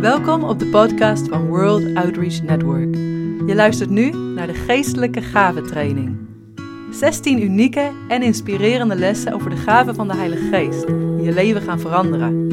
Welkom 0.00 0.44
op 0.44 0.58
de 0.58 0.66
podcast 0.66 1.28
van 1.28 1.46
World 1.46 1.94
Outreach 1.94 2.42
Network. 2.42 2.94
Je 3.46 3.54
luistert 3.54 3.90
nu 3.90 4.10
naar 4.10 4.46
de 4.46 4.54
Geestelijke 4.54 5.22
Gaventraining. 5.22 6.16
16 6.90 7.42
unieke 7.42 7.90
en 8.08 8.22
inspirerende 8.22 8.94
lessen 8.94 9.32
over 9.32 9.50
de 9.50 9.56
gaven 9.56 9.94
van 9.94 10.08
de 10.08 10.16
Heilige 10.16 10.48
Geest 10.48 10.86
die 10.86 11.22
je 11.22 11.32
leven 11.32 11.62
gaan 11.62 11.80
veranderen. 11.80 12.48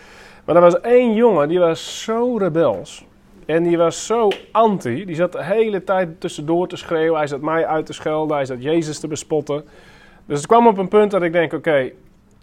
Maar 0.44 0.56
er 0.56 0.62
was 0.62 0.80
één 0.80 1.14
jongen, 1.14 1.48
die 1.48 1.58
was 1.58 2.02
zo 2.02 2.36
rebels. 2.36 3.06
En 3.46 3.62
die 3.62 3.76
was 3.76 4.06
zo 4.06 4.28
anti. 4.52 5.04
Die 5.04 5.14
zat 5.14 5.32
de 5.32 5.44
hele 5.44 5.84
tijd 5.84 6.20
tussendoor 6.20 6.68
te 6.68 6.76
schreeuwen. 6.76 7.18
Hij 7.18 7.26
zat 7.26 7.40
mij 7.40 7.66
uit 7.66 7.86
te 7.86 7.92
schelden. 7.92 8.36
Hij 8.36 8.44
zat 8.44 8.62
Jezus 8.62 8.98
te 8.98 9.08
bespotten. 9.08 9.64
Dus 10.26 10.38
het 10.38 10.46
kwam 10.46 10.66
op 10.66 10.78
een 10.78 10.88
punt 10.88 11.10
dat 11.10 11.22
ik 11.22 11.32
denk: 11.32 11.52
oké, 11.52 11.90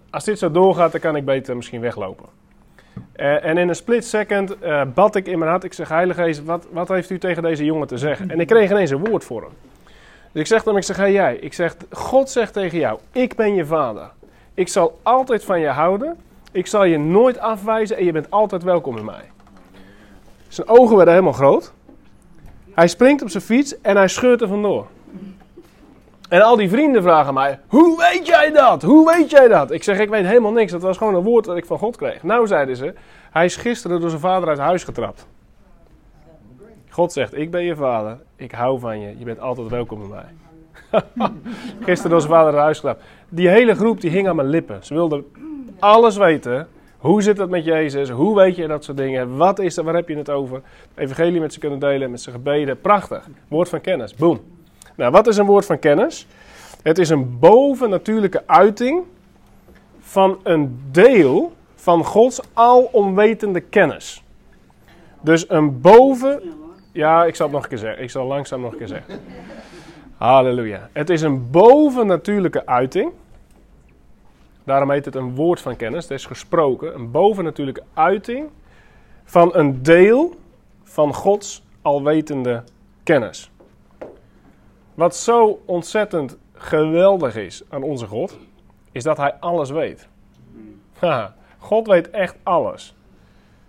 als 0.09 0.23
dit 0.23 0.39
zo 0.39 0.51
doorgaat, 0.51 0.91
dan 0.91 1.01
kan 1.01 1.15
ik 1.15 1.25
beter 1.25 1.55
misschien 1.55 1.81
weglopen. 1.81 2.25
Uh, 3.15 3.45
en 3.45 3.57
in 3.57 3.69
een 3.69 3.75
split 3.75 4.05
second 4.05 4.55
uh, 4.63 4.81
bad 4.93 5.15
ik 5.15 5.27
in 5.27 5.39
mijn 5.39 5.51
hart. 5.51 5.63
Ik 5.63 5.73
zeg: 5.73 5.89
Heilige 5.89 6.21
Geest, 6.21 6.43
wat, 6.43 6.67
wat 6.71 6.87
heeft 6.87 7.09
u 7.09 7.17
tegen 7.17 7.43
deze 7.43 7.65
jongen 7.65 7.87
te 7.87 7.97
zeggen? 7.97 8.29
En 8.29 8.39
ik 8.39 8.47
kreeg 8.47 8.71
ineens 8.71 8.91
een 8.91 9.05
woord 9.05 9.23
voor 9.23 9.41
hem. 9.41 9.51
Dus 10.31 10.41
ik 10.41 10.47
zeg 10.47 10.63
dan: 10.63 10.77
Ik 10.77 10.83
zeg, 10.83 10.97
jij. 10.97 11.35
Ik 11.35 11.53
zeg: 11.53 11.75
God 11.91 12.29
zegt 12.29 12.53
tegen 12.53 12.79
jou: 12.79 12.99
Ik 13.11 13.35
ben 13.35 13.53
je 13.53 13.65
vader. 13.65 14.11
Ik 14.53 14.67
zal 14.67 14.99
altijd 15.03 15.43
van 15.43 15.59
je 15.59 15.67
houden. 15.67 16.17
Ik 16.51 16.67
zal 16.67 16.83
je 16.83 16.97
nooit 16.97 17.39
afwijzen 17.39 17.97
en 17.97 18.05
je 18.05 18.11
bent 18.11 18.31
altijd 18.31 18.63
welkom 18.63 18.97
in 18.97 19.05
mij. 19.05 19.31
Zijn 20.47 20.67
ogen 20.67 20.95
werden 20.95 21.13
helemaal 21.13 21.33
groot. 21.33 21.73
Hij 22.73 22.87
springt 22.87 23.21
op 23.21 23.29
zijn 23.29 23.43
fiets 23.43 23.81
en 23.81 23.95
hij 23.95 24.07
scheurt 24.07 24.41
er 24.41 24.47
vandoor. 24.47 24.87
En 26.29 26.41
al 26.41 26.55
die 26.55 26.69
vrienden 26.69 27.01
vragen 27.01 27.33
mij: 27.33 27.59
Hoe 27.67 27.97
weet 27.97 28.27
jij 28.27 28.51
dat? 28.51 28.81
Hoe 28.81 29.13
weet 29.15 29.29
jij 29.29 29.47
dat? 29.47 29.71
Ik 29.71 29.83
zeg: 29.83 29.99
Ik 29.99 30.09
weet 30.09 30.25
helemaal 30.25 30.51
niks. 30.51 30.71
Dat 30.71 30.81
was 30.81 30.97
gewoon 30.97 31.15
een 31.15 31.23
woord 31.23 31.45
dat 31.45 31.57
ik 31.57 31.65
van 31.65 31.77
God 31.77 31.97
kreeg. 31.97 32.23
Nou, 32.23 32.47
zeiden 32.47 32.75
ze: 32.75 32.93
Hij 33.31 33.45
is 33.45 33.55
gisteren 33.55 33.99
door 33.99 34.09
zijn 34.09 34.21
vader 34.21 34.49
uit 34.49 34.57
huis 34.57 34.83
getrapt. 34.83 35.27
God 36.89 37.11
zegt: 37.11 37.37
Ik 37.37 37.51
ben 37.51 37.63
je 37.63 37.75
vader. 37.75 38.17
Ik 38.35 38.51
hou 38.51 38.79
van 38.79 38.99
je. 38.99 39.17
Je 39.17 39.25
bent 39.25 39.39
altijd 39.39 39.67
welkom 39.67 39.99
bij 39.99 40.07
mij. 40.09 40.29
gisteren 41.85 42.11
door 42.11 42.21
zijn 42.21 42.33
vader 42.33 42.53
uit 42.53 42.61
huis 42.61 42.79
getrapt. 42.79 43.03
Die 43.29 43.49
hele 43.49 43.75
groep 43.75 44.01
die 44.01 44.11
hing 44.11 44.27
aan 44.27 44.35
mijn 44.35 44.49
lippen. 44.49 44.83
Ze 44.83 44.93
wilden 44.93 45.25
alles 45.81 46.17
weten. 46.17 46.67
Hoe 46.97 47.21
zit 47.21 47.37
het 47.37 47.49
met 47.49 47.65
Jezus? 47.65 48.09
Hoe 48.09 48.35
weet 48.35 48.55
je 48.55 48.67
dat 48.67 48.83
soort 48.83 48.97
dingen? 48.97 49.37
Wat 49.37 49.59
is 49.59 49.77
er? 49.77 49.83
Waar 49.83 49.95
heb 49.95 50.07
je 50.07 50.17
het 50.17 50.29
over? 50.29 50.61
Evangelie 50.95 51.39
met 51.39 51.53
ze 51.53 51.59
kunnen 51.59 51.79
delen, 51.79 52.11
met 52.11 52.21
zijn 52.21 52.35
gebeden. 52.35 52.81
Prachtig. 52.81 53.27
Woord 53.47 53.69
van 53.69 53.81
kennis. 53.81 54.15
Boom. 54.15 54.39
Nou, 54.95 55.11
wat 55.11 55.27
is 55.27 55.37
een 55.37 55.45
woord 55.45 55.65
van 55.65 55.79
kennis? 55.79 56.27
Het 56.83 56.97
is 56.97 57.09
een 57.09 57.39
bovennatuurlijke 57.39 58.43
uiting 58.45 59.03
van 59.99 60.39
een 60.43 60.79
deel 60.91 61.53
van 61.75 62.05
Gods 62.05 62.41
alomwetende 62.53 63.59
kennis. 63.59 64.23
Dus 65.21 65.49
een 65.49 65.81
boven. 65.81 66.41
Ja, 66.91 67.25
ik 67.25 67.35
zal 67.35 67.45
het 67.45 67.55
nog 67.55 67.63
een 67.63 67.69
keer 67.69 67.77
zeggen. 67.77 68.03
Ik 68.03 68.09
zal 68.09 68.25
langzaam 68.25 68.61
nog 68.61 68.71
een 68.71 68.77
keer 68.77 68.87
zeggen. 68.87 69.19
Halleluja. 70.17 70.89
Het 70.91 71.09
is 71.09 71.21
een 71.21 71.49
bovennatuurlijke 71.51 72.65
uiting 72.65 73.11
Daarom 74.63 74.91
heet 74.91 75.05
het 75.05 75.15
een 75.15 75.35
woord 75.35 75.61
van 75.61 75.75
kennis. 75.75 76.03
Het 76.03 76.11
is 76.11 76.25
gesproken, 76.25 76.95
een 76.95 77.11
bovennatuurlijke 77.11 77.83
uiting 77.93 78.49
van 79.23 79.55
een 79.55 79.83
deel 79.83 80.35
van 80.83 81.13
Gods 81.13 81.63
alwetende 81.81 82.63
kennis. 83.03 83.51
Wat 84.93 85.15
zo 85.15 85.61
ontzettend 85.65 86.37
geweldig 86.53 87.35
is 87.35 87.63
aan 87.69 87.83
onze 87.83 88.07
God, 88.07 88.37
is 88.91 89.03
dat 89.03 89.17
Hij 89.17 89.33
alles 89.39 89.69
weet. 89.69 90.07
God 91.57 91.87
weet 91.87 92.09
echt 92.09 92.35
alles. 92.43 92.95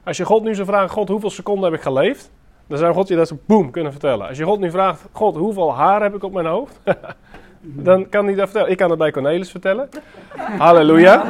Als 0.04 0.16
je 0.16 0.24
God 0.24 0.42
nu 0.42 0.54
zou 0.54 0.66
vragen, 0.66 0.90
God, 0.90 1.08
hoeveel 1.08 1.30
seconden 1.30 1.64
heb 1.64 1.74
ik 1.74 1.84
geleefd? 1.84 2.30
Dan 2.66 2.78
zou 2.78 2.94
God 2.94 3.08
je 3.08 3.16
dat 3.16 3.28
zo 3.28 3.38
boem 3.46 3.70
kunnen 3.70 3.92
vertellen. 3.92 4.28
Als 4.28 4.38
je 4.38 4.44
God 4.44 4.60
nu 4.60 4.70
vraagt, 4.70 5.08
God, 5.12 5.36
hoeveel 5.36 5.74
haar 5.74 6.02
heb 6.02 6.14
ik 6.14 6.22
op 6.22 6.32
mijn 6.32 6.46
hoofd? 6.46 6.80
Dan 7.64 8.08
kan 8.08 8.26
hij 8.26 8.34
dat 8.34 8.44
vertellen. 8.44 8.70
Ik 8.70 8.76
kan 8.76 8.90
het 8.90 8.98
bij 8.98 9.10
Cornelis 9.10 9.50
vertellen. 9.50 9.88
Halleluja. 10.58 11.24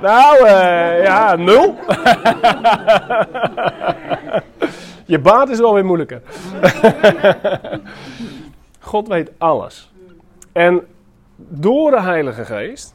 Nou, 0.00 0.44
uh, 0.44 1.04
ja, 1.04 1.36
nul. 1.36 1.74
Je 5.06 5.18
baat 5.18 5.48
is 5.48 5.58
wel 5.58 5.74
weer 5.74 5.84
moeilijker. 5.84 6.22
God 8.78 9.08
weet 9.08 9.30
alles. 9.38 9.92
En 10.52 10.86
door 11.36 11.90
de 11.90 12.00
Heilige 12.00 12.44
Geest 12.44 12.94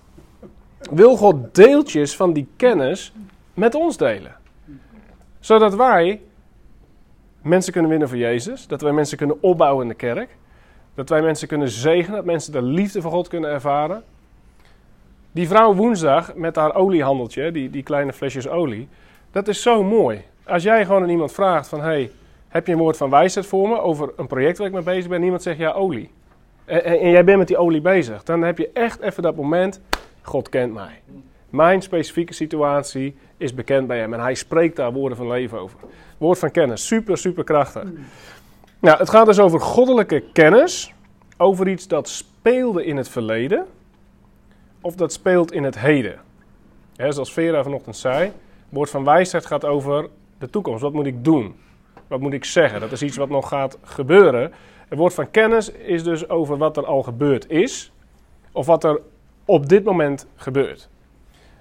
wil 0.92 1.18
God 1.18 1.56
deeltjes 1.56 2.16
van 2.16 2.34
die 2.34 2.48
kennis 2.56 3.14
met 3.54 3.76
ons 3.76 3.98
delen. 3.98 4.36
Zodat 5.40 5.76
wij 5.76 6.22
mensen 7.42 7.72
kunnen 7.72 7.90
winnen 7.90 8.10
voor 8.10 8.18
Jezus. 8.18 8.68
Dat 8.68 8.82
wij 8.82 8.92
mensen 8.92 9.18
kunnen 9.18 9.44
opbouwen 9.44 9.84
in 9.84 9.90
de 9.90 9.96
kerk. 9.96 10.38
Dat 10.96 11.10
wij 11.10 11.22
mensen 11.22 11.48
kunnen 11.48 11.70
zegenen, 11.70 12.16
dat 12.16 12.26
mensen 12.26 12.52
de 12.52 12.62
liefde 12.62 13.02
van 13.02 13.12
God 13.12 13.28
kunnen 13.28 13.50
ervaren. 13.50 14.04
Die 15.32 15.48
vrouw 15.48 15.74
woensdag 15.74 16.36
met 16.36 16.56
haar 16.56 16.76
oliehandeltje, 16.76 17.52
die, 17.52 17.70
die 17.70 17.84
kleine 17.84 18.14
flesjes 18.14 18.48
olie, 18.48 18.88
dat 19.32 19.48
is 19.48 19.62
zo 19.62 19.84
mooi. 19.84 20.22
Als 20.44 20.64
jij 20.64 20.86
gewoon 20.86 21.04
aan 21.04 21.10
iemand 21.10 21.32
vraagt 21.32 21.68
van, 21.68 21.82
hey, 21.82 22.12
heb 22.48 22.68
je 22.68 22.74
een 22.74 22.80
woord 22.80 22.98
van 22.98 23.10
wijsheid 23.10 23.46
voor 23.46 23.70
me 23.70 23.80
over 23.80 24.12
een 24.16 24.28
project 24.28 24.58
waar 24.58 24.68
ik 24.68 24.74
mee 24.74 24.84
bezig 24.84 25.08
ben? 25.08 25.18
En 25.18 25.24
iemand 25.24 25.44
zegt, 25.44 25.58
ja, 25.58 25.72
olie. 25.72 26.12
En, 26.66 26.84
en, 26.84 27.10
jij 27.10 27.24
bent 27.24 27.38
met 27.38 27.48
die 27.48 27.58
olie 27.58 27.82
bezig. 27.82 28.24
Dan 28.24 28.42
heb 28.42 28.58
je 28.58 28.70
echt 28.74 29.00
even 29.00 29.24
dat 29.24 29.36
moment, 29.36 29.82
God 30.22 30.50
kent 30.50 30.74
mij. 30.74 31.02
Mijn 31.50 31.82
specifieke 31.82 32.34
situatie 32.34 33.16
is 33.38 33.54
bekend 33.54 33.88
bij 33.88 34.00
hem 34.00 34.14
en 34.14 34.20
hij 34.20 34.34
spreekt 34.34 34.76
daar 34.76 34.94
woorden 34.94 35.18
van 35.18 35.28
leven 35.28 35.60
over. 35.60 35.80
Woord 36.18 36.40
van 36.40 36.52
kennis, 36.52 36.88
super, 36.88 37.18
super 37.18 37.44
krachtig. 37.44 37.84
Nou, 38.80 38.98
het 38.98 39.10
gaat 39.10 39.26
dus 39.26 39.40
over 39.40 39.60
goddelijke 39.60 40.24
kennis, 40.34 40.94
over 41.38 41.68
iets 41.68 41.88
dat 41.88 42.10
speelde 42.10 42.86
in 42.86 42.98
het 42.98 43.10
verleden 43.10 43.66
of 44.82 44.96
dat 44.96 45.14
speelt 45.14 45.52
in 45.52 45.64
het 45.64 45.80
heden. 45.80 46.20
zoals 46.96 47.34
Vera 47.34 47.64
vanochtend 47.64 47.98
zei, 47.98 48.32
woord 48.70 48.90
van 48.90 49.04
wijsheid 49.04 49.46
gaat 49.46 49.66
over 49.66 50.10
de 50.38 50.50
toekomst. 50.50 50.82
Wat 50.82 50.94
moet 50.94 51.06
ik 51.06 51.24
doen? 51.24 51.56
Wat 52.08 52.20
moet 52.20 52.34
ik 52.34 52.46
zeggen? 52.46 52.80
Dat 52.80 52.92
is 52.92 53.02
iets 53.02 53.18
wat 53.18 53.30
nog 53.30 53.48
gaat 53.48 53.78
gebeuren. 53.84 54.54
Het 54.88 54.98
woord 54.98 55.14
van 55.14 55.32
kennis 55.32 55.72
is 55.72 56.04
dus 56.04 56.30
over 56.30 56.58
wat 56.58 56.78
er 56.78 56.86
al 56.86 57.04
gebeurd 57.04 57.50
is, 57.50 57.92
of 58.52 58.66
wat 58.66 58.84
er 58.84 59.02
op 59.46 59.70
dit 59.70 59.84
moment 59.84 60.28
gebeurt. 60.36 60.90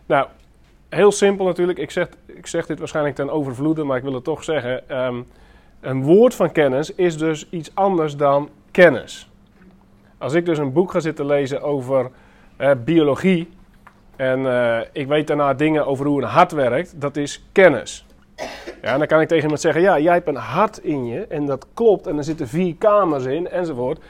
Nou, 0.06 0.26
heel 0.88 1.12
simpel 1.12 1.44
natuurlijk. 1.44 1.78
Ik 1.78 1.90
zeg, 1.90 2.08
ik 2.26 2.46
zeg 2.46 2.66
dit 2.66 2.78
waarschijnlijk 2.78 3.16
ten 3.16 3.30
overvloede, 3.30 3.84
maar 3.84 3.96
ik 3.96 4.02
wil 4.02 4.14
het 4.14 4.24
toch 4.24 4.44
zeggen. 4.44 5.04
Um, 5.04 5.26
een 5.80 6.02
woord 6.02 6.34
van 6.34 6.52
kennis 6.52 6.94
is 6.94 7.18
dus 7.18 7.48
iets 7.50 7.74
anders 7.74 8.16
dan 8.16 8.48
kennis. 8.70 9.30
Als 10.18 10.32
ik 10.32 10.46
dus 10.46 10.58
een 10.58 10.72
boek 10.72 10.90
ga 10.90 11.00
zitten 11.00 11.26
lezen 11.26 11.62
over 11.62 12.10
eh, 12.56 12.70
biologie 12.84 13.48
en 14.16 14.40
uh, 14.40 14.80
ik 14.92 15.06
weet 15.06 15.26
daarna 15.26 15.54
dingen 15.54 15.86
over 15.86 16.06
hoe 16.06 16.22
een 16.22 16.28
hart 16.28 16.52
werkt, 16.52 17.00
dat 17.00 17.16
is 17.16 17.44
kennis. 17.52 18.06
Ja, 18.82 18.92
en 18.92 18.98
dan 18.98 19.06
kan 19.06 19.20
ik 19.20 19.28
tegen 19.28 19.42
iemand 19.42 19.60
zeggen, 19.60 19.82
ja, 19.82 19.98
jij 19.98 20.12
hebt 20.12 20.28
een 20.28 20.36
hart 20.36 20.78
in 20.78 21.06
je 21.06 21.26
en 21.26 21.46
dat 21.46 21.66
klopt 21.74 22.06
en 22.06 22.16
er 22.16 22.24
zitten 22.24 22.48
vier 22.48 22.74
kamers 22.76 23.24
in 23.24 23.48
enzovoort. 23.48 24.00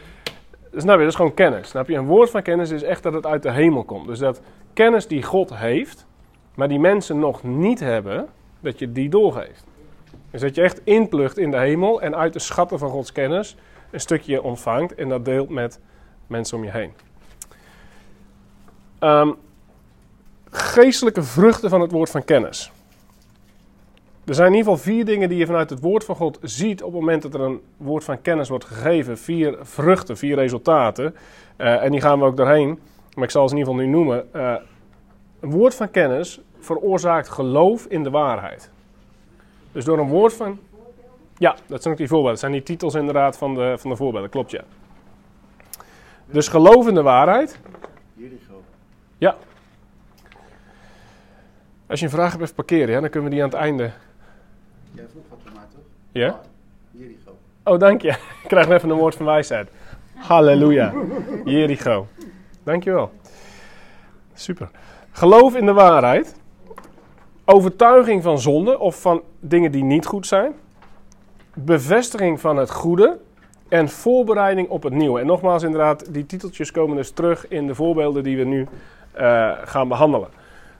Dus 0.70 0.84
nou, 0.84 0.98
dat 0.98 1.08
is 1.08 1.14
gewoon 1.14 1.34
kennis. 1.34 1.68
Snap 1.68 1.88
je? 1.88 1.96
Een 1.96 2.06
woord 2.06 2.30
van 2.30 2.42
kennis 2.42 2.70
is 2.70 2.82
echt 2.82 3.02
dat 3.02 3.12
het 3.12 3.26
uit 3.26 3.42
de 3.42 3.50
hemel 3.50 3.84
komt. 3.84 4.06
Dus 4.06 4.18
dat 4.18 4.40
kennis 4.72 5.06
die 5.06 5.22
God 5.22 5.56
heeft, 5.56 6.06
maar 6.54 6.68
die 6.68 6.78
mensen 6.78 7.18
nog 7.18 7.42
niet 7.42 7.80
hebben, 7.80 8.26
dat 8.60 8.78
je 8.78 8.92
die 8.92 9.08
doorgeeft. 9.08 9.67
Dus 10.30 10.40
dat 10.40 10.54
je 10.54 10.62
echt 10.62 10.80
inplucht 10.84 11.38
in 11.38 11.50
de 11.50 11.58
hemel 11.58 12.02
en 12.02 12.16
uit 12.16 12.32
de 12.32 12.38
schatten 12.38 12.78
van 12.78 12.90
Gods 12.90 13.12
kennis 13.12 13.56
een 13.90 14.00
stukje 14.00 14.42
ontvangt 14.42 14.94
en 14.94 15.08
dat 15.08 15.24
deelt 15.24 15.48
met 15.48 15.80
mensen 16.26 16.56
om 16.56 16.64
je 16.64 16.70
heen. 16.70 16.92
Um, 19.00 19.36
geestelijke 20.50 21.22
vruchten 21.22 21.70
van 21.70 21.80
het 21.80 21.90
woord 21.90 22.10
van 22.10 22.24
kennis. 22.24 22.72
Er 24.24 24.34
zijn 24.34 24.48
in 24.52 24.56
ieder 24.56 24.72
geval 24.72 24.92
vier 24.92 25.04
dingen 25.04 25.28
die 25.28 25.38
je 25.38 25.46
vanuit 25.46 25.70
het 25.70 25.80
woord 25.80 26.04
van 26.04 26.16
God 26.16 26.38
ziet 26.42 26.82
op 26.82 26.92
het 26.92 27.00
moment 27.00 27.22
dat 27.22 27.34
er 27.34 27.40
een 27.40 27.60
woord 27.76 28.04
van 28.04 28.22
kennis 28.22 28.48
wordt 28.48 28.64
gegeven. 28.64 29.18
Vier 29.18 29.56
vruchten, 29.60 30.16
vier 30.16 30.34
resultaten. 30.34 31.14
Uh, 31.58 31.84
en 31.84 31.90
die 31.90 32.00
gaan 32.00 32.18
we 32.18 32.24
ook 32.24 32.36
doorheen. 32.36 32.78
Maar 33.14 33.24
ik 33.24 33.30
zal 33.30 33.48
ze 33.48 33.54
in 33.54 33.60
ieder 33.60 33.72
geval 33.72 33.88
nu 33.88 33.96
noemen. 33.96 34.28
Uh, 34.34 34.54
een 35.40 35.50
woord 35.50 35.74
van 35.74 35.90
kennis 35.90 36.40
veroorzaakt 36.58 37.28
geloof 37.28 37.86
in 37.86 38.02
de 38.02 38.10
waarheid. 38.10 38.70
Dus 39.72 39.84
door 39.84 39.98
een 39.98 40.08
woord 40.08 40.32
van. 40.32 40.58
Ja, 41.38 41.56
dat 41.66 41.82
zijn 41.82 41.94
ook 41.94 42.00
die 42.00 42.08
voorbeelden. 42.08 42.32
Dat 42.32 42.40
zijn 42.40 42.52
die 42.52 42.62
titels 42.62 42.94
inderdaad 42.94 43.38
van 43.38 43.54
de, 43.54 43.74
van 43.78 43.90
de 43.90 43.96
voorbeelden, 43.96 44.30
klopt 44.30 44.50
ja. 44.50 44.64
Dus 46.26 46.48
geloof 46.48 46.88
in 46.88 46.94
de 46.94 47.02
waarheid. 47.02 47.58
Jericho. 48.14 48.62
Ja. 49.18 49.36
Als 51.86 51.98
je 52.00 52.04
een 52.04 52.12
vraag 52.12 52.30
hebt, 52.30 52.42
even 52.42 52.54
parkeren, 52.54 52.94
ja, 52.94 53.00
dan 53.00 53.10
kunnen 53.10 53.28
we 53.28 53.34
die 53.34 53.44
aan 53.44 53.50
het 53.50 53.58
einde. 53.58 53.90
Jij 54.92 55.06
vroeg 55.10 55.22
wat 55.28 55.38
voor 55.42 55.52
mij 55.54 55.64
toch? 55.72 55.80
Ja? 56.12 56.40
Jericho. 56.90 57.36
Oh, 57.64 57.78
dank 57.78 58.02
je. 58.02 58.08
Ik 58.42 58.48
krijg 58.48 58.68
even 58.68 58.90
een 58.90 58.96
woord 58.96 59.14
van 59.14 59.26
wijsheid. 59.26 59.70
Halleluja. 60.14 60.92
Jericho. 61.44 62.06
Dankjewel. 62.62 63.12
Super. 64.34 64.70
Geloof 65.10 65.56
in 65.56 65.66
de 65.66 65.72
waarheid. 65.72 66.36
Overtuiging 67.50 68.22
van 68.22 68.38
zonde 68.38 68.78
of 68.78 69.00
van 69.00 69.22
dingen 69.40 69.72
die 69.72 69.84
niet 69.84 70.06
goed 70.06 70.26
zijn. 70.26 70.52
Bevestiging 71.54 72.40
van 72.40 72.56
het 72.56 72.70
goede. 72.70 73.18
En 73.68 73.88
voorbereiding 73.88 74.68
op 74.68 74.82
het 74.82 74.92
nieuwe. 74.92 75.20
En 75.20 75.26
nogmaals, 75.26 75.62
inderdaad, 75.62 76.12
die 76.12 76.26
titeltjes 76.26 76.70
komen 76.70 76.96
dus 76.96 77.10
terug 77.10 77.48
in 77.48 77.66
de 77.66 77.74
voorbeelden 77.74 78.22
die 78.22 78.36
we 78.36 78.44
nu 78.44 78.66
uh, 79.18 79.52
gaan 79.64 79.88
behandelen. 79.88 80.28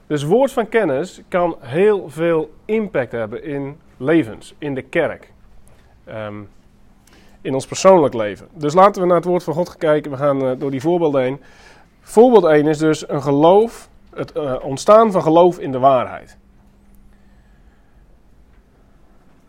Dus 0.07 0.23
woord 0.23 0.51
van 0.51 0.69
kennis 0.69 1.21
kan 1.27 1.55
heel 1.59 2.09
veel 2.09 2.49
impact 2.65 3.11
hebben 3.11 3.43
in 3.43 3.77
levens, 3.97 4.55
in 4.57 4.75
de 4.75 4.81
kerk. 4.81 5.31
Um, 6.09 6.49
in 7.41 7.53
ons 7.53 7.67
persoonlijk 7.67 8.13
leven. 8.13 8.47
Dus 8.53 8.73
laten 8.73 9.01
we 9.01 9.07
naar 9.07 9.17
het 9.17 9.25
woord 9.25 9.43
van 9.43 9.53
God 9.53 9.77
kijken. 9.77 10.11
We 10.11 10.17
gaan 10.17 10.45
uh, 10.45 10.51
door 10.57 10.71
die 10.71 10.81
voorbeelden 10.81 11.21
heen. 11.21 11.41
Voorbeeld 12.01 12.45
1 12.45 12.67
is 12.67 12.77
dus 12.77 13.09
een 13.09 13.21
geloof, 13.21 13.89
het 14.13 14.35
uh, 14.35 14.55
ontstaan 14.61 15.11
van 15.11 15.21
geloof 15.21 15.59
in 15.59 15.71
de 15.71 15.79
waarheid. 15.79 16.37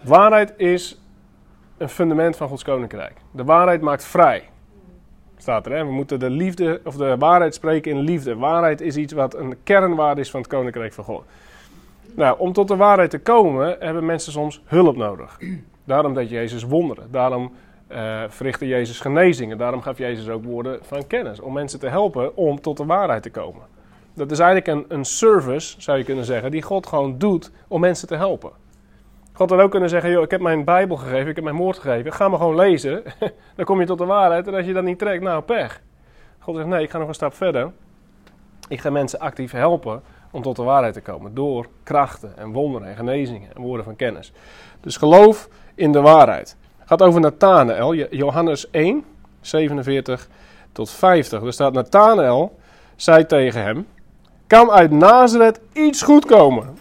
Waarheid 0.00 0.52
is 0.56 1.00
een 1.76 1.88
fundament 1.88 2.36
van 2.36 2.48
Gods 2.48 2.64
koninkrijk. 2.64 3.16
De 3.30 3.44
waarheid 3.44 3.80
maakt 3.80 4.04
vrij. 4.04 4.48
Staat 5.36 5.66
er, 5.66 5.72
hè? 5.72 5.84
We 5.84 5.92
moeten 5.92 6.18
de 6.18 6.30
liefde 6.30 6.80
of 6.84 6.96
de 6.96 7.16
waarheid 7.16 7.54
spreken 7.54 7.92
in 7.92 7.98
liefde. 7.98 8.36
Waarheid 8.36 8.80
is 8.80 8.96
iets 8.96 9.12
wat 9.12 9.34
een 9.34 9.56
kernwaarde 9.62 10.20
is 10.20 10.30
van 10.30 10.40
het 10.40 10.48
koninkrijk 10.48 10.92
van 10.92 11.04
God. 11.04 11.24
Nou, 12.14 12.38
om 12.38 12.52
tot 12.52 12.68
de 12.68 12.76
waarheid 12.76 13.10
te 13.10 13.18
komen 13.18 13.76
hebben 13.78 14.06
mensen 14.06 14.32
soms 14.32 14.62
hulp 14.64 14.96
nodig. 14.96 15.38
Daarom 15.84 16.14
deed 16.14 16.30
Jezus 16.30 16.62
wonderen. 16.62 17.08
Daarom 17.10 17.52
uh, 17.92 18.22
verrichtte 18.28 18.66
Jezus 18.66 19.00
genezingen. 19.00 19.58
Daarom 19.58 19.82
gaf 19.82 19.98
Jezus 19.98 20.28
ook 20.28 20.44
woorden 20.44 20.78
van 20.82 21.06
kennis. 21.06 21.40
Om 21.40 21.52
mensen 21.52 21.80
te 21.80 21.88
helpen 21.88 22.36
om 22.36 22.60
tot 22.60 22.76
de 22.76 22.84
waarheid 22.84 23.22
te 23.22 23.30
komen. 23.30 23.62
Dat 24.14 24.30
is 24.30 24.38
eigenlijk 24.38 24.90
een, 24.90 24.98
een 24.98 25.04
service, 25.04 25.80
zou 25.80 25.98
je 25.98 26.04
kunnen 26.04 26.24
zeggen, 26.24 26.50
die 26.50 26.62
God 26.62 26.86
gewoon 26.86 27.18
doet 27.18 27.50
om 27.68 27.80
mensen 27.80 28.08
te 28.08 28.16
helpen. 28.16 28.50
God 29.40 29.50
had 29.50 29.60
ook 29.60 29.70
kunnen 29.70 29.88
zeggen, 29.88 30.10
joh, 30.10 30.22
ik 30.22 30.30
heb 30.30 30.40
mijn 30.40 30.64
Bijbel 30.64 30.96
gegeven, 30.96 31.28
ik 31.28 31.34
heb 31.34 31.44
mijn 31.44 31.56
woord 31.56 31.78
gegeven, 31.78 32.12
ga 32.12 32.28
maar 32.28 32.38
gewoon 32.38 32.54
lezen. 32.54 33.02
dan 33.56 33.64
kom 33.64 33.80
je 33.80 33.86
tot 33.86 33.98
de 33.98 34.04
waarheid 34.04 34.46
en 34.46 34.54
als 34.54 34.66
je 34.66 34.72
dat 34.72 34.84
niet 34.84 34.98
trekt, 34.98 35.22
nou 35.22 35.42
pech. 35.42 35.80
God 36.38 36.56
zegt, 36.56 36.68
nee, 36.68 36.82
ik 36.82 36.90
ga 36.90 36.98
nog 36.98 37.08
een 37.08 37.14
stap 37.14 37.34
verder. 37.34 37.70
Ik 38.68 38.80
ga 38.80 38.90
mensen 38.90 39.18
actief 39.18 39.52
helpen 39.52 40.02
om 40.30 40.42
tot 40.42 40.56
de 40.56 40.62
waarheid 40.62 40.94
te 40.94 41.00
komen. 41.00 41.34
Door 41.34 41.66
krachten 41.82 42.36
en 42.36 42.52
wonderen 42.52 42.88
en 42.88 42.96
genezingen 42.96 43.54
en 43.54 43.60
woorden 43.60 43.84
van 43.84 43.96
kennis. 43.96 44.32
Dus 44.80 44.96
geloof 44.96 45.48
in 45.74 45.92
de 45.92 46.00
waarheid. 46.00 46.56
Het 46.78 46.88
gaat 46.88 47.02
over 47.02 47.20
Nathanael, 47.20 47.94
Johannes 47.94 48.70
1, 48.70 49.04
47 49.40 50.28
tot 50.72 50.90
50. 50.90 51.42
Er 51.42 51.52
staat 51.52 51.72
Nathanael, 51.72 52.58
zei 52.96 53.26
tegen 53.26 53.62
hem, 53.62 53.86
kan 54.46 54.70
uit 54.70 54.90
Nazareth 54.90 55.60
iets 55.72 56.02
goed 56.02 56.26
komen? 56.26 56.78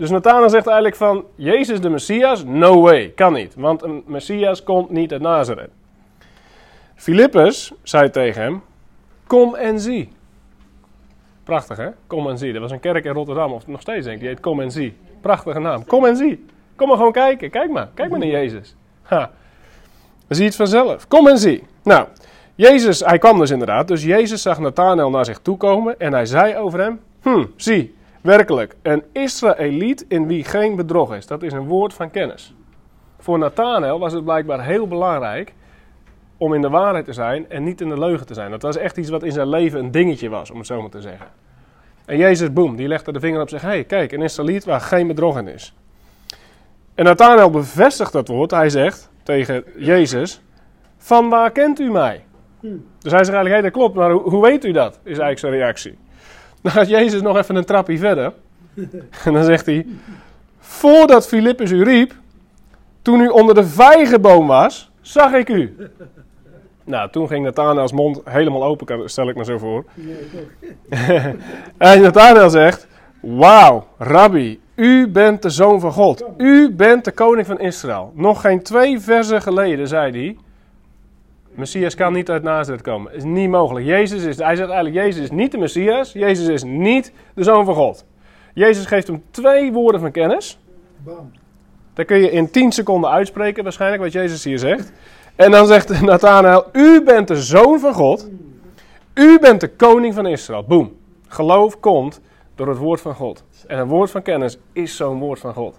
Dus 0.00 0.10
Nathanael 0.10 0.50
zegt 0.50 0.66
eigenlijk 0.66 0.96
van, 0.96 1.24
Jezus 1.34 1.80
de 1.80 1.88
Messias? 1.88 2.44
No 2.44 2.80
way, 2.80 3.12
kan 3.14 3.32
niet. 3.32 3.54
Want 3.54 3.82
een 3.82 4.02
Messias 4.06 4.62
komt 4.62 4.90
niet 4.90 5.12
uit 5.12 5.20
Nazareth. 5.20 5.70
Filippus 6.94 7.72
zei 7.82 8.10
tegen 8.10 8.42
hem, 8.42 8.62
kom 9.26 9.54
en 9.54 9.80
zie. 9.80 10.12
Prachtig 11.44 11.76
hè, 11.76 11.88
kom 12.06 12.28
en 12.28 12.38
zie. 12.38 12.52
Dat 12.52 12.62
was 12.62 12.70
een 12.70 12.80
kerk 12.80 13.04
in 13.04 13.12
Rotterdam, 13.12 13.52
of 13.52 13.66
nog 13.66 13.80
steeds 13.80 14.04
denk 14.04 14.14
ik, 14.14 14.20
die 14.20 14.28
heet 14.28 14.40
Kom 14.40 14.60
en 14.60 14.70
zie. 14.70 14.96
Prachtige 15.20 15.58
naam, 15.58 15.84
kom 15.84 16.04
en 16.04 16.16
zie. 16.16 16.46
Kom 16.76 16.88
maar 16.88 16.96
gewoon 16.96 17.12
kijken, 17.12 17.50
kijk 17.50 17.70
maar, 17.70 17.88
kijk 17.94 18.10
maar 18.10 18.18
naar 18.18 18.28
Jezus. 18.28 18.76
Ha. 19.02 19.30
Zie 20.28 20.44
het 20.44 20.56
vanzelf. 20.56 21.08
Kom 21.08 21.28
en 21.28 21.38
zie. 21.38 21.62
Nou, 21.82 22.06
Jezus, 22.54 23.00
hij 23.00 23.18
kwam 23.18 23.38
dus 23.38 23.50
inderdaad. 23.50 23.88
Dus 23.88 24.04
Jezus 24.04 24.42
zag 24.42 24.58
Nathanael 24.58 25.10
naar 25.10 25.24
zich 25.24 25.38
toe 25.38 25.56
komen 25.56 26.00
en 26.00 26.12
hij 26.12 26.26
zei 26.26 26.56
over 26.56 26.80
hem, 26.80 27.00
hm, 27.22 27.44
zie, 27.56 27.94
Werkelijk, 28.20 28.76
een 28.82 29.04
Israëliet 29.12 30.04
in 30.08 30.26
wie 30.26 30.44
geen 30.44 30.76
bedrog 30.76 31.14
is. 31.14 31.26
Dat 31.26 31.42
is 31.42 31.52
een 31.52 31.66
woord 31.66 31.94
van 31.94 32.10
kennis. 32.10 32.54
Voor 33.18 33.38
Nathanael 33.38 33.98
was 33.98 34.12
het 34.12 34.24
blijkbaar 34.24 34.64
heel 34.64 34.88
belangrijk 34.88 35.54
om 36.36 36.54
in 36.54 36.60
de 36.60 36.68
waarheid 36.68 37.04
te 37.04 37.12
zijn 37.12 37.50
en 37.50 37.64
niet 37.64 37.80
in 37.80 37.88
de 37.88 37.98
leugen 37.98 38.26
te 38.26 38.34
zijn. 38.34 38.50
Dat 38.50 38.62
was 38.62 38.76
echt 38.76 38.96
iets 38.96 39.10
wat 39.10 39.22
in 39.22 39.32
zijn 39.32 39.48
leven 39.48 39.80
een 39.80 39.90
dingetje 39.90 40.28
was, 40.28 40.50
om 40.50 40.58
het 40.58 40.66
zo 40.66 40.80
maar 40.80 40.90
te 40.90 41.00
zeggen. 41.00 41.26
En 42.04 42.16
Jezus, 42.16 42.52
boem, 42.52 42.76
die 42.76 42.88
legde 42.88 43.12
de 43.12 43.20
vinger 43.20 43.40
op 43.40 43.48
zich. 43.48 43.62
Hé, 43.62 43.68
hey, 43.68 43.84
kijk, 43.84 44.12
een 44.12 44.22
Israëliet 44.22 44.64
waar 44.64 44.80
geen 44.80 45.06
bedrog 45.06 45.38
in 45.38 45.48
is. 45.48 45.74
En 46.94 47.04
Nathanael 47.04 47.50
bevestigt 47.50 48.12
dat 48.12 48.28
woord. 48.28 48.50
Hij 48.50 48.68
zegt 48.70 49.10
tegen 49.22 49.64
Jezus, 49.76 50.42
van 50.96 51.28
waar 51.28 51.50
kent 51.50 51.80
u 51.80 51.90
mij? 51.90 52.24
Dus 52.60 53.12
hij 53.12 53.24
zegt 53.24 53.34
eigenlijk, 53.34 53.48
hé, 53.48 53.60
hey, 53.60 53.62
dat 53.62 53.72
klopt, 53.72 53.94
maar 53.94 54.10
hoe, 54.10 54.30
hoe 54.30 54.42
weet 54.42 54.64
u 54.64 54.72
dat? 54.72 54.94
Is 54.94 55.04
eigenlijk 55.04 55.38
zijn 55.38 55.52
reactie. 55.52 55.98
Dan 56.62 56.72
gaat 56.72 56.88
Jezus 56.88 57.20
nog 57.20 57.36
even 57.36 57.56
een 57.56 57.64
trapje 57.64 57.98
verder. 57.98 58.32
En 59.24 59.32
dan 59.32 59.44
zegt 59.44 59.66
hij: 59.66 59.86
Voordat 60.58 61.28
Filippus 61.28 61.70
u 61.70 61.82
riep, 61.82 62.14
toen 63.02 63.20
u 63.20 63.28
onder 63.28 63.54
de 63.54 63.66
vijgenboom 63.66 64.46
was, 64.46 64.90
zag 65.00 65.32
ik 65.32 65.48
u. 65.48 65.76
Nou, 66.84 67.10
toen 67.10 67.28
ging 67.28 67.44
Nathanael's 67.44 67.92
mond 67.92 68.20
helemaal 68.24 68.64
open, 68.64 69.10
stel 69.10 69.28
ik 69.28 69.36
me 69.36 69.44
zo 69.44 69.58
voor. 69.58 69.84
en 71.78 72.00
Nathanael 72.02 72.50
zegt: 72.50 72.86
Wauw, 73.20 73.86
Rabbi, 73.98 74.60
u 74.74 75.08
bent 75.08 75.42
de 75.42 75.50
zoon 75.50 75.80
van 75.80 75.92
God. 75.92 76.24
U 76.36 76.70
bent 76.70 77.04
de 77.04 77.12
koning 77.12 77.46
van 77.46 77.60
Israël. 77.60 78.12
Nog 78.14 78.40
geen 78.40 78.62
twee 78.62 79.00
versen 79.00 79.42
geleden 79.42 79.88
zei 79.88 80.12
hij: 80.12 80.36
Messias 81.60 81.94
kan 81.94 82.12
niet 82.12 82.30
uit 82.30 82.42
Nazareth 82.42 82.82
komen. 82.82 83.14
is 83.14 83.24
niet 83.24 83.50
mogelijk. 83.50 83.86
Jezus 83.86 84.22
is, 84.22 84.36
hij 84.38 84.56
zegt 84.56 84.70
eigenlijk, 84.70 85.04
Jezus 85.04 85.22
is 85.22 85.30
niet 85.30 85.50
de 85.50 85.58
Messias. 85.58 86.12
Jezus 86.12 86.48
is 86.48 86.62
niet 86.62 87.12
de 87.34 87.42
Zoon 87.42 87.64
van 87.64 87.74
God. 87.74 88.04
Jezus 88.54 88.86
geeft 88.86 89.06
hem 89.06 89.22
twee 89.30 89.72
woorden 89.72 90.00
van 90.00 90.10
kennis. 90.10 90.58
Bam. 91.04 91.32
Dat 91.94 92.06
kun 92.06 92.18
je 92.18 92.30
in 92.30 92.50
tien 92.50 92.72
seconden 92.72 93.10
uitspreken 93.10 93.62
waarschijnlijk, 93.62 94.02
wat 94.02 94.12
Jezus 94.12 94.44
hier 94.44 94.58
zegt. 94.58 94.92
En 95.36 95.50
dan 95.50 95.66
zegt 95.66 96.00
Nathanael, 96.02 96.64
u 96.72 97.02
bent 97.02 97.28
de 97.28 97.42
Zoon 97.42 97.80
van 97.80 97.94
God. 97.94 98.28
U 99.14 99.38
bent 99.38 99.60
de 99.60 99.68
koning 99.68 100.14
van 100.14 100.26
Israël. 100.26 100.64
Boom. 100.64 100.96
Geloof 101.28 101.80
komt 101.80 102.20
door 102.54 102.68
het 102.68 102.78
woord 102.78 103.00
van 103.00 103.14
God. 103.14 103.44
En 103.66 103.78
een 103.78 103.88
woord 103.88 104.10
van 104.10 104.22
kennis 104.22 104.58
is 104.72 104.96
zo'n 104.96 105.18
woord 105.18 105.38
van 105.38 105.54
God 105.54 105.78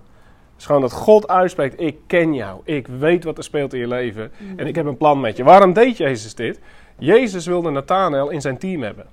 is 0.61 0.67
gewoon 0.67 0.81
dat 0.81 0.91
God 0.91 1.27
uitspreekt: 1.27 1.79
Ik 1.79 1.97
ken 2.07 2.33
jou. 2.33 2.61
Ik 2.63 2.87
weet 2.87 3.23
wat 3.23 3.37
er 3.37 3.43
speelt 3.43 3.73
in 3.73 3.79
je 3.79 3.87
leven. 3.87 4.31
En 4.55 4.67
ik 4.67 4.75
heb 4.75 4.85
een 4.85 4.97
plan 4.97 5.19
met 5.19 5.37
je. 5.37 5.43
Waarom 5.43 5.73
deed 5.73 5.97
Jezus 5.97 6.35
dit? 6.35 6.59
Jezus 6.97 7.45
wilde 7.45 7.69
Nathanael 7.69 8.29
in 8.29 8.41
zijn 8.41 8.57
team 8.57 8.81
hebben. 8.81 9.05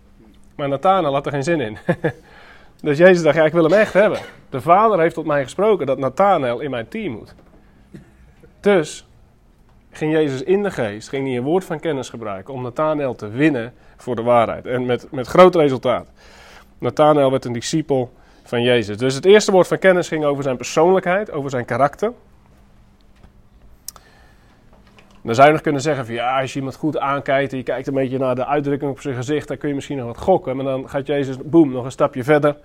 Maar 0.54 0.68
Nathanael 0.68 1.12
had 1.12 1.26
er 1.26 1.32
geen 1.32 1.42
zin 1.42 1.60
in. 1.60 1.78
dus 2.82 2.98
Jezus 2.98 3.22
dacht: 3.22 3.36
ja, 3.36 3.44
Ik 3.44 3.52
wil 3.52 3.62
hem 3.62 3.72
echt 3.72 3.92
hebben. 3.92 4.18
De 4.50 4.60
Vader 4.60 5.00
heeft 5.00 5.14
tot 5.14 5.26
mij 5.26 5.42
gesproken 5.42 5.86
dat 5.86 5.98
Nathanael 5.98 6.60
in 6.60 6.70
mijn 6.70 6.88
team 6.88 7.12
moet. 7.12 7.34
Dus 8.60 9.06
ging 9.90 10.12
Jezus 10.12 10.42
in 10.42 10.62
de 10.62 10.70
geest, 10.70 11.08
ging 11.08 11.26
hij 11.26 11.36
een 11.36 11.42
woord 11.42 11.64
van 11.64 11.80
kennis 11.80 12.08
gebruiken 12.08 12.54
om 12.54 12.62
Nathanael 12.62 13.14
te 13.14 13.28
winnen 13.28 13.74
voor 13.96 14.16
de 14.16 14.22
waarheid. 14.22 14.66
En 14.66 14.86
met, 14.86 15.06
met 15.10 15.26
groot 15.26 15.54
resultaat. 15.54 16.08
Nathanael 16.78 17.30
werd 17.30 17.44
een 17.44 17.52
discipel 17.52 18.12
van 18.48 18.62
Jezus. 18.62 18.96
Dus 18.96 19.14
het 19.14 19.24
eerste 19.24 19.52
woord 19.52 19.66
van 19.66 19.78
kennis 19.78 20.08
ging 20.08 20.24
over 20.24 20.42
zijn 20.42 20.56
persoonlijkheid, 20.56 21.30
over 21.30 21.50
zijn 21.50 21.64
karakter. 21.64 22.12
Dan 25.22 25.34
zou 25.34 25.46
je 25.46 25.52
nog 25.52 25.62
kunnen 25.62 25.80
zeggen 25.80 26.06
van 26.06 26.14
ja, 26.14 26.40
als 26.40 26.52
je 26.52 26.58
iemand 26.58 26.76
goed 26.76 26.98
aankijkt 26.98 27.52
en 27.52 27.58
je 27.58 27.64
kijkt 27.64 27.86
een 27.86 27.94
beetje 27.94 28.18
naar 28.18 28.34
de 28.34 28.46
uitdrukking 28.46 28.90
op 28.90 29.00
zijn 29.00 29.14
gezicht, 29.14 29.48
dan 29.48 29.56
kun 29.58 29.68
je 29.68 29.74
misschien 29.74 29.96
nog 29.96 30.06
wat 30.06 30.18
gokken. 30.18 30.56
Maar 30.56 30.64
dan 30.64 30.88
gaat 30.88 31.06
Jezus, 31.06 31.36
boem, 31.44 31.72
nog 31.72 31.84
een 31.84 31.90
stapje 31.90 32.24
verder. 32.24 32.56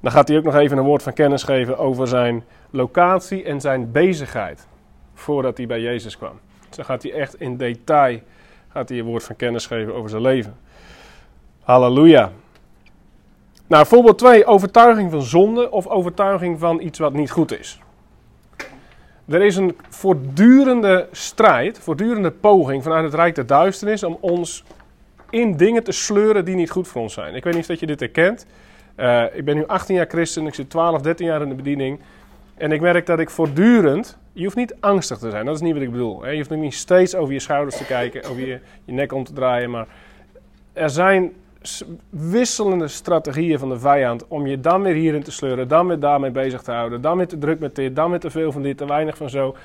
Dan 0.00 0.12
gaat 0.12 0.28
hij 0.28 0.36
ook 0.36 0.44
nog 0.44 0.54
even 0.54 0.78
een 0.78 0.84
woord 0.84 1.02
van 1.02 1.12
kennis 1.12 1.42
geven 1.42 1.78
over 1.78 2.08
zijn 2.08 2.44
locatie 2.70 3.44
en 3.44 3.60
zijn 3.60 3.92
bezigheid. 3.92 4.66
Voordat 5.14 5.56
hij 5.56 5.66
bij 5.66 5.80
Jezus 5.80 6.16
kwam. 6.16 6.40
Dus 6.68 6.76
dan 6.76 6.84
gaat 6.84 7.02
hij 7.02 7.12
echt 7.12 7.40
in 7.40 7.56
detail 7.56 8.20
gaat 8.68 8.88
hij 8.88 8.98
een 8.98 9.04
woord 9.04 9.24
van 9.24 9.36
kennis 9.36 9.66
geven 9.66 9.94
over 9.94 10.10
zijn 10.10 10.22
leven. 10.22 10.56
Halleluja. 11.62 12.30
Nou, 13.68 13.86
voorbeeld 13.86 14.18
2, 14.18 14.44
overtuiging 14.44 15.10
van 15.10 15.22
zonde 15.22 15.70
of 15.70 15.86
overtuiging 15.86 16.58
van 16.58 16.80
iets 16.80 16.98
wat 16.98 17.12
niet 17.12 17.30
goed 17.30 17.58
is. 17.58 17.80
Er 19.28 19.42
is 19.42 19.56
een 19.56 19.76
voortdurende 19.88 21.08
strijd, 21.12 21.78
voortdurende 21.78 22.30
poging 22.30 22.82
vanuit 22.82 23.04
het 23.04 23.14
Rijk 23.14 23.34
der 23.34 23.46
Duisternis 23.46 24.02
om 24.02 24.16
ons 24.20 24.64
in 25.30 25.56
dingen 25.56 25.84
te 25.84 25.92
sleuren 25.92 26.44
die 26.44 26.54
niet 26.54 26.70
goed 26.70 26.88
voor 26.88 27.02
ons 27.02 27.14
zijn. 27.14 27.34
Ik 27.34 27.44
weet 27.44 27.52
niet 27.52 27.62
of 27.62 27.68
dat 27.68 27.80
je 27.80 27.86
dit 27.86 28.00
herkent. 28.00 28.46
Uh, 28.96 29.24
ik 29.32 29.44
ben 29.44 29.54
nu 29.54 29.66
18 29.66 29.94
jaar 29.94 30.06
christen, 30.08 30.46
ik 30.46 30.54
zit 30.54 30.70
12, 30.70 31.00
13 31.00 31.26
jaar 31.26 31.42
in 31.42 31.48
de 31.48 31.54
bediening. 31.54 32.00
En 32.56 32.72
ik 32.72 32.80
merk 32.80 33.06
dat 33.06 33.18
ik 33.18 33.30
voortdurend, 33.30 34.18
je 34.32 34.44
hoeft 34.44 34.56
niet 34.56 34.74
angstig 34.80 35.18
te 35.18 35.30
zijn, 35.30 35.44
dat 35.44 35.54
is 35.54 35.60
niet 35.60 35.72
wat 35.72 35.82
ik 35.82 35.90
bedoel. 35.90 36.28
Je 36.28 36.36
hoeft 36.36 36.50
niet 36.50 36.74
steeds 36.74 37.14
over 37.14 37.32
je 37.32 37.40
schouders 37.40 37.76
te 37.76 37.84
kijken, 37.84 38.24
over 38.24 38.46
je, 38.46 38.60
je 38.84 38.92
nek 38.92 39.12
om 39.12 39.24
te 39.24 39.32
draaien. 39.32 39.70
Maar 39.70 39.86
er 40.72 40.90
zijn 40.90 41.32
wisselende 42.10 42.88
strategieën 42.88 43.58
van 43.58 43.68
de 43.68 43.78
vijand 43.78 44.28
om 44.28 44.46
je 44.46 44.60
dan 44.60 44.82
weer 44.82 44.94
hierin 44.94 45.22
te 45.22 45.32
sleuren, 45.32 45.68
dan 45.68 45.86
weer 45.86 46.00
daarmee 46.00 46.30
bezig 46.30 46.62
te 46.62 46.72
houden, 46.72 47.00
dan 47.00 47.16
weer 47.16 47.28
te 47.28 47.38
druk 47.38 47.60
met 47.60 47.74
dit, 47.74 47.96
dan 47.96 48.10
weer 48.10 48.20
te 48.20 48.30
veel 48.30 48.52
van 48.52 48.62
dit, 48.62 48.76
te 48.76 48.86
weinig 48.86 49.16
van 49.16 49.30
zo. 49.30 49.56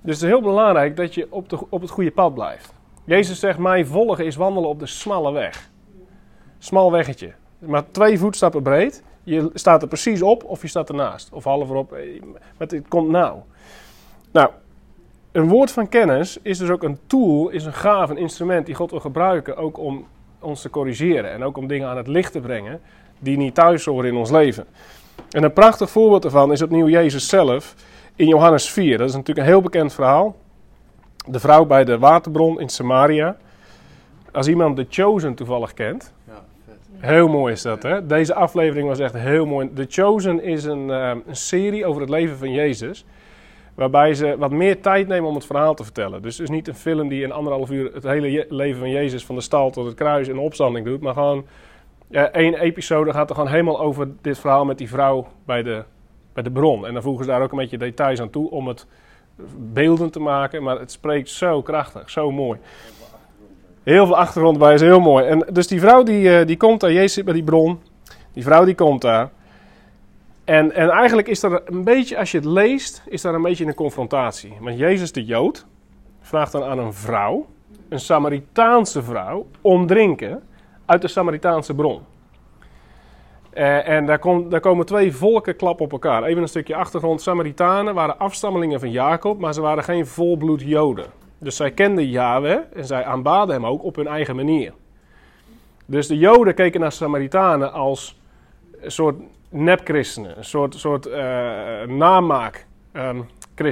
Dus 0.00 0.14
het 0.14 0.22
is 0.24 0.28
heel 0.28 0.42
belangrijk 0.42 0.96
dat 0.96 1.14
je 1.14 1.26
op, 1.30 1.48
de, 1.48 1.58
op 1.68 1.80
het 1.80 1.90
goede 1.90 2.10
pad 2.10 2.34
blijft. 2.34 2.72
Jezus 3.04 3.40
zegt, 3.40 3.58
mij 3.58 3.84
volgen 3.84 4.24
is 4.24 4.36
wandelen 4.36 4.68
op 4.68 4.78
de 4.78 4.86
smalle 4.86 5.32
weg. 5.32 5.70
Smal 6.58 6.92
weggetje. 6.92 7.32
Maar 7.58 7.90
twee 7.90 8.18
voetstappen 8.18 8.62
breed. 8.62 9.02
Je 9.22 9.50
staat 9.54 9.82
er 9.82 9.88
precies 9.88 10.22
op 10.22 10.44
of 10.44 10.62
je 10.62 10.68
staat 10.68 10.88
ernaast. 10.88 11.32
Of 11.32 11.44
half 11.44 11.70
erop. 11.70 11.92
Eh, 11.92 12.22
maar 12.32 12.68
het 12.68 12.88
komt 12.88 13.08
nauw. 13.08 13.44
Nou, 14.32 14.50
een 15.32 15.48
woord 15.48 15.70
van 15.70 15.88
kennis 15.88 16.38
is 16.42 16.58
dus 16.58 16.70
ook 16.70 16.82
een 16.82 16.98
tool, 17.06 17.48
is 17.48 17.64
een 17.64 17.72
gaaf, 17.72 18.10
een 18.10 18.16
instrument 18.16 18.66
die 18.66 18.74
God 18.74 18.90
wil 18.90 19.00
gebruiken. 19.00 19.56
Ook 19.56 19.78
om 19.78 20.06
ons 20.40 20.62
te 20.62 20.70
corrigeren. 20.70 21.32
En 21.32 21.44
ook 21.44 21.56
om 21.56 21.66
dingen 21.66 21.88
aan 21.88 21.96
het 21.96 22.06
licht 22.06 22.32
te 22.32 22.40
brengen 22.40 22.80
die 23.18 23.36
niet 23.36 23.54
thuis 23.54 23.84
horen 23.84 24.10
in 24.10 24.16
ons 24.16 24.30
leven. 24.30 24.66
En 25.30 25.42
een 25.42 25.52
prachtig 25.52 25.90
voorbeeld 25.90 26.22
daarvan 26.22 26.52
is 26.52 26.62
opnieuw 26.62 26.88
Jezus 26.88 27.28
zelf 27.28 27.74
in 28.16 28.26
Johannes 28.26 28.70
4. 28.70 28.98
Dat 28.98 29.08
is 29.08 29.14
natuurlijk 29.14 29.46
een 29.46 29.52
heel 29.52 29.62
bekend 29.62 29.94
verhaal. 29.94 30.36
De 31.26 31.40
vrouw 31.40 31.64
bij 31.64 31.84
de 31.84 31.98
waterbron 31.98 32.60
in 32.60 32.68
Samaria. 32.68 33.36
Als 34.32 34.48
iemand 34.48 34.76
The 34.76 34.86
Chosen 34.88 35.34
toevallig 35.34 35.74
kent. 35.74 36.12
Ja, 36.26 36.44
vet. 36.66 36.76
Heel 36.98 37.28
mooi 37.28 37.52
is 37.52 37.62
dat, 37.62 37.82
hè? 37.82 38.06
Deze 38.06 38.34
aflevering 38.34 38.88
was 38.88 38.98
echt 38.98 39.14
heel 39.14 39.46
mooi. 39.46 39.72
The 39.74 39.86
Chosen 39.88 40.42
is 40.42 40.64
een, 40.64 40.90
eh, 40.90 41.10
een 41.26 41.36
serie 41.36 41.86
over 41.86 42.00
het 42.00 42.10
leven 42.10 42.38
van 42.38 42.52
Jezus. 42.52 43.04
Waarbij 43.78 44.14
ze 44.14 44.36
wat 44.38 44.50
meer 44.50 44.80
tijd 44.80 45.08
nemen 45.08 45.28
om 45.28 45.34
het 45.34 45.46
verhaal 45.46 45.74
te 45.74 45.84
vertellen. 45.84 46.22
Dus 46.22 46.38
het 46.38 46.48
is 46.48 46.54
niet 46.54 46.68
een 46.68 46.74
film 46.74 47.08
die 47.08 47.22
in 47.22 47.32
anderhalf 47.32 47.70
uur 47.70 47.90
het 47.94 48.02
hele 48.02 48.46
leven 48.48 48.78
van 48.78 48.90
Jezus 48.90 49.26
van 49.26 49.34
de 49.34 49.40
stal 49.40 49.70
tot 49.70 49.86
het 49.86 49.94
kruis 49.94 50.28
en 50.28 50.34
de 50.34 50.40
opstanding 50.40 50.86
doet. 50.86 51.00
Maar 51.00 51.12
gewoon 51.12 51.46
één 52.32 52.54
episode 52.54 53.12
gaat 53.12 53.28
er 53.28 53.34
gewoon 53.34 53.50
helemaal 53.50 53.80
over 53.80 54.08
dit 54.20 54.38
verhaal 54.38 54.64
met 54.64 54.78
die 54.78 54.88
vrouw 54.88 55.26
bij 55.44 55.62
de, 55.62 55.84
bij 56.32 56.42
de 56.42 56.50
bron. 56.50 56.86
En 56.86 56.92
dan 56.92 57.02
voegen 57.02 57.24
ze 57.24 57.30
daar 57.30 57.42
ook 57.42 57.52
een 57.52 57.58
beetje 57.58 57.78
details 57.78 58.20
aan 58.20 58.30
toe 58.30 58.50
om 58.50 58.68
het 58.68 58.86
beeldend 59.56 60.12
te 60.12 60.20
maken. 60.20 60.62
Maar 60.62 60.78
het 60.78 60.92
spreekt 60.92 61.28
zo 61.28 61.62
krachtig, 61.62 62.10
zo 62.10 62.30
mooi. 62.30 62.58
Heel 63.82 64.06
veel 64.06 64.16
achtergrond 64.16 64.58
bij 64.58 64.74
is 64.74 64.80
heel 64.80 65.00
mooi. 65.00 65.26
En 65.26 65.46
dus 65.52 65.66
die 65.66 65.80
vrouw 65.80 66.02
die, 66.02 66.38
eh, 66.38 66.46
die 66.46 66.56
komt 66.56 66.80
daar, 66.80 66.92
Jezus 66.92 67.12
zit 67.12 67.24
bij 67.24 67.34
die 67.34 67.44
bron. 67.44 67.80
Die 68.32 68.42
vrouw 68.42 68.64
die 68.64 68.74
komt 68.74 69.02
daar. 69.02 69.30
En, 70.48 70.72
en 70.72 70.90
eigenlijk 70.90 71.28
is 71.28 71.42
er 71.42 71.62
een 71.64 71.84
beetje, 71.84 72.18
als 72.18 72.30
je 72.30 72.36
het 72.36 72.46
leest, 72.46 73.02
is 73.06 73.22
daar 73.22 73.34
een 73.34 73.42
beetje 73.42 73.66
een 73.66 73.74
confrontatie. 73.74 74.52
Want 74.60 74.78
Jezus 74.78 75.12
de 75.12 75.24
Jood 75.24 75.66
vraagt 76.20 76.52
dan 76.52 76.64
aan 76.64 76.78
een 76.78 76.92
vrouw, 76.92 77.46
een 77.88 78.00
Samaritaanse 78.00 79.02
vrouw, 79.02 79.46
om 79.60 79.86
drinken 79.86 80.42
uit 80.86 81.02
de 81.02 81.08
Samaritaanse 81.08 81.74
bron. 81.74 82.00
Eh, 83.50 83.88
en 83.88 84.06
daar, 84.06 84.20
daar 84.48 84.60
komen 84.60 84.86
twee 84.86 85.12
volken 85.12 85.56
klap 85.56 85.80
op 85.80 85.92
elkaar. 85.92 86.22
Even 86.22 86.42
een 86.42 86.48
stukje 86.48 86.76
achtergrond. 86.76 87.22
Samaritanen 87.22 87.94
waren 87.94 88.18
afstammelingen 88.18 88.80
van 88.80 88.90
Jacob, 88.90 89.38
maar 89.38 89.54
ze 89.54 89.60
waren 89.60 89.84
geen 89.84 90.06
volbloed 90.06 90.62
Joden. 90.62 91.06
Dus 91.38 91.56
zij 91.56 91.70
kenden 91.70 92.08
Yahweh 92.08 92.60
en 92.72 92.84
zij 92.84 93.04
aanbaden 93.04 93.54
hem 93.54 93.66
ook 93.66 93.84
op 93.84 93.96
hun 93.96 94.06
eigen 94.06 94.36
manier. 94.36 94.72
Dus 95.86 96.06
de 96.06 96.18
Joden 96.18 96.54
keken 96.54 96.80
naar 96.80 96.92
Samaritanen 96.92 97.72
als 97.72 98.20
een 98.80 98.90
soort 98.90 99.16
nepchristenen, 99.48 100.38
een 100.38 100.44
soort, 100.44 100.74
soort 100.74 101.06
eh, 101.06 101.82
namaak 101.86 102.66
ehm, 102.92 103.20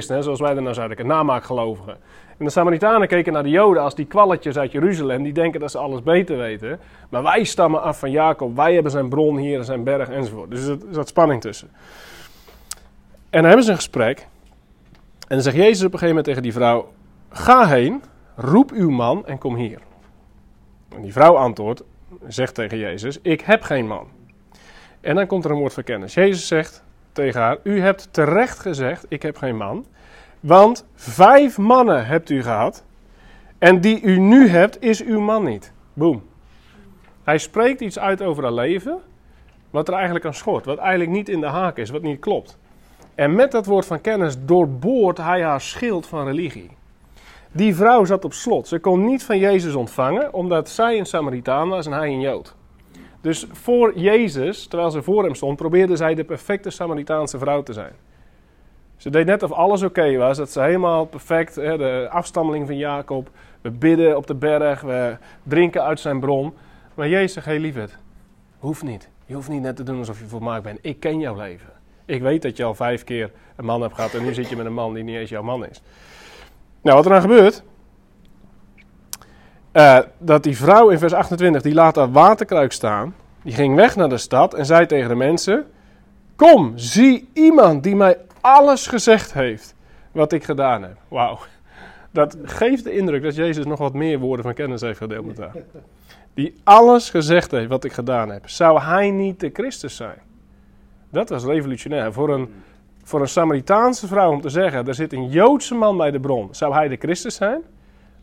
zoals 0.05 0.39
wij 0.39 0.55
er 0.55 0.61
nou 0.61 0.73
zouden 0.73 1.07
namaakgelovigen. 1.07 1.97
En 2.37 2.45
de 2.45 2.51
Samaritanen 2.51 3.07
keken 3.07 3.33
naar 3.33 3.43
de 3.43 3.49
Joden 3.49 3.83
als 3.83 3.95
die 3.95 4.05
kwalletjes 4.05 4.57
uit 4.57 4.71
Jeruzalem, 4.71 5.23
die 5.23 5.33
denken 5.33 5.59
dat 5.59 5.71
ze 5.71 5.77
alles 5.77 6.03
beter 6.03 6.37
weten. 6.37 6.79
Maar 7.09 7.23
wij 7.23 7.43
stammen 7.43 7.81
af 7.81 7.99
van 7.99 8.11
Jacob, 8.11 8.55
wij 8.55 8.73
hebben 8.73 8.91
zijn 8.91 9.09
bron 9.09 9.37
hier, 9.37 9.63
zijn 9.63 9.83
berg 9.83 10.09
enzovoort. 10.09 10.49
Dus 10.49 10.65
er 10.65 10.77
zat 10.91 11.07
spanning 11.07 11.41
tussen. 11.41 11.69
En 13.29 13.41
dan 13.41 13.45
hebben 13.45 13.63
ze 13.63 13.69
een 13.69 13.75
gesprek. 13.75 14.19
En 15.27 15.35
dan 15.35 15.41
zegt 15.41 15.55
Jezus 15.55 15.85
op 15.85 15.93
een 15.93 15.99
gegeven 15.99 16.07
moment 16.07 16.25
tegen 16.25 16.41
die 16.41 16.53
vrouw: 16.53 16.91
Ga 17.29 17.67
heen, 17.67 18.03
roep 18.35 18.71
uw 18.71 18.89
man 18.89 19.25
en 19.25 19.37
kom 19.37 19.55
hier. 19.55 19.79
En 20.95 21.01
die 21.01 21.13
vrouw 21.13 21.35
antwoordt, 21.35 21.83
zegt 22.27 22.55
tegen 22.55 22.77
Jezus: 22.77 23.19
Ik 23.21 23.41
heb 23.41 23.61
geen 23.61 23.87
man. 23.87 24.07
En 25.01 25.15
dan 25.15 25.27
komt 25.27 25.45
er 25.45 25.51
een 25.51 25.57
woord 25.57 25.73
van 25.73 25.83
kennis. 25.83 26.13
Jezus 26.13 26.47
zegt 26.47 26.83
tegen 27.11 27.41
haar: 27.41 27.57
U 27.63 27.81
hebt 27.81 28.07
terecht 28.11 28.59
gezegd: 28.59 29.05
Ik 29.09 29.21
heb 29.21 29.37
geen 29.37 29.57
man. 29.57 29.85
Want 30.39 30.85
vijf 30.95 31.57
mannen 31.57 32.05
hebt 32.05 32.29
u 32.29 32.41
gehad. 32.41 32.83
En 33.57 33.81
die 33.81 34.01
u 34.01 34.17
nu 34.17 34.47
hebt, 34.47 34.81
is 34.81 35.03
uw 35.03 35.19
man 35.19 35.43
niet. 35.43 35.71
Boom. 35.93 36.23
Hij 37.23 37.37
spreekt 37.37 37.81
iets 37.81 37.99
uit 37.99 38.21
over 38.21 38.43
haar 38.43 38.53
leven. 38.53 38.99
Wat 39.69 39.87
er 39.87 39.93
eigenlijk 39.93 40.25
aan 40.25 40.33
schort. 40.33 40.65
Wat 40.65 40.77
eigenlijk 40.77 41.09
niet 41.09 41.29
in 41.29 41.39
de 41.39 41.47
haak 41.47 41.77
is. 41.77 41.89
Wat 41.89 42.01
niet 42.01 42.19
klopt. 42.19 42.57
En 43.15 43.35
met 43.35 43.51
dat 43.51 43.65
woord 43.65 43.85
van 43.85 44.01
kennis 44.01 44.35
doorboort 44.45 45.17
hij 45.17 45.43
haar 45.43 45.61
schild 45.61 46.07
van 46.07 46.25
religie. 46.25 46.69
Die 47.51 47.75
vrouw 47.75 48.05
zat 48.05 48.25
op 48.25 48.33
slot. 48.33 48.67
Ze 48.67 48.79
kon 48.79 49.05
niet 49.05 49.23
van 49.23 49.37
Jezus 49.37 49.75
ontvangen, 49.75 50.33
omdat 50.33 50.69
zij 50.69 50.99
een 50.99 51.05
Samaritaan 51.05 51.69
was 51.69 51.85
en 51.85 51.91
hij 51.91 52.07
een 52.07 52.21
Jood. 52.21 52.55
Dus 53.27 53.45
voor 53.51 53.99
Jezus, 53.99 54.67
terwijl 54.67 54.91
ze 54.91 55.01
voor 55.01 55.23
hem 55.23 55.35
stond, 55.35 55.57
probeerde 55.57 55.95
zij 55.95 56.15
de 56.15 56.23
perfecte 56.23 56.69
Samaritaanse 56.69 57.37
vrouw 57.37 57.63
te 57.63 57.73
zijn. 57.73 57.91
Ze 58.97 59.09
deed 59.09 59.25
net 59.25 59.43
of 59.43 59.51
alles 59.51 59.83
oké 59.83 60.17
was, 60.17 60.37
dat 60.37 60.51
ze 60.51 60.61
helemaal 60.61 61.05
perfect, 61.05 61.55
hè, 61.55 61.77
de 61.77 62.07
afstammeling 62.11 62.67
van 62.67 62.77
Jacob. 62.77 63.29
We 63.61 63.71
bidden 63.71 64.17
op 64.17 64.27
de 64.27 64.35
berg, 64.35 64.81
we 64.81 65.17
drinken 65.43 65.83
uit 65.83 65.99
zijn 65.99 66.19
bron. 66.19 66.53
Maar 66.93 67.07
Jezus 67.07 67.33
zegt, 67.33 67.45
hey, 67.45 67.59
lieverd, 67.59 67.97
hoeft 68.59 68.83
niet. 68.83 69.09
Je 69.25 69.33
hoeft 69.33 69.49
niet 69.49 69.61
net 69.61 69.75
te 69.75 69.83
doen 69.83 69.97
alsof 69.97 70.19
je 70.19 70.25
volmaakt 70.25 70.63
bent. 70.63 70.79
Ik 70.81 70.99
ken 70.99 71.19
jouw 71.19 71.35
leven. 71.35 71.69
Ik 72.05 72.21
weet 72.21 72.41
dat 72.41 72.57
je 72.57 72.63
al 72.63 72.75
vijf 72.75 73.03
keer 73.03 73.31
een 73.55 73.65
man 73.65 73.81
hebt 73.81 73.95
gehad 73.95 74.13
en 74.13 74.23
nu 74.23 74.33
zit 74.33 74.49
je 74.49 74.55
met 74.55 74.65
een 74.65 74.73
man 74.73 74.93
die 74.93 75.03
niet 75.03 75.15
eens 75.15 75.29
jouw 75.29 75.43
man 75.43 75.65
is. 75.65 75.81
Nou, 76.81 76.95
wat 76.95 77.05
er 77.05 77.11
dan 77.11 77.21
gebeurt, 77.21 77.63
eh, 79.77 79.99
dat 80.17 80.43
die 80.43 80.57
vrouw 80.57 80.89
in 80.89 80.99
vers 80.99 81.13
28, 81.13 81.61
die 81.61 81.73
laat 81.73 81.95
haar 81.95 82.11
waterkruik 82.11 82.71
staan. 82.71 83.15
Die 83.41 83.53
ging 83.53 83.75
weg 83.75 83.95
naar 83.95 84.09
de 84.09 84.17
stad 84.17 84.53
en 84.53 84.65
zei 84.65 84.85
tegen 84.85 85.09
de 85.09 85.15
mensen: 85.15 85.65
Kom, 86.35 86.71
zie 86.75 87.29
iemand 87.33 87.83
die 87.83 87.95
mij 87.95 88.17
alles 88.41 88.87
gezegd 88.87 89.33
heeft 89.33 89.75
wat 90.11 90.31
ik 90.31 90.43
gedaan 90.43 90.81
heb. 90.81 90.97
Wauw. 91.07 91.39
Dat 92.11 92.37
geeft 92.43 92.83
de 92.83 92.91
indruk 92.91 93.23
dat 93.23 93.35
Jezus 93.35 93.65
nog 93.65 93.79
wat 93.79 93.93
meer 93.93 94.19
woorden 94.19 94.45
van 94.45 94.53
kennis 94.53 94.81
heeft 94.81 94.97
gedeeld 94.97 95.25
met 95.25 95.37
haar. 95.37 95.51
Die 96.33 96.53
alles 96.63 97.09
gezegd 97.09 97.51
heeft 97.51 97.69
wat 97.69 97.83
ik 97.83 97.93
gedaan 97.93 98.29
heb. 98.29 98.49
Zou 98.49 98.81
hij 98.81 99.11
niet 99.11 99.39
de 99.39 99.49
Christus 99.53 99.95
zijn? 99.95 100.17
Dat 101.09 101.29
was 101.29 101.43
revolutionair. 101.43 102.13
Voor 102.13 102.29
een, 102.29 102.49
voor 103.03 103.21
een 103.21 103.27
Samaritaanse 103.27 104.07
vrouw 104.07 104.31
om 104.31 104.41
te 104.41 104.49
zeggen: 104.49 104.87
er 104.87 104.95
zit 104.95 105.13
een 105.13 105.29
Joodse 105.29 105.75
man 105.75 105.97
bij 105.97 106.11
de 106.11 106.19
bron. 106.19 106.47
Zou 106.51 106.73
hij 106.73 106.87
de 106.87 106.97
Christus 106.97 107.35
zijn? 107.35 107.61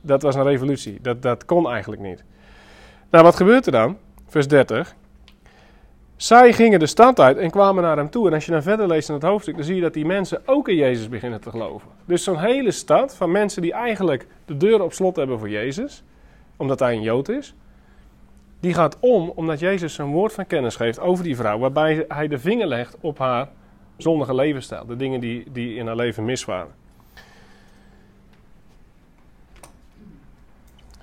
Dat 0.07 0.23
was 0.23 0.35
een 0.35 0.43
revolutie. 0.43 0.99
Dat, 1.03 1.23
dat 1.23 1.45
kon 1.45 1.71
eigenlijk 1.71 2.03
niet. 2.03 2.25
Nou, 3.11 3.25
wat 3.25 3.37
gebeurt 3.37 3.67
er 3.67 3.73
dan? 3.73 3.97
Vers 4.27 4.49
30. 4.49 4.95
Zij 6.17 6.53
gingen 6.53 6.79
de 6.79 6.87
stad 6.87 7.21
uit 7.21 7.37
en 7.37 7.51
kwamen 7.51 7.83
naar 7.83 7.97
hem 7.97 8.11
toe. 8.11 8.27
En 8.27 8.35
als 8.35 8.45
je 8.45 8.53
dan 8.53 8.63
verder 8.63 8.87
leest 8.87 9.09
in 9.09 9.15
het 9.15 9.23
hoofdstuk, 9.23 9.55
dan 9.55 9.65
zie 9.65 9.75
je 9.75 9.81
dat 9.81 9.95
die 9.95 10.05
mensen 10.05 10.43
ook 10.47 10.69
in 10.69 10.77
Jezus 10.77 11.09
beginnen 11.09 11.41
te 11.41 11.51
geloven. 11.51 11.89
Dus 12.05 12.25
zo'n 12.25 12.39
hele 12.39 12.71
stad 12.71 13.17
van 13.17 13.31
mensen 13.31 13.63
die 13.63 13.73
eigenlijk 13.73 14.27
de 14.45 14.57
deuren 14.57 14.85
op 14.85 14.93
slot 14.93 15.17
hebben 15.17 15.39
voor 15.39 15.49
Jezus, 15.49 16.03
omdat 16.57 16.79
hij 16.79 16.95
een 16.95 17.03
Jood 17.03 17.29
is, 17.29 17.55
die 18.61 18.75
gaat 18.75 18.97
om 19.01 19.33
omdat 19.35 19.59
Jezus 19.59 19.99
een 19.99 20.11
woord 20.11 20.33
van 20.33 20.47
kennis 20.47 20.77
geeft 20.77 21.01
over 21.01 21.25
die 21.25 21.37
vrouw, 21.37 21.59
waarbij 21.59 22.05
hij 22.09 22.29
de 22.29 22.39
vinger 22.39 22.67
legt 22.67 22.97
op 23.01 23.19
haar 23.19 23.49
zondige 23.97 24.35
levensstijl, 24.35 24.87
de 24.87 24.97
dingen 24.97 25.21
die, 25.21 25.45
die 25.53 25.77
in 25.77 25.87
haar 25.87 25.97
leven 25.97 26.25
mis 26.25 26.45
waren. 26.45 26.73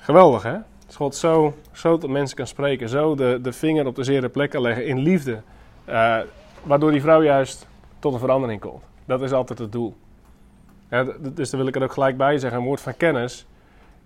Geweldig 0.01 0.43
hè? 0.43 0.57
Dat 0.85 0.95
God 0.95 1.15
zo, 1.15 1.53
zo 1.71 1.97
tot 1.97 2.09
mensen 2.09 2.37
kan 2.37 2.47
spreken, 2.47 2.89
zo 2.89 3.15
de, 3.15 3.39
de 3.41 3.51
vinger 3.51 3.85
op 3.85 3.95
de 3.95 4.03
zere 4.03 4.29
plek 4.29 4.49
kan 4.49 4.61
leggen 4.61 4.85
in 4.85 4.97
liefde, 4.97 5.41
eh, 5.85 6.19
waardoor 6.63 6.91
die 6.91 7.01
vrouw 7.01 7.23
juist 7.23 7.67
tot 7.99 8.13
een 8.13 8.19
verandering 8.19 8.61
komt. 8.61 8.83
Dat 9.05 9.21
is 9.21 9.31
altijd 9.31 9.59
het 9.59 9.71
doel. 9.71 9.95
Dus 11.19 11.49
daar 11.49 11.59
wil 11.59 11.69
ik 11.69 11.75
er 11.75 11.83
ook 11.83 11.93
gelijk 11.93 12.17
bij 12.17 12.37
zeggen, 12.37 12.59
een 12.59 12.65
woord 12.65 12.81
van 12.81 12.97
kennis 12.97 13.45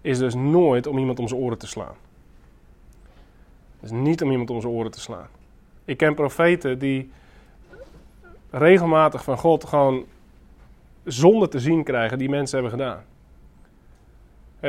is 0.02 0.18
dus 0.18 0.34
nooit 0.34 0.88
om 0.88 0.98
iemand 0.98 1.20
om 1.20 1.28
zijn 1.28 1.42
oren 1.42 1.58
te 1.58 1.68
slaan. 1.68 1.96
Is 3.80 3.92
niet 3.92 4.22
om 4.22 4.32
iemand 4.32 4.50
om 4.50 4.62
zijn 4.62 4.74
oren 4.74 4.92
te 4.92 5.00
slaan. 5.00 5.28
Ik 5.86 5.98
ken 5.98 6.16
profeten 6.16 6.80
die 6.80 7.12
regelmatig 8.50 9.24
van 9.24 9.38
God 9.38 9.66
gewoon 9.66 10.06
zonde 11.04 11.48
te 11.48 11.60
zien 11.60 11.84
krijgen 11.84 12.18
die 12.18 12.30
mensen 12.30 12.62
hebben 12.62 12.80
gedaan. 12.80 13.04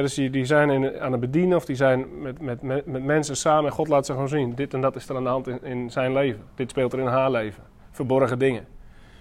Dus 0.03 0.15
die, 0.15 0.31
die 0.31 0.45
zijn 0.45 0.71
in, 0.71 1.01
aan 1.01 1.13
het 1.13 1.21
bedienen 1.21 1.57
of 1.57 1.65
die 1.65 1.77
zijn 1.77 2.23
met, 2.23 2.41
met, 2.41 2.63
met, 2.63 2.87
met 2.87 3.05
mensen 3.05 3.37
samen 3.37 3.65
en 3.65 3.73
God 3.73 3.89
laat 3.89 4.07
ze 4.07 4.13
gewoon 4.13 4.29
zien. 4.29 4.55
Dit 4.55 4.75
en 4.75 4.81
dat 4.81 4.97
is 4.97 5.09
er 5.09 5.17
aan 5.17 5.23
de 5.23 5.29
hand 5.29 5.47
in, 5.47 5.65
in 5.65 5.91
zijn 5.91 6.13
leven. 6.13 6.43
Dit 6.55 6.71
speelt 6.71 6.93
er 6.93 6.99
in 6.99 7.07
haar 7.07 7.31
leven. 7.31 7.63
Verborgen 7.91 8.39
dingen. 8.39 8.67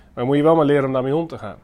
Maar 0.03 0.13
dan 0.13 0.25
moet 0.25 0.35
je 0.35 0.43
wel 0.43 0.55
maar 0.55 0.65
leren 0.65 0.85
om 0.85 0.93
daarmee 0.93 1.15
om 1.15 1.27
te 1.27 1.37
gaan. 1.37 1.57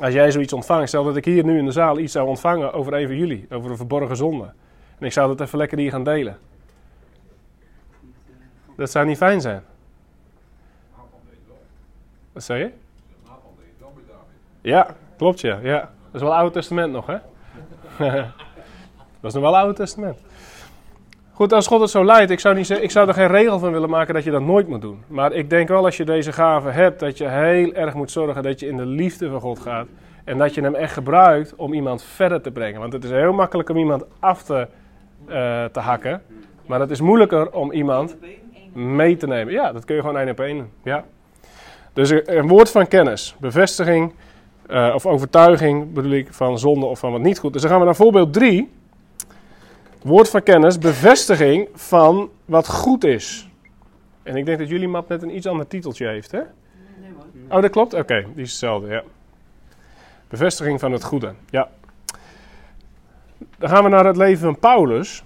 Als 0.00 0.14
jij 0.14 0.30
zoiets 0.30 0.52
ontvangt, 0.52 0.88
stel 0.88 1.04
dat 1.04 1.16
ik 1.16 1.24
hier 1.24 1.44
nu 1.44 1.58
in 1.58 1.64
de 1.64 1.70
zaal 1.70 1.98
iets 1.98 2.12
zou 2.12 2.28
ontvangen 2.28 2.72
over 2.72 2.94
een 2.94 3.06
van 3.06 3.16
jullie, 3.16 3.46
over 3.50 3.70
een 3.70 3.76
verborgen 3.76 4.16
zonde. 4.16 4.52
En 4.98 5.06
ik 5.06 5.12
zou 5.12 5.28
dat 5.28 5.40
even 5.40 5.58
lekker 5.58 5.78
hier 5.78 5.90
gaan 5.90 6.04
delen. 6.04 6.38
Dat 8.76 8.90
zou 8.90 9.06
niet 9.06 9.16
fijn 9.16 9.40
zijn. 9.40 9.62
Wat 12.32 12.42
zei 12.42 12.58
je? 12.58 12.70
Ja, 14.60 14.96
klopt 15.16 15.40
ja. 15.40 15.58
ja. 15.62 15.80
Dat 15.80 16.14
is 16.14 16.20
wel 16.20 16.34
Oude 16.34 16.52
Testament 16.52 16.92
nog, 16.92 17.06
hè? 17.06 17.16
dat 19.20 19.30
is 19.30 19.32
nog 19.32 19.42
wel 19.42 19.56
Oude 19.56 19.74
Testament. 19.74 20.18
Goed, 21.32 21.52
als 21.52 21.66
God 21.66 21.80
het 21.80 21.90
zo 21.90 22.04
leidt, 22.04 22.30
ik 22.30 22.40
zou, 22.40 22.54
niet 22.54 22.70
ik 22.70 22.90
zou 22.90 23.08
er 23.08 23.14
geen 23.14 23.26
regel 23.26 23.58
van 23.58 23.72
willen 23.72 23.90
maken 23.90 24.14
dat 24.14 24.24
je 24.24 24.30
dat 24.30 24.42
nooit 24.42 24.68
moet 24.68 24.80
doen. 24.80 25.02
Maar 25.06 25.32
ik 25.32 25.50
denk 25.50 25.68
wel 25.68 25.84
als 25.84 25.96
je 25.96 26.04
deze 26.04 26.32
gave 26.32 26.68
hebt, 26.68 27.00
dat 27.00 27.18
je 27.18 27.28
heel 27.28 27.72
erg 27.72 27.94
moet 27.94 28.10
zorgen 28.10 28.42
dat 28.42 28.60
je 28.60 28.66
in 28.66 28.76
de 28.76 28.86
liefde 28.86 29.30
van 29.30 29.40
God 29.40 29.58
gaat. 29.58 29.86
En 30.24 30.38
dat 30.38 30.54
je 30.54 30.60
hem 30.60 30.74
echt 30.74 30.92
gebruikt 30.92 31.54
om 31.56 31.72
iemand 31.72 32.02
verder 32.02 32.40
te 32.40 32.50
brengen. 32.50 32.80
Want 32.80 32.92
het 32.92 33.04
is 33.04 33.10
heel 33.10 33.32
makkelijk 33.32 33.68
om 33.68 33.76
iemand 33.76 34.04
af 34.18 34.42
te, 34.42 34.66
uh, 35.28 35.64
te 35.64 35.80
hakken. 35.80 36.22
Maar 36.66 36.80
het 36.80 36.90
is 36.90 37.00
moeilijker 37.00 37.50
om 37.50 37.72
iemand 37.72 38.16
mee 38.72 39.16
te 39.16 39.26
nemen. 39.26 39.52
Ja, 39.52 39.72
dat 39.72 39.84
kun 39.84 39.94
je 39.94 40.00
gewoon 40.00 40.18
één 40.18 40.30
op 40.30 40.40
één. 40.40 40.70
Ja. 40.82 41.04
Dus 41.92 42.10
een 42.10 42.48
woord 42.48 42.70
van 42.70 42.88
kennis, 42.88 43.36
bevestiging 43.40 44.12
uh, 44.68 44.92
of 44.94 45.06
overtuiging 45.06 45.92
bedoel 45.92 46.12
ik 46.12 46.32
van 46.32 46.58
zonde 46.58 46.86
of 46.86 46.98
van 46.98 47.12
wat 47.12 47.20
niet 47.20 47.38
goed. 47.38 47.52
Dus 47.52 47.62
dan 47.62 47.70
gaan 47.70 47.80
we 47.80 47.86
naar 47.86 47.96
voorbeeld 47.96 48.32
3. 48.32 48.70
Woord 50.02 50.30
van 50.30 50.42
kennis, 50.42 50.78
bevestiging 50.78 51.68
van 51.74 52.30
wat 52.44 52.68
goed 52.68 53.04
is. 53.04 53.48
En 54.22 54.36
ik 54.36 54.46
denk 54.46 54.58
dat 54.58 54.68
jullie 54.68 54.88
map 54.88 55.08
net 55.08 55.22
een 55.22 55.36
iets 55.36 55.46
ander 55.46 55.66
titeltje 55.66 56.06
heeft, 56.06 56.30
hè? 56.30 56.38
Nee, 56.38 57.10
man. 57.16 57.56
Oh, 57.56 57.62
dat 57.62 57.70
klopt? 57.70 57.94
Oké, 57.94 58.26
die 58.34 58.42
is 58.42 58.50
hetzelfde, 58.50 58.88
ja. 58.88 59.02
Bevestiging 60.28 60.80
van 60.80 60.92
het 60.92 61.04
goede, 61.04 61.34
ja. 61.50 61.68
Dan 63.58 63.68
gaan 63.68 63.84
we 63.84 63.88
naar 63.88 64.04
het 64.04 64.16
leven 64.16 64.44
van 64.44 64.58
Paulus. 64.58 65.24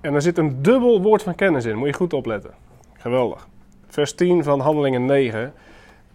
En 0.00 0.14
er 0.14 0.22
zit 0.22 0.38
een 0.38 0.62
dubbel 0.62 1.02
woord 1.02 1.22
van 1.22 1.34
kennis 1.34 1.64
in, 1.64 1.76
moet 1.76 1.88
je 1.88 1.94
goed 1.94 2.12
opletten. 2.12 2.50
Geweldig. 2.96 3.48
Vers 3.88 4.14
10 4.14 4.44
van 4.44 4.60
Handelingen 4.60 5.04
9. 5.04 5.52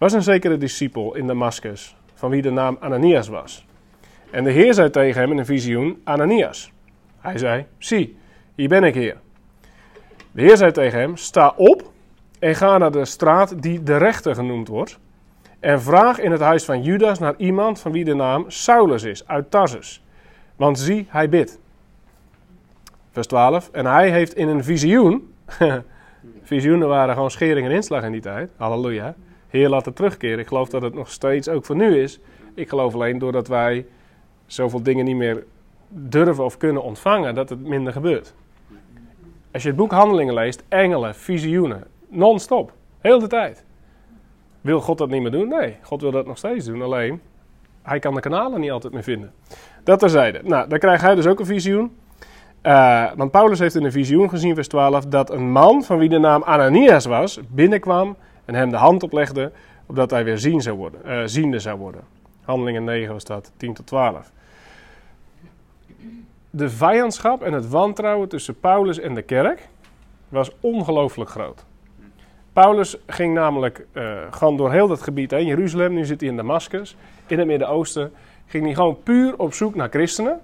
Was 0.04 0.12
een 0.12 0.22
zekere 0.22 0.56
discipel 0.56 1.14
in 1.14 1.26
Damascus, 1.26 1.96
van 2.14 2.30
wie 2.30 2.42
de 2.42 2.50
naam 2.50 2.76
Ananias 2.80 3.28
was. 3.28 3.66
En 4.30 4.44
de 4.44 4.50
Heer 4.50 4.74
zei 4.74 4.90
tegen 4.90 5.20
hem 5.20 5.30
in 5.30 5.38
een 5.38 5.46
visioen: 5.46 6.00
Ananias. 6.04 6.72
Hij 7.20 7.38
zei: 7.38 7.66
Zie, 7.78 8.16
hier 8.54 8.68
ben 8.68 8.84
ik, 8.84 8.94
Heer. 8.94 9.16
De 10.32 10.42
Heer 10.42 10.56
zei 10.56 10.72
tegen 10.72 10.98
hem: 10.98 11.16
Sta 11.16 11.54
op 11.56 11.90
en 12.38 12.54
ga 12.54 12.78
naar 12.78 12.90
de 12.90 13.04
straat 13.04 13.62
die 13.62 13.82
de 13.82 13.96
rechter 13.96 14.34
genoemd 14.34 14.68
wordt. 14.68 14.98
En 15.60 15.82
vraag 15.82 16.18
in 16.18 16.30
het 16.30 16.40
huis 16.40 16.64
van 16.64 16.82
Judas 16.82 17.18
naar 17.18 17.34
iemand 17.36 17.80
van 17.80 17.92
wie 17.92 18.04
de 18.04 18.14
naam 18.14 18.44
Saulus 18.48 19.02
is, 19.02 19.26
uit 19.26 19.50
Tarsus. 19.50 20.04
Want 20.56 20.78
zie, 20.78 21.06
hij 21.08 21.28
bidt. 21.28 21.58
Vers 23.10 23.26
12. 23.26 23.70
En 23.72 23.86
hij 23.86 24.10
heeft 24.10 24.34
in 24.34 24.48
een 24.48 24.64
visioen. 24.64 25.34
visioenen 26.42 26.88
waren 26.88 27.14
gewoon 27.14 27.30
schering 27.30 27.66
en 27.66 27.72
inslag 27.72 28.02
in 28.02 28.12
die 28.12 28.20
tijd. 28.20 28.50
Halleluja. 28.56 29.14
Heer, 29.54 29.68
laat 29.68 29.84
het 29.84 29.96
terugkeren. 29.96 30.38
Ik 30.38 30.46
geloof 30.46 30.68
dat 30.68 30.82
het 30.82 30.94
nog 30.94 31.10
steeds 31.10 31.48
ook 31.48 31.64
voor 31.64 31.76
nu 31.76 32.00
is. 32.00 32.20
Ik 32.54 32.68
geloof 32.68 32.94
alleen 32.94 33.18
doordat 33.18 33.48
wij 33.48 33.86
zoveel 34.46 34.82
dingen 34.82 35.04
niet 35.04 35.16
meer 35.16 35.44
durven 35.88 36.44
of 36.44 36.56
kunnen 36.56 36.82
ontvangen, 36.82 37.34
dat 37.34 37.48
het 37.48 37.60
minder 37.60 37.92
gebeurt. 37.92 38.34
Als 39.52 39.62
je 39.62 39.68
het 39.68 39.76
boek 39.76 39.90
Handelingen 39.90 40.34
leest, 40.34 40.64
engelen, 40.68 41.14
visioenen, 41.14 41.84
non-stop, 42.08 42.72
heel 42.98 43.18
de 43.18 43.26
tijd. 43.26 43.64
Wil 44.60 44.80
God 44.80 44.98
dat 44.98 45.08
niet 45.08 45.22
meer 45.22 45.30
doen? 45.30 45.48
Nee, 45.48 45.76
God 45.82 46.00
wil 46.00 46.10
dat 46.10 46.26
nog 46.26 46.38
steeds 46.38 46.66
doen. 46.66 46.82
Alleen, 46.82 47.20
hij 47.82 47.98
kan 47.98 48.14
de 48.14 48.20
kanalen 48.20 48.60
niet 48.60 48.70
altijd 48.70 48.92
meer 48.92 49.02
vinden. 49.02 49.32
Dat 49.84 49.98
terzijde. 49.98 50.40
Nou, 50.42 50.68
dan 50.68 50.78
krijgt 50.78 51.02
hij 51.02 51.14
dus 51.14 51.26
ook 51.26 51.40
een 51.40 51.46
visioen. 51.46 51.96
Uh, 52.62 53.12
want 53.16 53.30
Paulus 53.30 53.58
heeft 53.58 53.74
in 53.74 53.84
een 53.84 53.92
visioen 53.92 54.28
gezien, 54.28 54.54
vers 54.54 54.68
12, 54.68 55.06
dat 55.06 55.30
een 55.30 55.50
man 55.50 55.82
van 55.82 55.98
wie 55.98 56.08
de 56.08 56.18
naam 56.18 56.42
Ananias 56.42 57.04
was, 57.04 57.40
binnenkwam 57.48 58.16
en 58.44 58.54
hem 58.54 58.70
de 58.70 58.76
hand 58.76 59.02
oplegde, 59.02 59.52
opdat 59.86 60.10
hij 60.10 60.24
weer 60.24 60.38
zien 60.38 60.62
zou 60.62 60.76
worden, 60.76 61.00
uh, 61.06 61.22
ziende 61.24 61.58
zou 61.58 61.78
worden. 61.78 62.00
Handelingen 62.44 62.84
9 62.84 63.12
was 63.12 63.24
dat, 63.24 63.52
10 63.56 63.74
tot 63.74 63.86
12. 63.86 64.30
De 66.50 66.70
vijandschap 66.70 67.42
en 67.42 67.52
het 67.52 67.68
wantrouwen 67.68 68.28
tussen 68.28 68.60
Paulus 68.60 68.98
en 68.98 69.14
de 69.14 69.22
kerk 69.22 69.68
was 70.28 70.50
ongelooflijk 70.60 71.30
groot. 71.30 71.64
Paulus 72.52 72.96
ging 73.06 73.34
namelijk 73.34 73.86
uh, 73.92 74.18
gewoon 74.30 74.56
door 74.56 74.72
heel 74.72 74.88
dat 74.88 75.02
gebied 75.02 75.30
heen, 75.30 75.46
Jeruzalem, 75.46 75.94
nu 75.94 76.04
zit 76.04 76.20
hij 76.20 76.28
in 76.28 76.36
Damascus, 76.36 76.96
in 77.26 77.38
het 77.38 77.46
Midden-Oosten, 77.46 78.12
ging 78.46 78.64
hij 78.64 78.74
gewoon 78.74 79.02
puur 79.02 79.38
op 79.38 79.54
zoek 79.54 79.74
naar 79.74 79.88
christenen. 79.88 80.40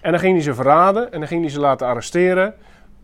En 0.00 0.10
dan 0.10 0.20
ging 0.20 0.34
hij 0.34 0.42
ze 0.42 0.54
verraden 0.54 1.12
en 1.12 1.18
dan 1.18 1.28
ging 1.28 1.40
hij 1.40 1.50
ze 1.50 1.60
laten 1.60 1.86
arresteren. 1.86 2.54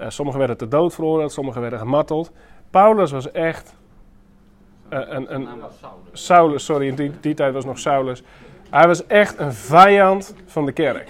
Uh, 0.00 0.08
sommigen 0.08 0.38
werden 0.38 0.56
ter 0.56 0.68
dood 0.68 0.94
veroordeeld, 0.94 1.32
sommigen 1.32 1.60
werden 1.60 1.78
gemarteld. 1.78 2.32
Paulus 2.70 3.10
was 3.10 3.30
echt 3.30 3.74
een, 4.88 5.34
een 5.34 5.48
Saulus. 6.12 6.64
Sorry, 6.64 6.86
in 6.86 6.94
die, 6.94 7.12
die 7.20 7.34
tijd 7.34 7.52
was 7.52 7.64
nog 7.64 7.78
Saulus. 7.78 8.22
Hij 8.70 8.86
was 8.86 9.06
echt 9.06 9.38
een 9.38 9.52
vijand 9.52 10.34
van 10.46 10.66
de 10.66 10.72
kerk. 10.72 11.08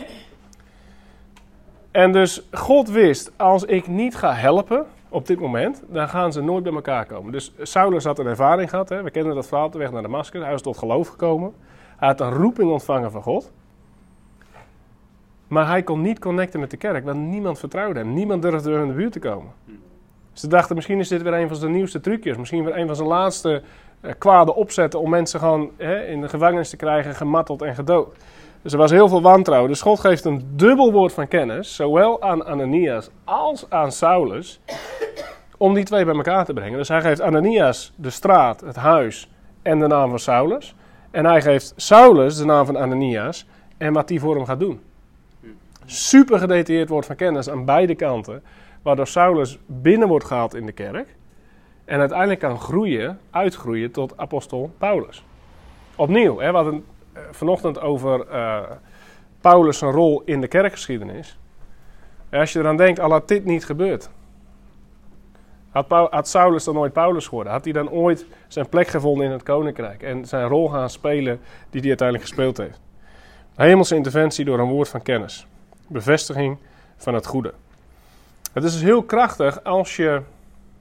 En 1.91 2.13
dus 2.13 2.43
God 2.53 2.91
wist, 2.91 3.33
als 3.37 3.65
ik 3.65 3.87
niet 3.87 4.17
ga 4.17 4.33
helpen 4.33 4.87
op 5.09 5.27
dit 5.27 5.41
moment, 5.41 5.83
dan 5.89 6.09
gaan 6.09 6.33
ze 6.33 6.43
nooit 6.43 6.65
bij 6.65 6.73
elkaar 6.73 7.07
komen. 7.07 7.33
Dus 7.33 7.53
Saulus 7.63 8.05
had 8.05 8.19
een 8.19 8.27
ervaring 8.27 8.71
gehad. 8.71 8.89
Hè? 8.89 9.03
We 9.03 9.11
kennen 9.11 9.35
dat 9.35 9.47
verhaal, 9.47 9.71
de 9.71 9.79
weg 9.79 9.91
naar 9.93 10.03
Damascus. 10.03 10.43
Hij 10.43 10.51
was 10.51 10.63
tot 10.63 10.79
geloof 10.79 11.09
gekomen. 11.09 11.53
Hij 11.97 12.09
had 12.09 12.21
een 12.21 12.33
roeping 12.33 12.71
ontvangen 12.71 13.11
van 13.11 13.23
God. 13.23 13.53
Maar 15.49 15.67
hij 15.67 15.83
kon 15.83 16.01
niet 16.01 16.19
connecten 16.19 16.61
met 16.61 16.71
de 16.71 16.77
kerk, 16.77 17.05
want 17.05 17.19
niemand 17.19 17.59
vertrouwde 17.59 17.99
hem. 17.99 18.13
Niemand 18.13 18.43
durfde 18.43 18.73
in 18.73 18.87
de 18.87 18.93
buurt 18.93 19.13
te 19.13 19.19
komen. 19.19 19.51
Ze 20.39 20.49
dachten, 20.49 20.75
misschien 20.75 20.99
is 20.99 21.09
dit 21.09 21.23
weer 21.23 21.35
een 21.35 21.49
van 21.49 21.57
zijn 21.57 21.73
nieuwste 21.73 22.01
trucjes. 22.01 22.37
Misschien 22.37 22.65
weer 22.65 22.77
een 22.77 22.87
van 22.87 22.97
zijn 22.97 23.09
laatste 23.09 23.63
uh, 24.01 24.11
kwade 24.19 24.55
opzetten 24.55 25.01
om 25.01 25.11
mensen 25.11 25.41
gewoon 25.41 25.71
hè, 25.77 26.07
in 26.07 26.21
de 26.21 26.29
gevangenis 26.29 26.71
te 26.71 26.77
krijgen, 26.77 27.15
gemarteld 27.15 27.63
en 27.63 27.75
gedood. 27.75 28.17
Dus 28.63 28.73
er 28.73 28.79
was 28.79 28.91
heel 28.91 29.09
veel 29.09 29.23
wantrouwen. 29.23 29.71
Dus 29.71 29.81
God 29.81 30.01
geeft 30.01 30.25
een 30.25 30.49
dubbel 30.55 30.93
woord 30.93 31.13
van 31.13 31.29
kennis, 31.29 31.75
zowel 31.75 32.23
aan 32.23 32.47
Ananias 32.47 33.11
als 33.25 33.67
aan 33.69 33.93
Saulus, 33.93 34.61
om 35.57 35.75
die 35.75 35.85
twee 35.85 36.05
bij 36.05 36.15
elkaar 36.15 36.45
te 36.45 36.53
brengen. 36.53 36.79
Dus 36.79 36.89
hij 36.89 37.01
geeft 37.01 37.21
Ananias 37.21 37.93
de 37.97 38.11
straat, 38.11 38.61
het 38.61 38.77
huis 38.77 39.31
en 39.63 39.79
de 39.79 39.87
naam 39.87 40.09
van 40.09 40.19
Saulus. 40.19 40.75
En 41.11 41.25
hij 41.25 41.43
geeft 41.43 41.73
Saulus 41.77 42.37
de 42.37 42.45
naam 42.45 42.67
van 42.67 42.77
Ananias 42.77 43.47
en 43.77 43.93
wat 43.93 44.09
die 44.09 44.21
voor 44.21 44.37
hem 44.37 44.45
gaat 44.45 44.61
doen. 44.61 44.81
Super 45.85 46.39
gedetailleerd 46.39 46.89
woord 46.89 47.07
van 47.07 47.17
kennis 47.17 47.51
aan 47.51 47.65
beide 47.65 47.95
kanten, 47.95 48.43
waardoor 48.87 49.07
Saulus 49.07 49.59
binnen 49.67 50.09
wordt 50.09 50.25
gehaald 50.25 50.55
in 50.55 50.67
de 50.67 50.73
kerk 50.73 51.15
en 51.85 52.01
uiteindelijk 52.01 52.41
kan 52.41 52.59
groeien, 52.59 53.19
uitgroeien 53.31 53.91
tot 53.91 54.17
apostel 54.17 54.71
Paulus. 54.79 55.25
Opnieuw, 55.97 56.39
hè, 56.39 56.51
we 56.51 56.57
hadden 56.57 56.75
uh, 56.75 57.23
vanochtend 57.31 57.81
over 57.81 58.27
uh, 58.31 58.61
Paulus' 59.41 59.81
rol 59.81 60.23
in 60.25 60.41
de 60.41 60.49
kerkgeschiedenis. 60.49 61.39
En 62.29 62.41
als 62.41 62.53
je 62.53 62.59
eraan 62.59 62.77
denkt, 62.77 63.01
al 63.01 63.11
had 63.11 63.29
dit 63.29 63.45
niet 63.45 63.65
gebeurd. 63.65 64.11
Had, 65.71 65.87
had, 65.89 66.29
Saulus 66.29 66.65
dan 66.65 66.79
ooit 66.79 66.93
Paulus 66.93 67.27
geworden? 67.27 67.53
Had 67.53 67.65
hij 67.65 67.73
dan 67.73 67.91
ooit 67.91 68.27
zijn 68.49 68.69
plek 68.69 68.87
gevonden 68.87 69.27
in 69.27 69.33
het 69.33 69.43
koninkrijk 69.43 70.03
en 70.03 70.25
zijn 70.25 70.49
rol 70.49 70.69
gaan 70.69 70.91
spelen 70.91 71.41
die 71.71 71.81
hij 71.81 71.89
uiteindelijk 71.89 72.29
gespeeld 72.29 72.57
heeft? 72.57 72.81
Hemelse 73.55 73.97
interventie 73.97 74.45
door 74.45 74.59
een 74.59 74.69
woord 74.69 74.89
van 74.89 75.03
kennis. 75.03 75.47
Bevestiging 75.89 76.59
van 76.97 77.15
het 77.15 77.27
goede. 77.27 77.53
Het 78.57 78.65
is 78.65 78.73
dus 78.73 78.83
heel 78.83 79.03
krachtig 79.03 79.65
als 79.65 79.97
je 79.97 80.23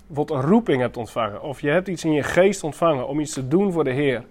bijvoorbeeld 0.07 0.39
een 0.39 0.49
roeping 0.49 0.81
hebt 0.81 0.97
ontvangen. 0.97 1.41
Of 1.41 1.61
je 1.61 1.69
hebt 1.69 1.88
iets 1.88 2.03
in 2.03 2.11
je 2.11 2.23
geest 2.23 2.63
ontvangen 2.63 3.07
om 3.07 3.19
iets 3.19 3.33
te 3.33 3.47
doen 3.47 3.71
voor 3.71 3.83
de 3.83 3.91
Heer. 3.91 4.23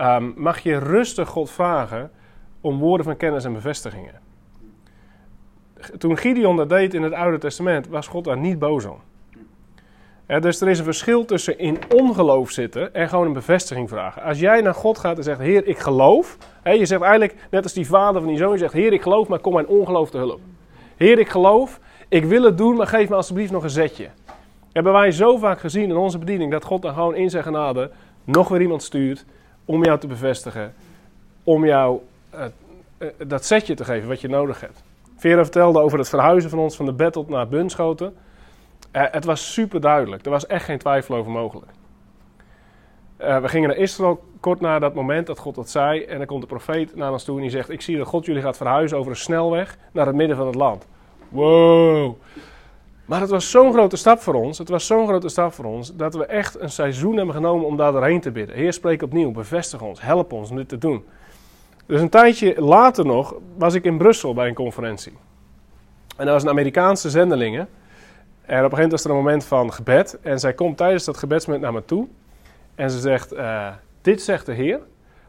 Um, 0.00 0.34
mag 0.36 0.58
je 0.58 0.78
rustig 0.78 1.28
God 1.28 1.50
vragen 1.50 2.10
om 2.60 2.78
woorden 2.78 3.06
van 3.06 3.16
kennis 3.16 3.44
en 3.44 3.52
bevestigingen. 3.52 4.14
Toen 5.98 6.16
Gideon 6.16 6.56
dat 6.56 6.68
deed 6.68 6.94
in 6.94 7.02
het 7.02 7.12
Oude 7.12 7.38
Testament, 7.38 7.88
was 7.88 8.06
God 8.06 8.24
daar 8.24 8.38
niet 8.38 8.58
boos 8.58 8.84
om. 8.84 9.00
Dus 10.26 10.60
er 10.60 10.68
is 10.68 10.78
een 10.78 10.84
verschil 10.84 11.24
tussen 11.24 11.58
in 11.58 11.78
ongeloof 11.94 12.50
zitten 12.50 12.94
en 12.94 13.08
gewoon 13.08 13.26
een 13.26 13.32
bevestiging 13.32 13.88
vragen. 13.88 14.22
Als 14.22 14.40
jij 14.40 14.60
naar 14.60 14.74
God 14.74 14.98
gaat 14.98 15.16
en 15.16 15.24
zegt: 15.24 15.40
Heer, 15.40 15.66
ik 15.66 15.78
geloof. 15.78 16.36
Je 16.64 16.86
zegt 16.86 17.02
eigenlijk, 17.02 17.34
net 17.50 17.62
als 17.62 17.72
die 17.72 17.86
vader 17.86 18.20
van 18.20 18.30
die 18.30 18.38
zoon, 18.38 18.52
je 18.52 18.58
zegt: 18.58 18.72
Heer, 18.72 18.92
ik 18.92 19.02
geloof, 19.02 19.28
maar 19.28 19.38
kom 19.38 19.52
mijn 19.52 19.66
ongeloof 19.66 20.10
te 20.10 20.18
hulp. 20.18 20.40
Heer, 20.96 21.18
ik 21.18 21.28
geloof, 21.28 21.80
ik 22.08 22.24
wil 22.24 22.42
het 22.42 22.58
doen, 22.58 22.76
maar 22.76 22.86
geef 22.86 23.08
me 23.08 23.14
alsjeblieft 23.14 23.52
nog 23.52 23.62
een 23.62 23.70
zetje. 23.70 24.08
Hebben 24.72 24.92
wij 24.92 25.12
zo 25.12 25.36
vaak 25.36 25.60
gezien 25.60 25.90
in 25.90 25.96
onze 25.96 26.18
bediening 26.18 26.52
dat 26.52 26.64
God 26.64 26.82
dan 26.82 26.94
gewoon 26.94 27.14
in 27.14 27.30
zijn 27.30 27.42
genade 27.42 27.90
nog 28.24 28.48
weer 28.48 28.60
iemand 28.60 28.82
stuurt 28.82 29.24
om 29.64 29.84
jou 29.84 29.98
te 29.98 30.06
bevestigen, 30.06 30.74
om 31.44 31.64
jou 31.64 32.00
eh, 32.30 32.44
eh, 32.98 33.08
dat 33.26 33.44
setje 33.44 33.74
te 33.74 33.84
geven 33.84 34.08
wat 34.08 34.20
je 34.20 34.28
nodig 34.28 34.60
hebt. 34.60 34.82
Vera 35.16 35.42
vertelde 35.42 35.80
over 35.80 35.98
het 35.98 36.08
verhuizen 36.08 36.50
van 36.50 36.58
ons 36.58 36.76
van 36.76 36.86
de 36.86 36.92
Battle 36.92 37.24
naar 37.28 37.48
Bunschoten. 37.48 38.16
Eh, 38.90 39.02
het 39.10 39.24
was 39.24 39.52
super 39.52 39.80
duidelijk. 39.80 40.24
Er 40.24 40.30
was 40.30 40.46
echt 40.46 40.64
geen 40.64 40.78
twijfel 40.78 41.16
over 41.16 41.32
mogelijk. 41.32 41.70
We 43.16 43.48
gingen 43.48 43.68
naar 43.68 43.78
Israël 43.78 44.22
kort 44.40 44.60
na 44.60 44.78
dat 44.78 44.94
moment 44.94 45.26
dat 45.26 45.38
God 45.38 45.54
dat 45.54 45.70
zei. 45.70 46.04
En 46.04 46.18
dan 46.18 46.26
komt 46.26 46.40
de 46.40 46.46
profeet 46.46 46.96
naar 46.96 47.12
ons 47.12 47.24
toe 47.24 47.36
en 47.36 47.42
die 47.42 47.50
zegt: 47.50 47.70
Ik 47.70 47.80
zie 47.80 47.96
dat 47.96 48.06
God 48.06 48.24
jullie 48.24 48.42
gaat 48.42 48.56
verhuizen 48.56 48.98
over 48.98 49.10
een 49.10 49.16
snelweg 49.16 49.78
naar 49.92 50.06
het 50.06 50.14
midden 50.14 50.36
van 50.36 50.46
het 50.46 50.54
land. 50.54 50.86
Wow. 51.28 52.16
Maar 53.04 53.20
het 53.20 53.30
was 53.30 53.50
zo'n 53.50 53.72
grote 53.72 53.96
stap 53.96 54.20
voor 54.20 54.34
ons. 54.34 54.58
Het 54.58 54.68
was 54.68 54.86
zo'n 54.86 55.06
grote 55.06 55.28
stap 55.28 55.52
voor 55.52 55.64
ons 55.64 55.96
dat 55.96 56.14
we 56.14 56.26
echt 56.26 56.60
een 56.60 56.70
seizoen 56.70 57.16
hebben 57.16 57.34
genomen 57.34 57.66
om 57.66 57.76
daar 57.76 57.92
doorheen 57.92 58.20
te 58.20 58.30
bidden. 58.30 58.56
Heer, 58.56 58.72
spreek 58.72 59.02
opnieuw, 59.02 59.30
bevestig 59.30 59.82
ons, 59.82 60.00
help 60.00 60.32
ons 60.32 60.50
om 60.50 60.56
dit 60.56 60.68
te 60.68 60.78
doen. 60.78 61.04
Dus 61.86 62.00
een 62.00 62.08
tijdje 62.08 62.60
later 62.60 63.06
nog 63.06 63.34
was 63.56 63.74
ik 63.74 63.84
in 63.84 63.98
Brussel 63.98 64.34
bij 64.34 64.48
een 64.48 64.54
conferentie. 64.54 65.12
En 66.16 66.24
dat 66.24 66.34
was 66.34 66.42
een 66.42 66.48
Amerikaanse 66.48 67.10
zendelingen. 67.10 67.60
En 67.60 67.68
op 67.68 68.48
een 68.48 68.54
gegeven 68.54 68.70
moment 68.70 68.92
was 68.92 69.04
er 69.04 69.10
een 69.10 69.16
moment 69.16 69.44
van 69.44 69.72
gebed. 69.72 70.18
En 70.22 70.38
zij 70.38 70.52
komt 70.52 70.76
tijdens 70.76 71.04
dat 71.04 71.16
gebedsmoment 71.16 71.64
naar 71.64 71.72
me 71.72 71.84
toe. 71.84 72.06
En 72.74 72.90
ze 72.90 72.98
zegt, 72.98 73.32
eh, 73.32 73.68
dit 74.02 74.22
zegt 74.22 74.46
de 74.46 74.52
Heer. 74.52 74.80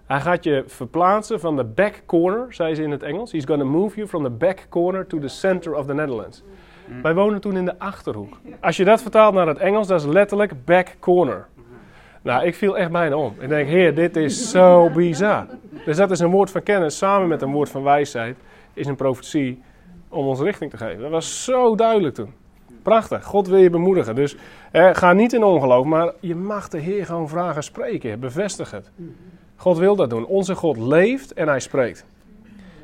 Hij 0.09 0.21
gaat 0.21 0.43
je 0.43 0.63
verplaatsen 0.67 1.39
van 1.39 1.55
de 1.55 1.63
back 1.63 2.01
corner, 2.05 2.53
zei 2.53 2.75
ze 2.75 2.83
in 2.83 2.91
het 2.91 3.03
Engels. 3.03 3.31
He's 3.31 3.45
going 3.45 3.61
to 3.61 3.67
move 3.67 3.95
you 3.95 4.07
from 4.07 4.23
the 4.23 4.29
back 4.29 4.65
corner 4.69 5.07
to 5.07 5.19
the 5.19 5.27
center 5.27 5.75
of 5.75 5.85
the 5.85 5.93
Netherlands. 5.93 6.43
Wij 7.01 7.13
wonen 7.13 7.41
toen 7.41 7.57
in 7.57 7.65
de 7.65 7.79
Achterhoek. 7.79 8.37
Als 8.61 8.77
je 8.77 8.83
dat 8.83 9.01
vertaalt 9.01 9.33
naar 9.33 9.47
het 9.47 9.57
Engels, 9.57 9.87
dat 9.87 9.99
is 9.99 10.05
letterlijk 10.05 10.65
back 10.65 10.95
corner. 10.99 11.47
Nou, 12.21 12.45
ik 12.45 12.55
viel 12.55 12.77
echt 12.77 12.91
bijna 12.91 13.15
om. 13.15 13.35
Ik 13.39 13.49
denk, 13.49 13.67
heer, 13.67 13.95
dit 13.95 14.15
is 14.15 14.51
zo 14.51 14.89
bizar. 14.89 15.45
Dus 15.85 15.97
dat 15.97 16.11
is 16.11 16.19
een 16.19 16.31
woord 16.31 16.51
van 16.51 16.63
kennis 16.63 16.97
samen 16.97 17.27
met 17.27 17.41
een 17.41 17.51
woord 17.51 17.69
van 17.69 17.83
wijsheid. 17.83 18.37
Is 18.73 18.87
een 18.87 18.95
profetie 18.95 19.61
om 20.07 20.25
ons 20.25 20.39
richting 20.39 20.71
te 20.71 20.77
geven. 20.77 21.01
Dat 21.01 21.11
was 21.11 21.43
zo 21.43 21.75
duidelijk 21.75 22.15
toen. 22.15 22.33
Prachtig. 22.81 23.23
God 23.23 23.47
wil 23.47 23.59
je 23.59 23.69
bemoedigen. 23.69 24.15
Dus 24.15 24.35
eh, 24.71 24.89
ga 24.93 25.13
niet 25.13 25.33
in 25.33 25.43
ongeloof, 25.43 25.85
maar 25.85 26.11
je 26.19 26.35
mag 26.35 26.67
de 26.67 26.77
Heer 26.77 27.05
gewoon 27.05 27.29
vragen 27.29 27.63
spreken. 27.63 28.19
Bevestig 28.19 28.71
het. 28.71 28.91
God 29.59 29.77
wil 29.77 29.95
dat 29.95 30.09
doen. 30.09 30.25
Onze 30.25 30.55
God 30.55 30.77
leeft 30.77 31.33
en 31.33 31.47
hij 31.47 31.59
spreekt. 31.59 32.05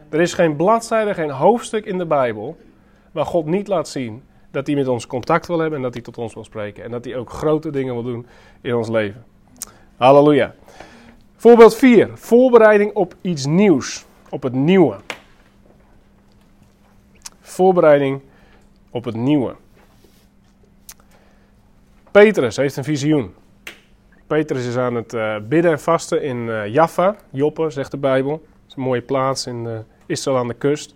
Er 0.10 0.22
is 0.22 0.34
geen 0.34 0.56
bladzijde, 0.56 1.14
geen 1.14 1.30
hoofdstuk 1.30 1.86
in 1.86 1.98
de 1.98 2.06
Bijbel 2.06 2.58
waar 3.12 3.26
God 3.26 3.46
niet 3.46 3.68
laat 3.68 3.88
zien 3.88 4.24
dat 4.52 4.68
hij 4.68 4.76
met 4.76 4.88
ons 4.88 5.08
contact 5.08 5.48
wil 5.48 5.60
hebben 5.60 5.78
en 5.78 5.84
dat 5.84 5.94
hij 5.94 6.04
tot 6.04 6.18
ons 6.18 6.34
wil 6.34 6.44
spreken. 6.44 6.84
En 6.84 6.92
dat 6.92 7.06
hij 7.06 7.18
ook 7.18 7.30
grote 7.30 7.70
dingen 7.70 7.94
wil 7.94 8.04
doen 8.04 8.28
in 8.62 8.76
ons 8.76 8.88
leven. 8.88 9.26
Halleluja. 9.98 10.56
Voorbeeld 11.36 11.76
4. 11.76 12.10
Voorbereiding 12.14 12.94
op 12.94 13.16
iets 13.22 13.46
nieuws. 13.46 14.06
Op 14.30 14.44
het 14.44 14.54
nieuwe. 14.54 14.98
Voorbereiding 17.42 18.22
op 18.90 19.04
het 19.04 19.16
nieuwe. 19.16 19.56
Petrus 22.12 22.56
heeft 22.56 22.78
een 22.78 22.84
visioen. 22.84 23.34
Petrus 24.28 24.68
is 24.68 24.78
aan 24.78 24.96
het 24.96 25.14
uh, 25.14 25.36
bidden 25.48 25.72
en 25.72 25.80
vasten 25.80 26.24
in 26.24 26.38
uh, 26.38 26.68
Jaffa, 26.68 27.16
Joppe, 27.30 27.70
zegt 27.70 27.92
de 27.92 27.98
Bijbel. 27.98 28.32
Dat 28.32 28.68
is 28.68 28.76
een 28.76 28.82
mooie 28.82 29.02
plaats 29.02 29.48
in 29.48 29.66
uh, 29.66 29.72
Israël 30.06 30.38
aan 30.38 30.48
de 30.48 30.54
kust. 30.54 30.96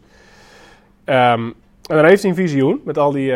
Um, 1.06 1.56
en 1.86 1.96
dan 1.96 2.06
heeft 2.06 2.22
hij 2.22 2.32
een 2.32 2.38
visioen 2.38 2.82
met 2.86 2.98
al 2.98 3.12
die 3.12 3.34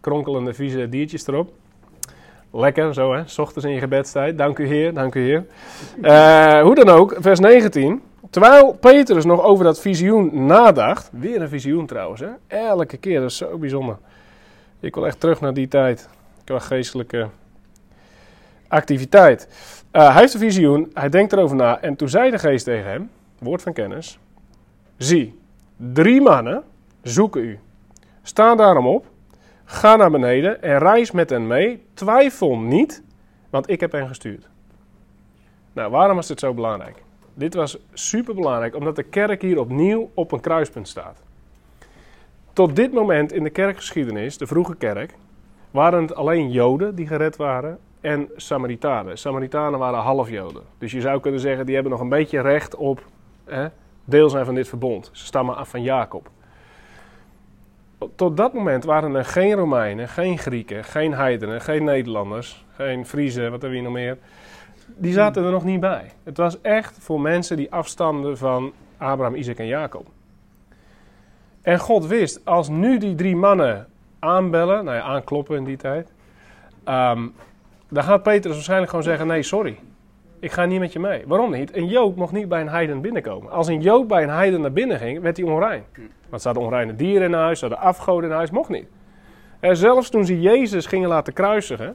kronkelende 0.00 0.54
vieze 0.54 0.88
diertjes 0.88 1.26
erop. 1.26 1.52
Lekker 2.52 2.94
zo 2.94 3.14
hè, 3.14 3.22
s 3.24 3.38
ochtends 3.38 3.64
in 3.64 3.74
je 3.74 3.80
gebedstijd. 3.80 4.38
Dank 4.38 4.58
u 4.58 4.66
Heer, 4.66 4.94
dank 4.94 5.14
u 5.14 5.20
Heer. 5.20 5.44
hoe 6.62 6.74
dan 6.74 6.88
ook, 6.88 7.16
vers 7.18 7.40
19. 7.40 8.02
Terwijl 8.30 8.76
Petrus 8.80 9.24
nog 9.24 9.42
over 9.42 9.64
dat 9.64 9.80
visioen 9.80 10.46
nadacht. 10.46 11.10
Weer 11.12 11.42
een 11.42 11.48
visioen 11.48 11.86
trouwens 11.86 12.20
hè. 12.20 12.28
Elke 12.46 12.96
keer, 12.96 13.20
dat 13.20 13.30
is 13.30 13.36
zo 13.36 13.58
bijzonder. 13.58 13.96
Ik 14.80 14.94
wil 14.94 15.06
echt 15.06 15.20
terug 15.20 15.40
naar 15.40 15.54
die 15.54 15.68
tijd. 15.68 16.08
Qua 16.44 16.58
geestelijke 16.58 17.28
activiteit. 18.72 19.48
Uh, 19.92 20.10
hij 20.12 20.20
heeft 20.20 20.34
een 20.34 20.40
visioen, 20.40 20.90
hij 20.94 21.08
denkt 21.08 21.32
erover 21.32 21.56
na. 21.56 21.80
En 21.80 21.96
toen 21.96 22.08
zei 22.08 22.30
de 22.30 22.38
geest 22.38 22.64
tegen 22.64 22.90
hem, 22.90 23.10
woord 23.38 23.62
van 23.62 23.72
kennis. 23.72 24.18
Zie, 24.96 25.38
drie 25.76 26.20
mannen 26.20 26.62
zoeken 27.02 27.44
u. 27.44 27.58
Sta 28.22 28.54
daarom 28.54 28.86
op, 28.86 29.06
ga 29.64 29.96
naar 29.96 30.10
beneden 30.10 30.62
en 30.62 30.78
reis 30.78 31.10
met 31.10 31.30
hen 31.30 31.46
mee. 31.46 31.84
Twijfel 31.94 32.58
niet, 32.58 33.02
want 33.50 33.70
ik 33.70 33.80
heb 33.80 33.92
hen 33.92 34.08
gestuurd. 34.08 34.48
Nou, 35.72 35.90
waarom 35.90 36.16
was 36.16 36.26
dit 36.26 36.40
zo 36.40 36.54
belangrijk? 36.54 37.02
Dit 37.34 37.54
was 37.54 37.78
super 37.92 38.34
belangrijk, 38.34 38.74
omdat 38.74 38.96
de 38.96 39.02
kerk 39.02 39.42
hier 39.42 39.60
opnieuw 39.60 40.10
op 40.14 40.32
een 40.32 40.40
kruispunt 40.40 40.88
staat. 40.88 41.22
Tot 42.52 42.76
dit 42.76 42.92
moment 42.92 43.32
in 43.32 43.42
de 43.42 43.50
kerkgeschiedenis, 43.50 44.38
de 44.38 44.46
vroege 44.46 44.76
kerk, 44.76 45.14
waren 45.70 46.02
het 46.02 46.14
alleen 46.14 46.50
Joden 46.50 46.94
die 46.94 47.06
gered 47.06 47.36
waren 47.36 47.78
en 48.02 48.28
Samaritanen. 48.36 49.18
Samaritanen 49.18 49.78
waren 49.78 50.00
half 50.00 50.30
Joden. 50.30 50.62
Dus 50.78 50.92
je 50.92 51.00
zou 51.00 51.20
kunnen 51.20 51.40
zeggen, 51.40 51.66
die 51.66 51.74
hebben 51.74 51.92
nog 51.92 52.00
een 52.00 52.08
beetje 52.08 52.40
recht 52.40 52.74
op 52.74 53.04
hè, 53.44 53.66
deel 54.04 54.30
zijn 54.30 54.44
van 54.44 54.54
dit 54.54 54.68
verbond. 54.68 55.10
Ze 55.12 55.26
stammen 55.26 55.56
af 55.56 55.68
van 55.68 55.82
Jacob. 55.82 56.30
Tot 58.16 58.36
dat 58.36 58.52
moment 58.52 58.84
waren 58.84 59.14
er 59.14 59.24
geen 59.24 59.52
Romeinen, 59.52 60.08
geen 60.08 60.38
Grieken, 60.38 60.84
geen 60.84 61.14
Heidenen, 61.14 61.60
geen 61.60 61.84
Nederlanders, 61.84 62.64
geen 62.74 63.06
Friezen, 63.06 63.42
wat 63.42 63.50
hebben 63.50 63.70
we 63.70 63.74
hier 63.74 63.84
nog 63.84 63.92
meer. 63.92 64.18
Die 64.86 65.12
zaten 65.12 65.44
er 65.44 65.50
nog 65.50 65.64
niet 65.64 65.80
bij. 65.80 66.10
Het 66.22 66.36
was 66.36 66.60
echt 66.60 66.98
voor 67.00 67.20
mensen 67.20 67.56
die 67.56 67.72
afstamden 67.72 68.38
van 68.38 68.72
Abraham, 68.98 69.34
Isaac 69.34 69.58
en 69.58 69.66
Jacob. 69.66 70.06
En 71.62 71.78
God 71.78 72.06
wist, 72.06 72.44
als 72.44 72.68
nu 72.68 72.98
die 72.98 73.14
drie 73.14 73.36
mannen 73.36 73.86
aanbellen, 74.18 74.84
nou 74.84 74.96
ja, 74.96 75.02
aankloppen 75.02 75.56
in 75.56 75.64
die 75.64 75.76
tijd, 75.76 76.12
um, 76.88 77.34
dan 77.92 78.02
gaat 78.02 78.22
Petrus 78.22 78.54
waarschijnlijk 78.54 78.90
gewoon 78.90 79.04
zeggen: 79.04 79.26
Nee, 79.26 79.42
sorry. 79.42 79.78
Ik 80.40 80.52
ga 80.52 80.64
niet 80.64 80.80
met 80.80 80.92
je 80.92 80.98
mee. 80.98 81.22
Waarom 81.26 81.50
niet? 81.50 81.76
Een 81.76 81.86
Jood 81.86 82.16
mocht 82.16 82.32
niet 82.32 82.48
bij 82.48 82.60
een 82.60 82.68
heiden 82.68 83.00
binnenkomen. 83.00 83.50
Als 83.50 83.66
een 83.66 83.80
Jood 83.80 84.06
bij 84.08 84.22
een 84.22 84.28
heiden 84.28 84.60
naar 84.60 84.72
binnen 84.72 84.98
ging, 84.98 85.20
werd 85.20 85.36
hij 85.36 85.46
onrein. 85.46 85.84
Want 86.28 86.42
ze 86.42 86.48
hadden 86.48 86.66
onreine 86.66 86.96
dieren 86.96 87.26
in 87.28 87.32
huis, 87.32 87.58
ze 87.58 87.66
hadden 87.66 87.84
afgoden 87.84 88.30
in 88.30 88.36
huis, 88.36 88.50
mocht 88.50 88.68
niet. 88.68 88.86
En 89.60 89.76
zelfs 89.76 90.10
toen 90.10 90.24
ze 90.24 90.40
Jezus 90.40 90.86
gingen 90.86 91.08
laten 91.08 91.32
kruisigen, 91.32 91.94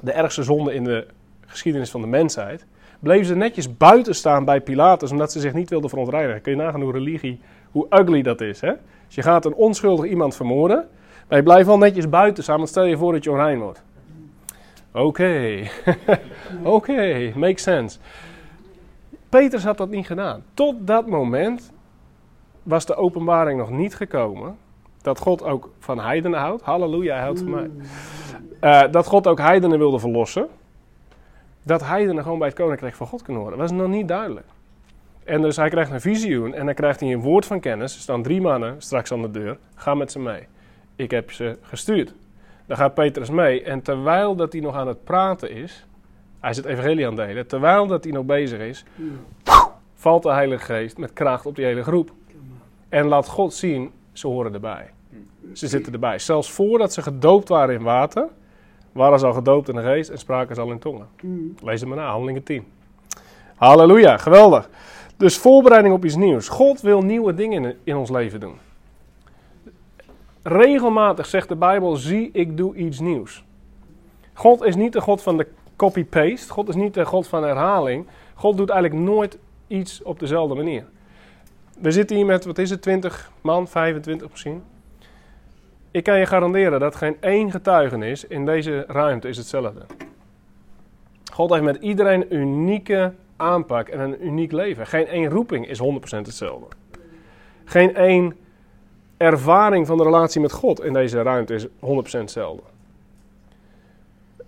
de 0.00 0.12
ergste 0.12 0.42
zonde 0.42 0.74
in 0.74 0.84
de 0.84 1.06
geschiedenis 1.46 1.90
van 1.90 2.00
de 2.00 2.06
mensheid, 2.06 2.66
bleven 3.00 3.26
ze 3.26 3.36
netjes 3.36 3.76
buiten 3.76 4.14
staan 4.14 4.44
bij 4.44 4.60
Pilatus, 4.60 5.10
omdat 5.10 5.32
ze 5.32 5.40
zich 5.40 5.52
niet 5.52 5.70
wilden 5.70 5.90
verontreinigen. 5.90 6.42
Kun 6.42 6.52
je 6.52 6.58
nagaan 6.58 6.80
hoe 6.80 6.92
religie, 6.92 7.40
hoe 7.70 7.86
ugly 7.90 8.22
dat 8.22 8.40
is. 8.40 8.60
Hè? 8.60 8.72
Dus 9.06 9.14
je 9.14 9.22
gaat 9.22 9.44
een 9.44 9.54
onschuldig 9.54 10.04
iemand 10.04 10.36
vermoorden, 10.36 10.88
maar 11.28 11.38
je 11.38 11.44
blijft 11.44 11.66
wel 11.66 11.78
netjes 11.78 12.08
buiten 12.08 12.42
staan, 12.42 12.56
want 12.56 12.68
stel 12.68 12.84
je 12.84 12.96
voor 12.96 13.12
dat 13.12 13.24
je 13.24 13.30
onrein 13.30 13.58
wordt. 13.58 13.82
Oké, 14.96 15.62
oké, 16.76 17.32
makes 17.34 17.62
sense. 17.62 17.98
Petrus 19.28 19.64
had 19.64 19.76
dat 19.76 19.90
niet 19.90 20.06
gedaan. 20.06 20.44
Tot 20.54 20.86
dat 20.86 21.06
moment 21.06 21.72
was 22.62 22.86
de 22.86 22.94
openbaring 22.94 23.58
nog 23.58 23.70
niet 23.70 23.94
gekomen. 23.94 24.56
Dat 25.02 25.18
God 25.18 25.42
ook 25.42 25.70
van 25.78 26.00
heidenen 26.00 26.40
houdt. 26.40 26.62
Halleluja, 26.62 27.14
hij 27.14 27.22
houdt 27.22 27.38
van 27.38 27.50
mij. 27.50 27.70
Uh, 28.60 28.92
dat 28.92 29.06
God 29.06 29.26
ook 29.26 29.38
heidenen 29.38 29.78
wilde 29.78 29.98
verlossen. 29.98 30.48
Dat 31.62 31.84
heidenen 31.84 32.22
gewoon 32.22 32.38
bij 32.38 32.48
het 32.48 32.56
koninkrijk 32.56 32.94
van 32.94 33.06
God 33.06 33.22
kunnen 33.22 33.42
horen. 33.42 33.58
Was 33.58 33.70
nog 33.70 33.88
niet 33.88 34.08
duidelijk. 34.08 34.46
En 35.24 35.42
dus 35.42 35.56
hij 35.56 35.68
krijgt 35.68 35.90
een 35.90 36.00
visioen 36.00 36.54
en 36.54 36.66
dan 36.66 36.74
krijgt 36.74 37.00
hij 37.00 37.12
een 37.12 37.20
woord 37.20 37.46
van 37.46 37.60
kennis. 37.60 37.94
Er 37.94 38.00
staan 38.00 38.22
drie 38.22 38.40
mannen 38.40 38.74
straks 38.78 39.12
aan 39.12 39.22
de 39.22 39.30
deur. 39.30 39.58
Ga 39.74 39.94
met 39.94 40.12
ze 40.12 40.18
mee. 40.18 40.46
Ik 40.96 41.10
heb 41.10 41.32
ze 41.32 41.58
gestuurd. 41.62 42.14
Dan 42.66 42.76
gaat 42.76 42.94
Petrus 42.94 43.30
mee. 43.30 43.62
En 43.62 43.82
terwijl 43.82 44.36
dat 44.36 44.52
hij 44.52 44.60
nog 44.60 44.74
aan 44.74 44.88
het 44.88 45.04
praten 45.04 45.50
is, 45.50 45.86
hij 46.40 46.50
is 46.50 46.56
het 46.56 46.66
evangelie 46.66 47.06
aan 47.06 47.16
het 47.16 47.26
delen, 47.26 47.46
terwijl 47.46 47.86
dat 47.86 48.04
hij 48.04 48.12
nog 48.12 48.24
bezig 48.24 48.60
is, 48.60 48.84
valt 49.94 50.22
de 50.22 50.30
Heilige 50.30 50.64
Geest 50.64 50.98
met 50.98 51.12
kracht 51.12 51.46
op 51.46 51.56
die 51.56 51.64
hele 51.64 51.82
groep. 51.82 52.10
En 52.88 53.06
laat 53.06 53.28
God 53.28 53.54
zien, 53.54 53.92
ze 54.12 54.26
horen 54.26 54.54
erbij. 54.54 54.90
Ze 55.52 55.68
zitten 55.68 55.92
erbij. 55.92 56.18
Zelfs 56.18 56.50
voordat 56.50 56.92
ze 56.92 57.02
gedoopt 57.02 57.48
waren 57.48 57.74
in 57.74 57.82
water, 57.82 58.28
waren 58.92 59.18
ze 59.18 59.26
al 59.26 59.32
gedoopt 59.32 59.68
in 59.68 59.74
de 59.74 59.82
geest 59.82 60.10
en 60.10 60.18
spraken 60.18 60.54
ze 60.54 60.60
al 60.60 60.70
in 60.70 60.78
tongen. 60.78 61.06
Lees 61.62 61.80
het 61.80 61.88
maar 61.88 61.98
na, 61.98 62.10
handelingen 62.10 62.42
10. 62.42 62.64
Halleluja, 63.56 64.16
geweldig. 64.16 64.68
Dus 65.16 65.38
voorbereiding 65.38 65.94
op 65.94 66.04
iets 66.04 66.16
nieuws. 66.16 66.48
God 66.48 66.80
wil 66.80 67.02
nieuwe 67.02 67.34
dingen 67.34 67.76
in 67.84 67.96
ons 67.96 68.10
leven 68.10 68.40
doen. 68.40 68.58
Regelmatig 70.48 71.26
zegt 71.26 71.48
de 71.48 71.56
Bijbel: 71.56 71.96
zie, 71.96 72.30
ik 72.32 72.56
doe 72.56 72.74
iets 72.74 73.00
nieuws. 73.00 73.44
God 74.32 74.64
is 74.64 74.76
niet 74.76 74.92
de 74.92 75.00
God 75.00 75.22
van 75.22 75.36
de 75.36 75.46
copy-paste. 75.76 76.52
God 76.52 76.68
is 76.68 76.74
niet 76.74 76.94
de 76.94 77.04
God 77.04 77.28
van 77.28 77.42
herhaling. 77.42 78.06
God 78.34 78.56
doet 78.56 78.70
eigenlijk 78.70 79.02
nooit 79.02 79.38
iets 79.66 80.02
op 80.02 80.18
dezelfde 80.18 80.54
manier. 80.54 80.84
We 81.78 81.90
zitten 81.90 82.16
hier 82.16 82.26
met, 82.26 82.44
wat 82.44 82.58
is 82.58 82.70
het, 82.70 82.82
20 82.82 83.30
man, 83.40 83.68
25 83.68 84.30
misschien. 84.30 84.62
Ik 85.90 86.04
kan 86.04 86.18
je 86.18 86.26
garanderen 86.26 86.80
dat 86.80 86.96
geen 86.96 87.16
één 87.20 87.50
getuigenis 87.50 88.24
in 88.24 88.44
deze 88.44 88.84
ruimte 88.86 89.28
is 89.28 89.36
hetzelfde. 89.36 89.86
God 91.32 91.50
heeft 91.50 91.62
met 91.62 91.76
iedereen 91.76 92.34
unieke 92.34 93.12
aanpak 93.36 93.88
en 93.88 94.00
een 94.00 94.26
uniek 94.26 94.52
leven. 94.52 94.86
Geen 94.86 95.06
één 95.06 95.30
roeping 95.30 95.68
is 95.68 95.80
100% 95.82 95.82
hetzelfde. 96.08 96.66
Geen 97.64 97.94
één 97.94 98.36
ervaring 99.16 99.86
van 99.86 99.96
de 99.96 100.02
relatie 100.02 100.40
met 100.40 100.52
God 100.52 100.84
in 100.84 100.92
deze 100.92 101.22
ruimte 101.22 101.54
is 101.54 101.66
100% 101.66 101.70
hetzelfde. 102.10 102.62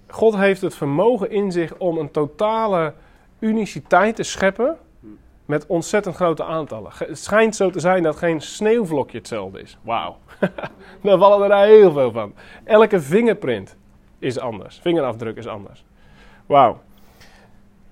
God 0.07 0.37
heeft 0.37 0.61
het 0.61 0.75
vermogen 0.75 1.31
in 1.31 1.53
zich 1.53 1.77
om 1.77 1.99
een 1.99 2.11
totale 2.11 2.93
uniciteit 3.39 4.17
te 4.17 4.23
scheppen 4.23 4.77
met 5.45 5.67
ontzettend 5.67 6.15
grote 6.15 6.45
aantallen. 6.45 6.91
Het 6.95 7.19
schijnt 7.19 7.57
zo 7.57 7.71
te 7.71 7.81
zijn 7.81 8.03
dat 8.03 8.17
geen 8.17 8.41
sneeuwvlokje 8.41 9.19
hetzelfde 9.19 9.61
is. 9.61 9.79
Wauw. 9.83 10.17
Daar 11.03 11.19
vallen 11.19 11.51
er 11.51 11.67
heel 11.67 11.93
veel 11.93 12.13
van. 12.13 12.35
Elke 12.65 13.01
vingerprint 13.01 13.77
is 14.19 14.39
anders. 14.39 14.79
Vingerafdruk 14.83 15.37
is 15.37 15.47
anders. 15.47 15.85
Wauw. 16.47 16.81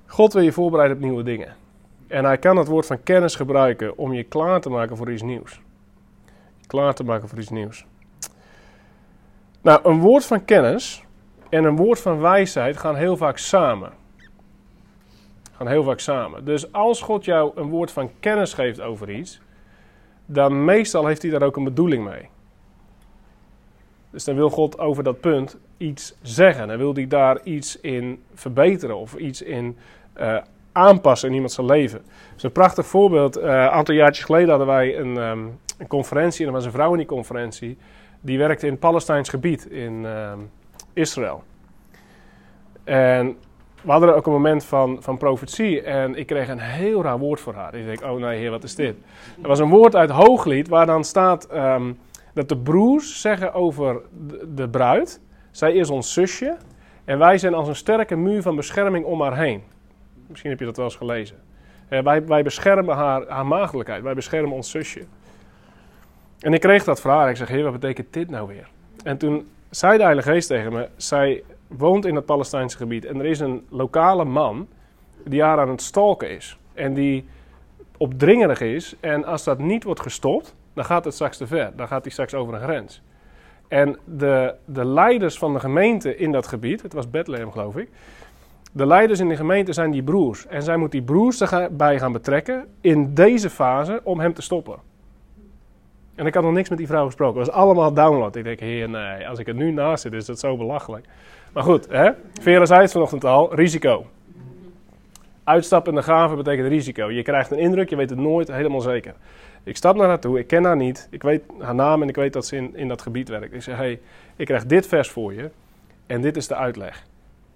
God 0.07 0.33
wil 0.33 0.43
je 0.43 0.53
voorbereiden 0.53 0.97
op 0.97 1.03
nieuwe 1.03 1.23
dingen. 1.23 1.55
En 2.07 2.25
hij 2.25 2.39
kan 2.39 2.57
het 2.57 2.69
woord 2.69 2.87
van 2.87 3.03
kennis 3.03 3.35
gebruiken 3.35 3.99
om 3.99 4.13
je 4.13 4.23
klaar 4.23 4.61
te 4.61 4.71
maken 4.71 4.97
voor 4.97 5.13
iets 5.13 5.23
nieuws. 5.23 5.61
Klaar 6.67 6.95
te 6.95 7.05
maken 7.05 7.29
voor 7.29 7.39
iets 7.39 7.49
nieuws. 7.49 7.87
Nou, 9.63 9.81
een 9.83 10.01
woord 10.01 10.25
van 10.25 10.45
kennis 10.45 11.05
en 11.49 11.65
een 11.65 11.77
woord 11.77 12.01
van 12.01 12.21
wijsheid 12.21 12.77
gaan 12.77 12.97
heel 12.97 13.17
vaak 13.17 13.39
samen. 13.39 13.93
Gaan 15.53 15.69
heel 15.69 15.83
vaak 15.83 15.99
samen. 15.99 16.45
Dus 16.45 16.73
als 16.73 17.01
God 17.03 17.25
jou 17.25 17.53
een 17.55 17.69
woord 17.69 17.91
van 17.91 18.11
kennis 18.21 18.55
geeft 18.55 18.81
over 18.81 19.11
iets, 19.11 19.41
dan 20.27 20.65
meestal 20.65 21.07
heeft 21.07 21.23
hij 21.23 21.31
daar 21.31 21.43
ook 21.43 21.57
een 21.57 21.65
bedoeling 21.65 22.05
mee. 22.05 22.29
Dus 24.11 24.25
dan 24.25 24.35
wil 24.35 24.51
God 24.51 24.79
over 24.79 25.05
dat 25.05 25.21
punt 25.21 25.59
iets 25.77 26.19
zeggen. 26.23 26.69
Dan 26.69 26.79
wil 26.79 26.95
hij 26.95 27.07
daar 27.07 27.43
iets 27.43 27.81
in 27.81 28.23
verbeteren 28.35 28.97
of 28.97 29.15
iets 29.15 29.43
in 29.43 29.77
eh, 30.13 30.43
aanpassen 30.77 31.29
in 31.29 31.35
iemand 31.35 31.53
zijn 31.53 31.67
leven. 31.67 32.05
Is 32.37 32.43
een 32.43 32.53
prachtig 32.53 32.87
voorbeeld. 32.87 33.37
Eh, 33.37 33.45
een 33.45 33.71
aantal 33.71 33.95
jaartjes 33.95 34.25
geleden 34.25 34.49
hadden 34.49 34.67
wij 34.67 34.99
een, 34.99 35.17
ehm, 35.19 35.39
een 35.79 35.87
conferentie. 35.89 36.41
En 36.41 36.47
er 36.47 36.53
was 36.53 36.65
een 36.65 36.71
vrouw 36.71 36.91
in 36.91 36.99
die 36.99 37.07
conferentie. 37.07 37.79
Die 38.21 38.39
werkte 38.39 38.67
in 38.67 38.73
het 38.73 38.81
Palestijns 38.81 39.29
gebied 39.29 39.67
in 39.67 40.05
ehm, 40.05 40.39
Israël. 40.93 41.43
En 42.85 43.37
we 43.83 43.91
hadden 43.91 44.17
ook 44.17 44.27
een 44.27 44.33
moment 44.33 44.65
van, 44.65 44.99
van 45.01 45.17
profetie. 45.17 45.83
En 45.83 46.15
ik 46.15 46.27
kreeg 46.27 46.49
een 46.49 46.59
heel 46.59 47.03
raar 47.03 47.19
woord 47.19 47.41
voor 47.41 47.55
haar. 47.55 47.75
Ik 47.75 47.87
denk, 47.87 48.03
oh 48.03 48.21
nee, 48.21 48.39
heer, 48.39 48.51
wat 48.51 48.65
is 48.65 48.75
dit? 48.75 48.97
Er 49.43 49.49
was 49.49 49.59
een 49.59 49.69
woord 49.69 49.97
uit 49.97 50.11
Hooglied 50.11 50.69
waar 50.69 50.87
dan 50.87 51.05
staat 51.05 51.47
ehm, 51.47 51.93
dat 52.35 52.49
de 52.49 52.57
broers 52.57 53.21
zeggen 53.21 53.53
over 53.55 54.01
de 54.55 54.69
bruid. 54.69 55.21
Zij 55.51 55.73
is 55.73 55.91
ons 55.91 56.13
zusje. 56.13 56.57
En 57.05 57.19
wij 57.19 57.39
zijn 57.39 57.55
als 57.55 57.69
een 57.69 57.77
sterke 57.77 58.17
muur 58.17 58.43
van 58.43 58.57
bescherming 58.57 59.05
om 59.05 59.21
haar 59.21 59.37
heen. 59.37 59.63
Misschien 60.29 60.51
heb 60.51 60.59
je 60.59 60.65
dat 60.65 60.77
wel 60.77 60.85
eens 60.85 60.97
gelezen. 60.97 61.37
Eh, 61.89 62.03
wij, 62.03 62.27
wij 62.27 62.43
beschermen 62.43 62.97
haar, 62.97 63.29
haar 63.29 63.47
maagdelijkheid. 63.47 64.03
Wij 64.03 64.15
beschermen 64.15 64.53
ons 64.53 64.71
zusje. 64.71 65.05
En 66.41 66.53
ik 66.53 66.61
kreeg 66.61 66.85
dat 66.85 67.01
vraag. 67.01 67.31
Ik 67.31 67.37
zeg, 67.37 67.63
wat 67.63 67.73
betekent 67.73 68.13
dit 68.13 68.31
nou 68.31 68.49
weer? 68.49 68.69
En 69.05 69.19
toen 69.19 69.49
zei 69.71 69.97
de 69.97 70.03
Heilige 70.03 70.31
Geest 70.31 70.49
tegen 70.49 70.73
me... 70.73 70.89
Zij 70.97 71.43
woont 71.67 72.05
in 72.05 72.15
het 72.15 72.27
Palestijnse 72.27 72.77
gebied. 72.77 73.05
En 73.05 73.19
er 73.19 73.27
is 73.27 73.41
een 73.41 73.67
lokale 73.69 74.25
man 74.25 74.69
die 75.25 75.43
haar 75.43 75.59
aan 75.59 75.69
het 75.69 75.83
stalken 75.83 76.31
is. 76.31 76.59
En 76.75 76.95
die 76.95 77.29
opdringerig 77.97 78.61
is. 78.61 78.95
En 79.01 79.25
als 79.25 79.45
dat 79.45 79.59
niet 79.59 79.85
wordt 79.85 80.01
gestopt, 80.01 80.55
dan 80.75 80.85
gaat 80.85 81.05
het 81.05 81.15
straks 81.15 81.37
te 81.37 81.47
ver. 81.47 81.73
Dan 81.77 81.89
gaat 81.89 82.03
hij 82.03 82.13
straks 82.13 82.35
over 82.35 82.55
een 82.55 82.61
grens. 82.61 83.03
En 83.69 83.99
de, 84.05 84.55
de 84.65 84.85
leiders 84.85 85.39
van 85.39 85.53
de 85.53 85.61
gemeente 85.61 86.17
in 86.17 86.33
dat 86.33 86.47
gebied... 86.47 86.83
Het 86.83 86.93
was 86.93 87.11
Bethlehem, 87.11 87.53
geloof 87.53 87.77
ik... 87.77 87.89
De 88.77 88.87
leiders 88.87 89.21
in 89.21 89.29
de 89.29 89.37
gemeente 89.37 89.73
zijn 89.73 89.91
die 89.91 90.03
broers. 90.03 90.47
En 90.47 90.63
zij 90.63 90.77
moet 90.77 90.91
die 90.91 91.03
broers 91.03 91.41
erbij 91.41 91.99
gaan 91.99 92.13
betrekken 92.13 92.67
in 92.81 93.15
deze 93.15 93.51
fase 93.51 94.01
om 94.05 94.21
hem 94.21 94.35
te 94.35 94.43
stoppen. 94.43 94.79
En 96.15 96.27
ik 96.27 96.35
had 96.35 96.43
nog 96.43 96.53
niks 96.53 96.69
met 96.69 96.79
die 96.79 96.87
vrouw 96.87 97.05
gesproken. 97.05 97.39
Het 97.39 97.49
was 97.49 97.57
allemaal 97.57 97.93
download. 97.93 98.37
Ik 98.37 98.45
denk, 98.45 98.61
heer, 98.61 98.89
nee, 98.89 99.29
als 99.29 99.39
ik 99.39 99.49
er 99.49 99.55
nu 99.55 99.71
naast 99.71 100.03
zit, 100.03 100.13
is 100.13 100.25
dat 100.25 100.39
zo 100.39 100.57
belachelijk. 100.57 101.07
Maar 101.53 101.63
goed, 101.63 101.89
hè? 101.89 102.11
Vera 102.41 102.67
zei 102.67 102.81
het 102.81 102.93
vanochtend 102.93 103.25
al, 103.25 103.55
risico. 103.55 104.07
Uitstappen 105.45 105.93
in 105.93 105.99
de 105.99 106.05
gave 106.05 106.37
betekent 106.37 106.69
risico. 106.69 107.11
Je 107.11 107.23
krijgt 107.23 107.51
een 107.51 107.59
indruk, 107.59 107.91
je 107.91 107.97
weet 107.97 108.11
het 108.11 108.19
nooit 108.19 108.53
helemaal 108.53 108.81
zeker. 108.81 109.15
Ik 109.63 109.77
stap 109.77 109.97
naar 109.97 110.09
haar 110.09 110.21
toe, 110.21 110.39
ik 110.39 110.47
ken 110.47 110.65
haar 110.65 110.77
niet. 110.77 111.09
Ik 111.11 111.23
weet 111.23 111.43
haar 111.59 111.75
naam 111.75 112.03
en 112.03 112.09
ik 112.09 112.17
weet 112.17 112.33
dat 112.33 112.47
ze 112.47 112.57
in, 112.57 112.77
in 112.77 112.89
dat 112.89 113.03
gebied 113.03 113.29
werkt. 113.29 113.55
Ik 113.55 113.63
zeg, 113.63 113.77
hey, 113.77 114.01
ik 114.37 114.47
krijg 114.47 114.67
dit 114.67 114.87
vers 114.87 115.11
voor 115.11 115.35
je 115.35 115.51
en 116.07 116.21
dit 116.21 116.37
is 116.37 116.47
de 116.47 116.55
uitleg. 116.55 117.05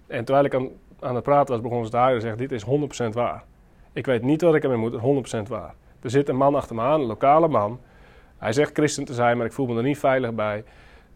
En 0.06 0.24
terwijl 0.24 0.44
ik 0.46 0.54
aan, 0.54 0.68
aan 1.00 1.14
het 1.14 1.24
praten 1.24 1.54
was, 1.54 1.62
begon 1.62 1.84
ze 1.84 1.90
te 1.90 1.96
huilen 1.96 2.22
en 2.22 2.26
zegt, 2.26 2.38
dit 2.38 2.52
is 2.52 2.64
100% 3.08 3.12
waar. 3.12 3.44
Ik 3.92 4.06
weet 4.06 4.22
niet 4.22 4.42
wat 4.42 4.54
ik 4.54 4.62
ermee 4.62 4.78
moet, 4.78 5.26
100% 5.46 5.48
waar. 5.48 5.74
Er 6.02 6.10
zit 6.10 6.28
een 6.28 6.36
man 6.36 6.54
achter 6.54 6.76
me 6.76 6.82
aan, 6.82 7.00
een 7.00 7.06
lokale 7.06 7.48
man. 7.48 7.80
Hij 8.38 8.52
zegt 8.52 8.72
christen 8.72 9.04
te 9.04 9.14
zijn, 9.14 9.36
maar 9.36 9.46
ik 9.46 9.52
voel 9.52 9.66
me 9.66 9.76
er 9.76 9.82
niet 9.82 9.98
veilig 9.98 10.32
bij. 10.32 10.64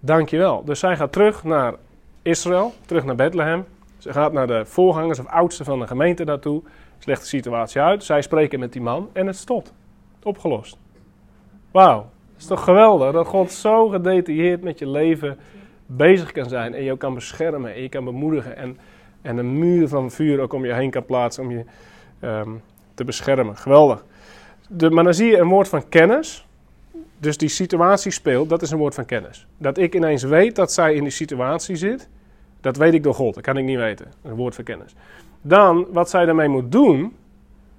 Dankjewel. 0.01 0.65
Dus 0.65 0.79
zij 0.79 0.97
gaat 0.97 1.13
terug 1.13 1.45
naar 1.45 1.75
Israël, 2.23 2.73
terug 2.87 3.05
naar 3.05 3.15
Bethlehem. 3.15 3.65
Ze 3.99 4.13
gaat 4.13 4.33
naar 4.33 4.47
de 4.47 4.65
voorgangers 4.65 5.19
of 5.19 5.27
oudsten 5.27 5.65
van 5.65 5.79
de 5.79 5.87
gemeente 5.87 6.25
daartoe. 6.25 6.63
Ze 6.99 7.11
de 7.11 7.17
situatie 7.17 7.81
uit. 7.81 8.05
Zij 8.05 8.23
spreken 8.23 8.61
met 8.61 8.73
die 8.73 8.83
man 8.83 9.09
en 9.13 9.27
het 9.27 9.37
stopt. 9.37 9.73
Opgelost. 10.23 10.79
Wauw. 11.71 11.99
Het 12.33 12.43
is 12.43 12.47
toch 12.47 12.65
geweldig 12.65 13.13
dat 13.13 13.27
God 13.27 13.53
zo 13.53 13.89
gedetailleerd 13.89 14.63
met 14.63 14.79
je 14.79 14.89
leven 14.89 15.39
bezig 15.87 16.33
kan 16.33 16.49
zijn. 16.49 16.75
En 16.75 16.83
je 16.83 16.93
ook 16.93 16.99
kan 16.99 17.15
beschermen 17.15 17.75
en 17.75 17.83
je 17.83 17.89
kan 17.89 18.05
bemoedigen. 18.05 18.57
En, 18.57 18.79
en 19.25 19.37
een 19.37 19.59
muur 19.59 19.89
van 19.89 20.11
vuur 20.11 20.41
ook 20.41 20.53
om 20.53 20.65
je 20.65 20.73
heen 20.73 20.91
kan 20.91 21.05
plaatsen 21.05 21.43
om 21.43 21.51
je 21.51 21.65
ehm, 22.21 22.51
te 22.95 23.05
beschermen. 23.05 23.57
Geweldig. 23.57 24.05
De, 24.69 24.91
maar 24.91 25.05
dan 25.05 25.15
zie 25.15 25.31
je 25.31 25.39
een 25.39 25.49
woord 25.49 25.69
van 25.69 25.89
kennis. 25.89 26.47
Dus 27.19 27.37
die 27.37 27.49
situatie 27.49 28.11
speelt, 28.11 28.49
dat 28.49 28.63
is 28.63 28.71
een 28.71 28.79
woord 28.79 28.95
van 28.95 29.05
kennis. 29.05 29.47
Dat 29.59 29.79
ik 29.79 29.95
ineens 29.95 30.23
weet 30.23 30.57
dat 30.57 30.73
zij 30.73 30.95
in 30.95 31.03
die 31.03 31.13
situatie 31.13 31.77
zit, 31.77 32.09
dat 32.61 32.77
weet 32.77 32.95
ik 32.95 33.03
door 33.03 33.15
God. 33.15 33.35
Dat 33.35 33.43
kan 33.43 33.57
ik 33.57 33.65
niet 33.65 33.79
weten. 33.79 34.07
Een 34.23 34.35
woord 34.35 34.55
van 34.55 34.65
kennis. 34.65 34.95
Dan, 35.43 35.87
wat 35.91 36.11
zij 36.11 36.25
daarmee 36.25 36.49
moet 36.49 36.73
doen, 36.73 37.17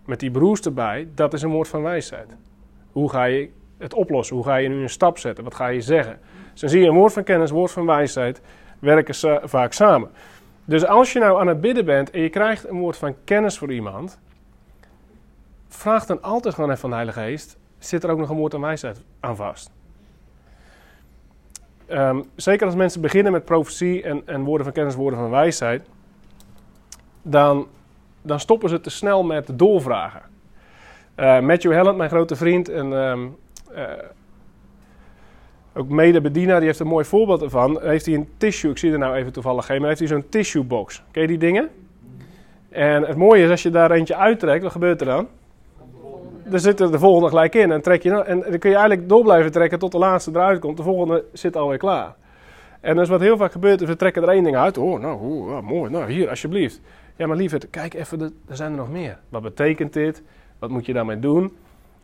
met 0.05 0.19
die 0.19 0.31
broers 0.31 0.61
erbij, 0.61 1.07
dat 1.15 1.33
is 1.33 1.41
een 1.41 1.51
woord 1.51 1.67
van 1.67 1.81
wijsheid. 1.81 2.27
Hoe 2.91 3.09
ga 3.09 3.23
je 3.23 3.49
het 3.77 3.93
oplossen? 3.93 4.35
Hoe 4.35 4.45
ga 4.45 4.55
je 4.55 4.69
nu 4.69 4.81
een 4.81 4.89
stap 4.89 5.17
zetten? 5.17 5.43
Wat 5.43 5.55
ga 5.55 5.67
je 5.67 5.81
zeggen? 5.81 6.19
Dus 6.51 6.61
dan 6.61 6.69
zie 6.69 6.81
je 6.81 6.87
een 6.87 6.95
woord 6.95 7.13
van 7.13 7.23
kennis, 7.23 7.51
woord 7.51 7.71
van 7.71 7.85
wijsheid, 7.85 8.41
werken 8.79 9.15
ze 9.15 9.41
vaak 9.43 9.73
samen. 9.73 10.09
Dus 10.65 10.85
als 10.85 11.13
je 11.13 11.19
nou 11.19 11.39
aan 11.39 11.47
het 11.47 11.61
bidden 11.61 11.85
bent 11.85 12.09
en 12.09 12.21
je 12.21 12.29
krijgt 12.29 12.67
een 12.67 12.77
woord 12.77 12.97
van 12.97 13.15
kennis 13.23 13.57
voor 13.57 13.71
iemand, 13.71 14.19
vraag 15.67 16.05
dan 16.05 16.21
altijd 16.21 16.53
gewoon 16.53 16.69
even 16.69 16.81
van 16.81 16.89
de 16.89 16.95
Heilige 16.95 17.19
Geest, 17.19 17.57
zit 17.77 18.03
er 18.03 18.09
ook 18.09 18.17
nog 18.17 18.29
een 18.29 18.35
woord 18.35 18.51
van 18.51 18.61
wijsheid 18.61 19.01
aan 19.19 19.35
vast? 19.35 19.71
Um, 21.89 22.23
zeker 22.35 22.65
als 22.65 22.75
mensen 22.75 23.01
beginnen 23.01 23.31
met 23.31 23.45
profetie 23.45 24.03
en, 24.03 24.21
en, 24.25 24.43
woorden 24.43 24.65
van 24.65 24.73
kennis, 24.73 24.95
woorden 24.95 25.19
van 25.19 25.29
wijsheid, 25.29 25.87
dan, 27.21 27.67
dan 28.21 28.39
stoppen 28.39 28.69
ze 28.69 28.81
te 28.81 28.89
snel 28.89 29.23
met 29.23 29.49
doorvragen. 29.53 30.21
Uh, 31.15 31.39
Matthew 31.39 31.71
Helland, 31.71 31.97
mijn 31.97 32.09
grote 32.09 32.35
vriend 32.35 32.69
en 32.69 32.91
um, 32.91 33.37
uh, 33.75 33.81
ook 35.75 35.89
mede-bedienaar, 35.89 36.57
die 36.57 36.67
heeft 36.67 36.79
een 36.79 36.87
mooi 36.87 37.05
voorbeeld 37.05 37.41
ervan. 37.41 37.79
Heeft 37.81 38.05
hij 38.05 38.15
een 38.15 38.27
tissue, 38.37 38.71
ik 38.71 38.77
zie 38.77 38.91
er 38.91 38.97
nou 38.97 39.15
even 39.15 39.31
toevallig 39.31 39.65
geen, 39.65 39.79
maar 39.79 39.87
heeft 39.87 39.99
hij 39.99 40.07
zo'n 40.07 40.29
tissue 40.29 40.63
box. 40.63 41.03
Ken 41.11 41.21
je 41.21 41.27
die 41.27 41.37
dingen? 41.37 41.69
En 42.69 43.03
het 43.03 43.17
mooie 43.17 43.43
is, 43.43 43.49
als 43.49 43.63
je 43.63 43.69
daar 43.69 43.91
eentje 43.91 44.15
uittrekt, 44.15 44.63
wat 44.63 44.71
gebeurt 44.71 44.99
er 44.99 45.07
dan? 45.07 45.27
Er 46.51 46.59
zit 46.59 46.79
er 46.79 46.91
de 46.91 46.99
volgende 46.99 47.29
gelijk 47.29 47.55
in. 47.55 47.71
En, 47.71 47.81
trek 47.81 48.03
je, 48.03 48.23
en 48.23 48.39
dan 48.39 48.59
kun 48.59 48.69
je 48.69 48.75
eigenlijk 48.75 49.09
door 49.09 49.23
blijven 49.23 49.51
trekken 49.51 49.79
tot 49.79 49.91
de 49.91 49.97
laatste 49.97 50.31
eruit 50.31 50.59
komt. 50.59 50.77
De 50.77 50.83
volgende 50.83 51.23
zit 51.33 51.55
alweer 51.55 51.77
klaar. 51.77 52.15
En 52.81 52.95
dus 52.95 53.09
wat 53.09 53.19
heel 53.19 53.37
vaak 53.37 53.51
gebeurt, 53.51 53.81
is 53.81 53.87
we 53.87 53.95
trekken 53.95 54.23
er 54.23 54.29
één 54.29 54.43
ding 54.43 54.55
uit. 54.55 54.77
Oh, 54.77 54.99
nou, 54.99 55.61
mooi. 55.63 55.91
Nou, 55.91 56.11
hier, 56.11 56.29
alsjeblieft. 56.29 56.81
Ja, 57.15 57.27
maar 57.27 57.37
lieverd, 57.37 57.69
kijk 57.69 57.93
even, 57.93 58.21
er 58.21 58.55
zijn 58.55 58.71
er 58.71 58.77
nog 58.77 58.91
meer. 58.91 59.17
Wat 59.29 59.41
betekent 59.41 59.93
dit? 59.93 60.23
Wat 60.59 60.69
moet 60.69 60.85
je 60.85 60.93
daarmee 60.93 61.19
doen? 61.19 61.51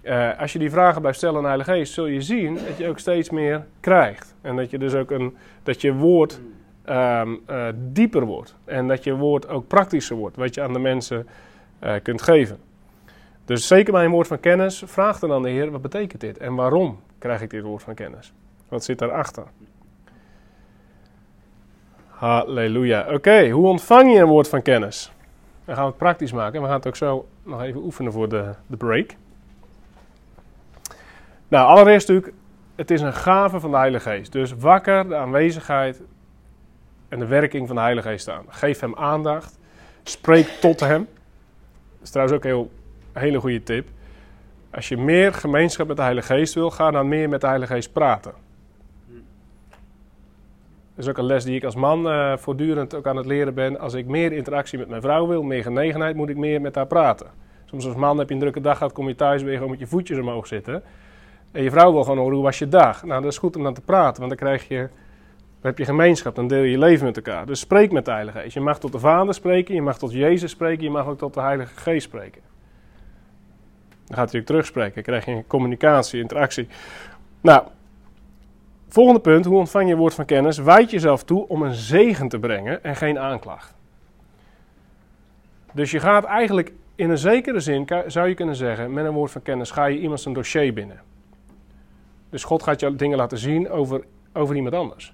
Uh, 0.04 0.40
als 0.40 0.54
je 0.54 0.60
die 0.60 0.72
vragen 0.72 1.02
blijft 1.02 1.18
stellen 1.18 1.38
aan 1.38 1.46
Heilige 1.46 1.72
Geest, 1.72 1.94
zul 1.94 2.06
je 2.06 2.22
zien 2.22 2.54
dat 2.54 2.78
je 2.78 2.88
ook 2.88 3.00
steeds 3.00 3.30
meer 3.30 3.66
krijgt. 3.80 4.36
En 4.42 4.56
dat 4.56 4.70
je 4.70 4.78
dus 4.78 4.94
ook 4.94 5.12
een, 5.12 5.36
dat 5.64 5.82
je 5.82 5.94
woord 5.94 6.42
um, 6.90 7.40
uh, 7.50 7.68
dieper 7.76 8.26
wordt. 8.26 8.56
En 8.66 8.88
dat 8.88 9.04
je 9.04 9.16
woord 9.16 9.48
ook 9.48 9.68
praktischer 9.68 10.16
wordt, 10.16 10.36
wat 10.36 10.54
je 10.54 10.62
aan 10.62 10.74
de 10.74 10.80
mensen 10.80 11.28
uh, 11.84 11.94
kunt 12.04 12.22
geven. 12.22 12.58
Dus 13.46 13.68
zeker 13.68 13.94
bij 13.94 14.06
een 14.06 14.12
woord 14.12 14.28
van 14.28 14.40
kennis, 14.40 14.84
vraag 14.86 15.20
dan 15.20 15.32
aan 15.32 15.42
de 15.42 15.50
Heer, 15.50 15.72
wat 15.72 15.82
betekent 15.82 16.22
dit? 16.22 16.38
En 16.38 16.56
waarom 16.56 17.00
krijg 17.18 17.42
ik 17.42 17.50
dit 17.50 17.64
woord 17.64 17.84
van 17.84 17.94
kennis? 17.94 18.34
Wat 18.68 18.84
zit 18.84 19.00
daarachter? 19.00 19.44
Halleluja. 22.08 23.14
Oké, 23.14 23.50
hoe 23.50 23.68
ontvang 23.68 24.14
je 24.14 24.20
een 24.20 24.28
woord 24.28 24.48
van 24.48 24.62
kennis? 24.62 25.12
Dan 25.66 25.76
gaan 25.76 25.84
we 25.84 25.90
het 25.90 26.00
praktisch 26.00 26.32
maken. 26.32 26.56
En 26.56 26.62
we 26.62 26.68
gaan 26.68 26.78
het 26.78 26.88
ook 26.88 26.96
zo 26.96 27.28
nog 27.44 27.62
even 27.62 27.84
oefenen 27.84 28.12
voor 28.12 28.30
de, 28.30 28.54
de 28.68 28.78
break. 28.78 29.16
Nou, 31.52 31.68
allereerst 31.68 32.08
natuurlijk, 32.08 32.36
het 32.76 32.92
is 32.92 33.02
een 33.02 33.14
gave 33.14 33.60
van 33.60 33.72
de 33.72 33.78
Heilige 33.78 34.10
Geest. 34.10 34.32
Dus 34.32 34.54
wakker 34.54 35.08
de 35.08 35.16
aanwezigheid 35.16 36.02
en 37.10 37.20
de 37.20 37.26
werking 37.26 37.68
van 37.68 37.76
de 37.76 37.82
Heilige 37.82 38.08
Geest 38.08 38.30
aan. 38.30 38.46
Geef 38.48 38.80
hem 38.80 38.96
aandacht. 38.96 39.60
Spreek 40.04 40.48
tot 40.48 40.80
hem. 40.80 41.08
is 42.02 42.10
trouwens 42.10 42.38
ook 42.38 42.44
een 42.44 42.50
heel, 42.50 42.72
hele 43.14 43.40
goede 43.40 43.64
tip. 43.64 43.88
Als 44.70 44.90
je 44.90 44.98
meer 44.98 45.34
gemeenschap 45.34 45.88
met 45.88 45.96
de 45.96 46.02
Heilige 46.02 46.34
Geest 46.34 46.54
wil, 46.54 46.70
ga 46.70 46.92
dan 46.92 47.08
meer 47.08 47.30
met 47.30 47.42
de 47.42 47.48
Heilige 47.48 47.74
Geest 47.74 47.94
praten. 47.94 48.34
Dat 50.96 51.06
is 51.06 51.08
ook 51.08 51.18
een 51.18 51.26
les 51.26 51.44
die 51.44 51.56
ik 51.56 51.64
als 51.64 51.76
man 51.76 52.10
eh, 52.10 52.38
voortdurend 52.38 52.96
ook 52.96 53.08
aan 53.08 53.16
het 53.16 53.26
leren 53.26 53.54
ben. 53.54 53.80
Als 53.80 53.94
ik 53.94 54.06
meer 54.06 54.32
interactie 54.32 54.80
met 54.80 54.90
mijn 54.90 55.02
vrouw 55.02 55.28
wil, 55.28 55.44
meer 55.44 55.64
genegenheid, 55.64 56.16
moet 56.16 56.30
ik 56.30 56.38
meer 56.38 56.62
met 56.62 56.76
haar 56.76 56.88
praten. 56.88 57.28
Soms 57.66 57.86
als 57.86 57.96
man 57.96 58.18
heb 58.18 58.28
je 58.28 58.34
een 58.34 58.40
drukke 58.40 58.62
dag 58.62 58.78
gehad, 58.78 58.94
kom 58.94 59.08
je 59.08 59.16
thuis 59.16 59.44
weer 59.44 59.56
gewoon 59.56 59.70
met 59.70 59.80
je 59.80 59.88
voetjes 59.88 60.20
omhoog 60.20 60.48
zitten. 60.48 60.84
En 61.52 61.64
je 61.64 61.72
vrouw 61.72 61.92
wil 61.92 62.04
gewoon 62.04 62.18
horen, 62.18 62.34
hoe 62.34 62.44
was 62.44 62.60
je 62.60 62.68
dag? 62.68 63.04
Nou, 63.04 63.22
dat 63.22 63.32
is 63.32 63.38
goed 63.38 63.56
om 63.56 63.64
dan 63.64 63.74
te 63.74 63.82
praten, 63.82 64.18
want 64.24 64.38
dan 64.38 64.48
krijg 64.48 64.68
je, 64.68 64.78
dan 64.78 64.90
heb 65.62 65.78
je 65.78 65.86
gemeenschap, 65.86 66.36
dan 66.36 66.48
deel 66.48 66.64
je 66.64 66.72
je 66.72 66.78
leven 66.78 67.06
met 67.06 67.16
elkaar. 67.16 67.46
Dus 67.46 67.60
spreek 67.60 67.92
met 67.92 68.06
de 68.06 68.12
Heilige 68.12 68.40
Geest. 68.40 68.54
Je 68.54 68.60
mag 68.60 68.80
tot 68.80 68.92
de 68.92 69.00
Vader 69.00 69.34
spreken, 69.34 69.76
je 69.76 69.82
mag 69.82 69.98
tot 69.98 70.12
Jezus 70.12 70.52
spreken, 70.52 70.84
je 70.84 70.90
mag 70.90 71.08
ook 71.08 71.18
tot 71.18 71.34
de 71.34 71.42
Heilige 71.42 71.76
Geest 71.76 72.08
spreken. 72.08 72.42
Dan 74.06 74.18
gaat 74.18 74.32
hij 74.32 74.40
ook 74.40 74.46
terugspreken, 74.46 74.94
dan 74.94 75.04
krijg 75.04 75.26
je 75.26 75.44
communicatie, 75.48 76.22
interactie. 76.22 76.68
Nou, 77.42 77.64
volgende 78.88 79.22
punt, 79.22 79.46
hoe 79.46 79.58
ontvang 79.58 79.88
je 79.90 79.96
woord 79.96 80.14
van 80.14 80.26
kennis? 80.26 80.58
Wijd 80.58 80.92
jezelf 80.92 81.24
toe 81.24 81.48
om 81.48 81.62
een 81.62 81.74
zegen 81.74 82.28
te 82.28 82.40
brengen 82.40 82.84
en 82.84 82.96
geen 82.96 83.20
aanklacht. 83.20 83.76
Dus 85.74 85.92
je 85.92 86.00
gaat 86.00 86.24
eigenlijk 86.24 86.74
in 86.96 87.10
een 87.10 87.18
zekere 87.18 87.60
zin, 87.60 87.88
zou 88.08 88.28
je 88.28 88.34
kunnen 88.34 88.56
zeggen, 88.56 88.94
met 88.94 89.06
een 89.06 89.14
woord 89.14 89.32
van 89.32 89.42
kennis 89.42 89.72
ga 89.72 89.86
je 89.86 90.00
iemand 90.00 90.22
zijn 90.22 90.34
dossier 90.34 90.74
binnen. 90.74 91.11
Dus 92.32 92.44
God 92.44 92.64
gaat 92.64 92.80
je 92.80 92.96
dingen 92.96 93.18
laten 93.18 93.38
zien 93.38 93.70
over, 93.70 94.04
over 94.34 94.56
iemand 94.56 94.76
anders. 94.76 95.14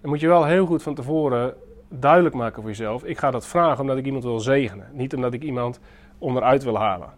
Dan 0.00 0.10
moet 0.10 0.20
je 0.20 0.28
wel 0.28 0.44
heel 0.44 0.66
goed 0.66 0.82
van 0.82 0.94
tevoren 0.94 1.54
duidelijk 1.88 2.34
maken 2.34 2.62
voor 2.62 2.70
jezelf. 2.70 3.04
Ik 3.04 3.18
ga 3.18 3.30
dat 3.30 3.46
vragen 3.46 3.80
omdat 3.80 3.96
ik 3.96 4.04
iemand 4.04 4.24
wil 4.24 4.40
zegenen. 4.40 4.88
Niet 4.92 5.14
omdat 5.14 5.32
ik 5.32 5.42
iemand 5.42 5.80
onderuit 6.18 6.62
wil 6.64 6.78
halen. 6.78 7.08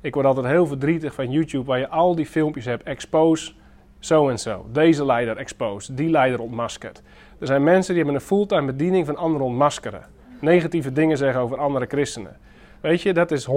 Ik 0.00 0.14
word 0.14 0.26
altijd 0.26 0.46
heel 0.46 0.66
verdrietig 0.66 1.14
van 1.14 1.30
YouTube 1.30 1.64
waar 1.64 1.78
je 1.78 1.88
al 1.88 2.14
die 2.14 2.26
filmpjes 2.26 2.64
hebt. 2.64 2.82
Expose 2.82 3.52
zo 3.98 4.28
en 4.28 4.38
zo. 4.38 4.66
Deze 4.72 5.04
leider 5.04 5.36
exposed. 5.36 5.96
Die 5.96 6.10
leider 6.10 6.40
ontmaskerd. 6.40 7.02
Er 7.38 7.46
zijn 7.46 7.62
mensen 7.62 7.94
die 7.94 8.02
hebben 8.02 8.20
een 8.20 8.26
fulltime 8.26 8.66
bediening 8.66 9.06
van 9.06 9.16
anderen 9.16 9.46
ontmaskeren. 9.46 10.06
Negatieve 10.40 10.92
dingen 10.92 11.16
zeggen 11.16 11.40
over 11.40 11.58
andere 11.58 11.86
christenen. 11.86 12.36
Weet 12.80 13.02
je, 13.02 13.12
dat 13.12 13.30
is 13.30 13.46
100% 13.46 13.50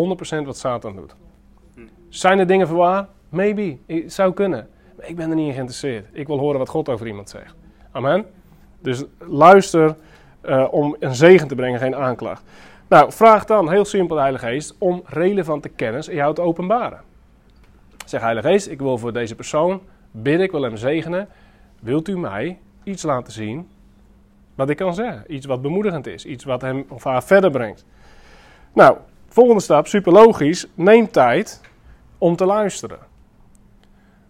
wat 0.45 0.57
Satan 0.57 0.95
doet. 0.95 1.15
Zijn 2.09 2.39
er 2.39 2.47
dingen 2.47 2.67
voor 2.67 2.77
waar? 2.77 3.07
Maybe. 3.29 3.77
Het 3.85 4.13
zou 4.13 4.33
kunnen. 4.33 4.67
Ik 4.99 5.15
ben 5.15 5.29
er 5.29 5.35
niet 5.35 5.47
in 5.47 5.53
geïnteresseerd. 5.53 6.07
Ik 6.11 6.27
wil 6.27 6.37
horen 6.37 6.59
wat 6.59 6.69
God 6.69 6.89
over 6.89 7.07
iemand 7.07 7.29
zegt. 7.29 7.55
Amen. 7.91 8.25
Dus 8.81 9.03
luister 9.19 9.95
uh, 10.45 10.67
om 10.71 10.95
een 10.99 11.15
zegen 11.15 11.47
te 11.47 11.55
brengen, 11.55 11.79
geen 11.79 11.95
aanklacht. 11.95 12.43
Nou, 12.87 13.11
vraag 13.11 13.45
dan 13.45 13.69
heel 13.69 13.85
simpel 13.85 14.15
de 14.15 14.21
Heilige 14.21 14.45
Geest 14.45 14.75
om 14.77 15.01
relevante 15.05 15.69
kennis 15.69 16.07
in 16.07 16.15
jou 16.15 16.33
te 16.33 16.41
openbaren. 16.41 17.01
Zeg 18.05 18.21
Heilige 18.21 18.47
Geest, 18.47 18.67
ik 18.67 18.79
wil 18.79 18.97
voor 18.97 19.13
deze 19.13 19.35
persoon 19.35 19.81
bidden, 20.11 20.45
ik 20.45 20.51
wil 20.51 20.61
hem 20.61 20.77
zegenen. 20.77 21.27
Wilt 21.79 22.07
u 22.07 22.17
mij 22.17 22.59
iets 22.83 23.03
laten 23.03 23.33
zien 23.33 23.67
wat 24.55 24.69
ik 24.69 24.77
kan 24.77 24.93
zeggen? 24.93 25.23
Iets 25.27 25.45
wat 25.45 25.61
bemoedigend 25.61 26.07
is, 26.07 26.25
iets 26.25 26.43
wat 26.43 26.61
hem 26.61 26.85
of 26.89 27.03
haar 27.03 27.23
verder 27.23 27.51
brengt. 27.51 27.85
Nou, 28.73 28.97
volgende 29.27 29.61
stap, 29.61 29.87
super 29.87 30.11
logisch. 30.11 30.67
Neem 30.73 31.11
tijd 31.11 31.61
om 32.17 32.35
te 32.35 32.45
luisteren. 32.45 32.99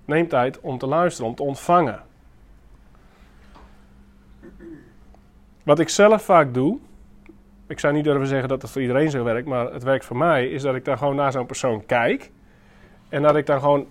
Neem 0.07 0.27
tijd 0.27 0.59
om 0.59 0.77
te 0.77 0.87
luisteren, 0.87 1.29
om 1.29 1.35
te 1.35 1.43
ontvangen. 1.43 2.01
Wat 5.63 5.79
ik 5.79 5.89
zelf 5.89 6.23
vaak 6.23 6.53
doe, 6.53 6.77
ik 7.67 7.79
zou 7.79 7.93
niet 7.93 8.03
durven 8.03 8.27
zeggen 8.27 8.49
dat 8.49 8.61
het 8.61 8.71
voor 8.71 8.81
iedereen 8.81 9.09
zo 9.09 9.23
werkt, 9.23 9.47
maar 9.47 9.73
het 9.73 9.83
werkt 9.83 10.05
voor 10.05 10.17
mij, 10.17 10.47
is 10.47 10.61
dat 10.61 10.75
ik 10.75 10.85
dan 10.85 10.97
gewoon 10.97 11.15
naar 11.15 11.31
zo'n 11.31 11.45
persoon 11.45 11.85
kijk. 11.85 12.31
En 13.09 13.21
dat 13.21 13.35
ik 13.35 13.45
dan 13.45 13.59
gewoon 13.59 13.87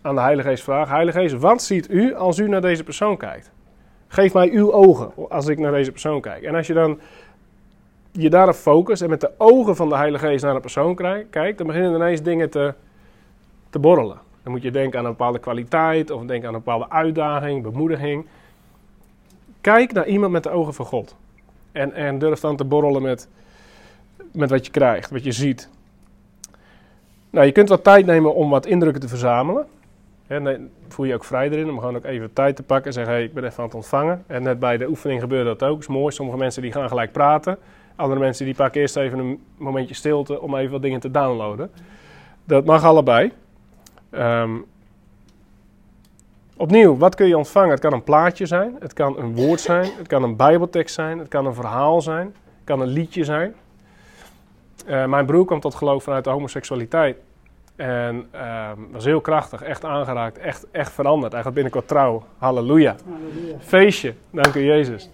aan 0.00 0.14
de 0.14 0.20
Heilige 0.20 0.48
Geest 0.48 0.62
vraag: 0.62 0.88
Heilige 0.88 1.18
Geest, 1.18 1.34
wat 1.34 1.62
ziet 1.62 1.90
u 1.90 2.14
als 2.14 2.38
u 2.38 2.48
naar 2.48 2.60
deze 2.60 2.84
persoon 2.84 3.16
kijkt? 3.16 3.50
Geef 4.08 4.34
mij 4.34 4.50
uw 4.50 4.72
ogen 4.72 5.12
als 5.28 5.46
ik 5.46 5.58
naar 5.58 5.72
deze 5.72 5.90
persoon 5.90 6.20
kijk. 6.20 6.42
En 6.42 6.54
als 6.54 6.66
je 6.66 6.74
dan 6.74 7.00
je 8.10 8.30
daarop 8.30 8.54
focust 8.54 9.02
en 9.02 9.10
met 9.10 9.20
de 9.20 9.30
ogen 9.38 9.76
van 9.76 9.88
de 9.88 9.96
Heilige 9.96 10.26
Geest 10.26 10.44
naar 10.44 10.54
een 10.54 10.60
persoon 10.60 10.94
kijkt, 11.30 11.58
dan 11.58 11.66
beginnen 11.66 11.94
ineens 11.94 12.22
dingen 12.22 12.50
te, 12.50 12.74
te 13.70 13.78
borrelen. 13.78 14.30
Dan 14.42 14.52
moet 14.52 14.62
je 14.62 14.70
denken 14.70 14.98
aan 14.98 15.04
een 15.04 15.10
bepaalde 15.10 15.38
kwaliteit 15.38 16.10
of 16.10 16.24
denken 16.24 16.48
aan 16.48 16.54
een 16.54 16.62
bepaalde 16.64 16.90
uitdaging, 16.90 17.62
bemoediging. 17.62 18.26
Kijk 19.60 19.92
naar 19.92 20.06
iemand 20.06 20.32
met 20.32 20.42
de 20.42 20.50
ogen 20.50 20.74
van 20.74 20.86
God. 20.86 21.16
En, 21.72 21.92
en 21.92 22.18
durf 22.18 22.40
dan 22.40 22.56
te 22.56 22.64
borrelen 22.64 23.02
met, 23.02 23.28
met 24.32 24.50
wat 24.50 24.66
je 24.66 24.72
krijgt, 24.72 25.10
wat 25.10 25.24
je 25.24 25.32
ziet. 25.32 25.68
Nou, 27.30 27.46
je 27.46 27.52
kunt 27.52 27.68
wat 27.68 27.84
tijd 27.84 28.06
nemen 28.06 28.34
om 28.34 28.50
wat 28.50 28.66
indrukken 28.66 29.00
te 29.00 29.08
verzamelen. 29.08 29.66
En 30.26 30.44
dan 30.44 30.68
voel 30.88 31.06
je 31.06 31.14
ook 31.14 31.24
vrij 31.24 31.50
erin 31.50 31.70
om 31.70 31.78
gewoon 31.78 31.96
ook 31.96 32.04
even 32.04 32.32
tijd 32.32 32.56
te 32.56 32.62
pakken 32.62 32.86
en 32.86 32.92
zeggen: 32.92 33.12
hey, 33.12 33.24
ik 33.24 33.34
ben 33.34 33.44
even 33.44 33.58
aan 33.58 33.64
het 33.64 33.74
ontvangen. 33.74 34.24
En 34.26 34.42
net 34.42 34.58
bij 34.58 34.76
de 34.76 34.88
oefening 34.88 35.20
gebeurde 35.20 35.44
dat 35.44 35.62
ook. 35.62 35.70
Dat 35.70 35.80
is 35.80 35.86
mooi. 35.86 36.14
Sommige 36.14 36.38
mensen 36.38 36.62
die 36.62 36.72
gaan 36.72 36.88
gelijk 36.88 37.12
praten. 37.12 37.58
Andere 37.96 38.20
mensen 38.20 38.44
die 38.44 38.54
pakken 38.54 38.80
eerst 38.80 38.96
even 38.96 39.18
een 39.18 39.42
momentje 39.56 39.94
stilte 39.94 40.40
om 40.40 40.56
even 40.56 40.72
wat 40.72 40.82
dingen 40.82 41.00
te 41.00 41.10
downloaden. 41.10 41.70
Dat 42.44 42.64
mag 42.64 42.84
allebei. 42.84 43.32
Um, 44.14 44.64
opnieuw, 46.56 46.96
wat 46.96 47.14
kun 47.14 47.26
je 47.26 47.36
ontvangen? 47.36 47.70
Het 47.70 47.80
kan 47.80 47.92
een 47.92 48.04
plaatje 48.04 48.46
zijn, 48.46 48.76
het 48.80 48.92
kan 48.92 49.18
een 49.18 49.34
woord 49.34 49.60
zijn, 49.60 49.90
het 49.98 50.06
kan 50.06 50.22
een 50.22 50.36
bijbeltekst 50.36 50.94
zijn, 50.94 51.18
het 51.18 51.28
kan 51.28 51.46
een 51.46 51.54
verhaal 51.54 52.00
zijn, 52.00 52.26
het 52.26 52.64
kan 52.64 52.80
een 52.80 52.88
liedje 52.88 53.24
zijn. 53.24 53.54
Uh, 54.86 55.04
mijn 55.04 55.26
broer 55.26 55.44
kwam 55.44 55.60
tot 55.60 55.74
geloof 55.74 56.02
vanuit 56.02 56.24
de 56.24 56.30
homoseksualiteit. 56.30 57.16
En 57.76 58.26
uh, 58.34 58.70
was 58.90 59.04
heel 59.04 59.20
krachtig, 59.20 59.62
echt 59.62 59.84
aangeraakt, 59.84 60.38
echt, 60.38 60.66
echt 60.70 60.92
veranderd. 60.92 61.32
Hij 61.32 61.42
gaat 61.42 61.54
binnenkort 61.54 61.88
trouw. 61.88 62.22
Halleluja. 62.38 62.96
Halleluja. 63.04 63.56
Feestje, 63.58 64.14
dank 64.30 64.54
u 64.54 64.64
Jezus. 64.64 65.10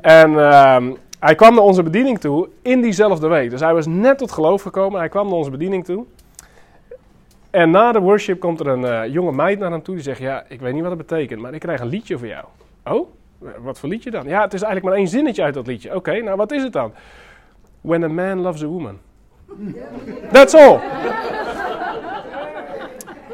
En 0.00 0.30
uh, 0.30 0.86
hij 1.20 1.34
kwam 1.34 1.54
naar 1.54 1.62
onze 1.62 1.82
bediening 1.82 2.18
toe 2.18 2.48
in 2.62 2.80
diezelfde 2.80 3.28
week. 3.28 3.50
Dus 3.50 3.60
hij 3.60 3.74
was 3.74 3.86
net 3.86 4.18
tot 4.18 4.32
geloof 4.32 4.62
gekomen. 4.62 4.98
Hij 4.98 5.08
kwam 5.08 5.26
naar 5.26 5.36
onze 5.36 5.50
bediening 5.50 5.84
toe. 5.84 6.04
En 7.50 7.70
na 7.70 7.92
de 7.92 8.00
worship 8.00 8.40
komt 8.40 8.60
er 8.60 8.66
een 8.66 8.80
uh, 8.80 9.12
jonge 9.12 9.32
meid 9.32 9.58
naar 9.58 9.70
hem 9.70 9.82
toe 9.82 9.94
die 9.94 10.04
zegt: 10.04 10.18
Ja, 10.18 10.44
ik 10.48 10.60
weet 10.60 10.72
niet 10.72 10.82
wat 10.82 10.90
het 10.90 11.06
betekent, 11.06 11.40
maar 11.40 11.54
ik 11.54 11.60
krijg 11.60 11.80
een 11.80 11.86
liedje 11.86 12.18
voor 12.18 12.26
jou. 12.26 12.44
Oh, 12.84 13.08
wat 13.58 13.78
voor 13.78 13.88
liedje 13.88 14.10
dan? 14.10 14.26
Ja, 14.26 14.42
het 14.42 14.54
is 14.54 14.62
eigenlijk 14.62 14.84
maar 14.84 15.04
één 15.04 15.10
zinnetje 15.10 15.42
uit 15.42 15.54
dat 15.54 15.66
liedje. 15.66 15.94
Oké, 15.94 16.22
nou 16.22 16.36
wat 16.36 16.52
is 16.52 16.62
het 16.62 16.72
dan? 16.72 16.92
When 17.80 18.02
a 18.02 18.08
man 18.08 18.40
loves 18.40 18.62
a 18.62 18.66
woman. 18.66 18.98
That's 20.32 20.54
all. 20.54 20.78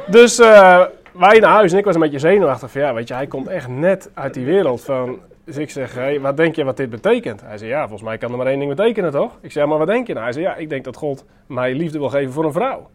dus 0.07 0.41
uh, 0.41 0.85
wij 1.13 1.39
naar 1.39 1.51
huis 1.51 1.73
en 1.73 1.79
ik 1.79 1.85
was 1.85 1.95
een 1.95 2.01
beetje 2.01 2.19
zenuwachtig 2.19 2.73
ja, 2.73 2.95
weet 2.95 3.09
je, 3.09 3.15
hij 3.15 3.27
komt 3.27 3.49
echt 3.49 3.69
net 3.69 4.11
uit 4.15 4.35
die 4.35 4.45
wereld 4.45 4.85
van. 4.85 5.19
Dus 5.45 5.57
ik 5.57 5.71
zeg, 5.71 5.95
hey, 5.95 6.21
wat 6.21 6.37
denk 6.37 6.57
je 6.57 6.65
wat 6.65 6.77
dit 6.77 6.91
betekent? 6.91 7.41
Hij 7.41 7.59
zei, 7.59 7.71
ja, 7.71 7.81
volgens 7.81 8.03
mij 8.03 8.19
kan 8.19 8.31
er 8.31 8.37
maar 8.37 8.47
één 8.47 8.59
ding 8.59 8.75
betekenen, 8.75 9.11
toch? 9.11 9.39
Ik 9.41 9.53
zei, 9.53 9.67
maar 9.67 9.79
wat 9.79 9.87
denk 9.87 10.07
je 10.07 10.13
nou? 10.13 10.25
Hij 10.25 10.33
zei, 10.33 10.45
ja, 10.45 10.55
ik 10.55 10.69
denk 10.69 10.85
dat 10.85 10.97
God 10.97 11.25
mij 11.47 11.75
liefde 11.75 11.99
wil 11.99 12.09
geven 12.09 12.33
voor 12.33 12.45
een 12.45 12.53
vrouw. 12.53 12.89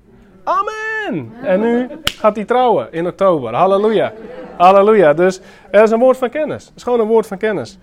Amen! 0.47 1.31
En 1.41 1.59
nu 1.59 1.87
gaat 2.03 2.35
hij 2.35 2.45
trouwen 2.45 2.91
in 2.91 3.07
oktober. 3.07 3.53
Halleluja. 3.53 4.13
Halleluja. 4.57 5.13
Dus 5.13 5.41
er 5.71 5.83
is 5.83 5.91
een 5.91 5.99
woord 5.99 6.17
van 6.17 6.29
kennis. 6.29 6.65
Het 6.65 6.75
is 6.75 6.83
gewoon 6.83 6.99
een 6.99 7.07
woord 7.07 7.27
van 7.27 7.37
kennis. 7.37 7.77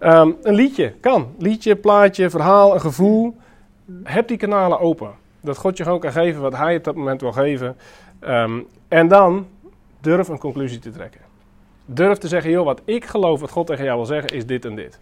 Um, 0.00 0.36
een 0.42 0.54
liedje 0.54 0.92
kan. 1.00 1.34
Liedje, 1.38 1.76
plaatje, 1.76 2.30
verhaal, 2.30 2.74
een 2.74 2.80
gevoel. 2.80 3.36
Heb 4.02 4.28
die 4.28 4.36
kanalen 4.36 4.80
open. 4.80 5.10
Dat 5.40 5.56
God 5.56 5.76
je 5.76 5.82
gewoon 5.82 6.00
kan 6.00 6.12
geven 6.12 6.42
wat 6.42 6.56
hij 6.56 6.76
op 6.76 6.84
dat 6.84 6.94
moment 6.94 7.20
wil 7.20 7.32
geven. 7.32 7.76
Um, 8.28 8.66
en 8.88 9.08
dan 9.08 9.46
durf 10.00 10.28
een 10.28 10.38
conclusie 10.38 10.78
te 10.78 10.90
trekken. 10.90 11.20
Durf 11.84 12.18
te 12.18 12.28
zeggen, 12.28 12.50
joh, 12.50 12.64
wat 12.64 12.80
ik 12.84 13.04
geloof 13.04 13.40
wat 13.40 13.50
God 13.50 13.66
tegen 13.66 13.84
jou 13.84 13.96
wil 13.96 14.06
zeggen, 14.06 14.30
is 14.30 14.46
dit 14.46 14.64
en 14.64 14.74
dit. 14.74 14.98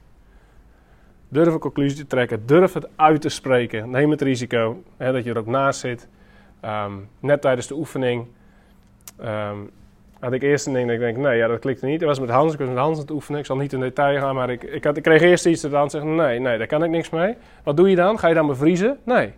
Durf 1.29 1.53
een 1.53 1.59
conclusie 1.59 1.99
te 1.99 2.07
trekken. 2.07 2.47
Durf 2.47 2.73
het 2.73 2.89
uit 2.97 3.21
te 3.21 3.29
spreken. 3.29 3.91
Neem 3.91 4.11
het 4.11 4.23
risico 4.23 4.83
hè, 4.97 5.13
dat 5.13 5.25
je 5.25 5.31
er 5.31 5.39
ook 5.39 5.47
naast 5.47 5.81
zit. 5.81 6.09
Um, 6.65 7.09
net 7.21 7.41
tijdens 7.41 7.67
de 7.67 7.75
oefening 7.75 8.27
um, 9.25 9.71
had 10.21 10.33
ik 10.33 10.43
eerst 10.43 10.67
een 10.67 10.73
ding 10.73 10.87
dat 10.87 10.95
ik 10.95 11.01
denk, 11.01 11.17
nee, 11.17 11.37
ja, 11.37 11.47
dat 11.47 11.59
klikte 11.59 11.87
niet. 11.87 12.01
Dat 12.01 12.09
was 12.09 12.21
met 12.21 12.31
Hans, 12.31 12.53
ik 12.53 12.59
was 12.59 12.69
met 12.69 12.77
Hans 12.77 12.95
aan 12.95 13.03
het 13.03 13.11
oefenen. 13.11 13.41
Ik 13.41 13.47
zal 13.47 13.57
niet 13.57 13.73
in 13.73 13.81
detail 13.81 14.21
gaan, 14.21 14.35
maar 14.35 14.51
ik, 14.51 14.63
ik, 14.63 14.85
had, 14.85 14.97
ik 14.97 15.03
kreeg 15.03 15.21
eerst 15.21 15.47
iets 15.47 15.61
te 15.61 15.69
dan 15.69 15.91
zeggen, 15.91 16.15
nee, 16.15 16.39
nee, 16.39 16.59
daar 16.59 16.67
kan 16.67 16.85
ik 16.85 16.91
niks 16.91 17.11
mee. 17.11 17.37
Wat 17.63 17.77
doe 17.77 17.91
je 17.91 17.97
dan? 17.97 18.19
Ga 18.19 18.29
je 18.29 18.35
dan 18.35 18.47
bevriezen? 18.47 18.99
Nee. 19.05 19.33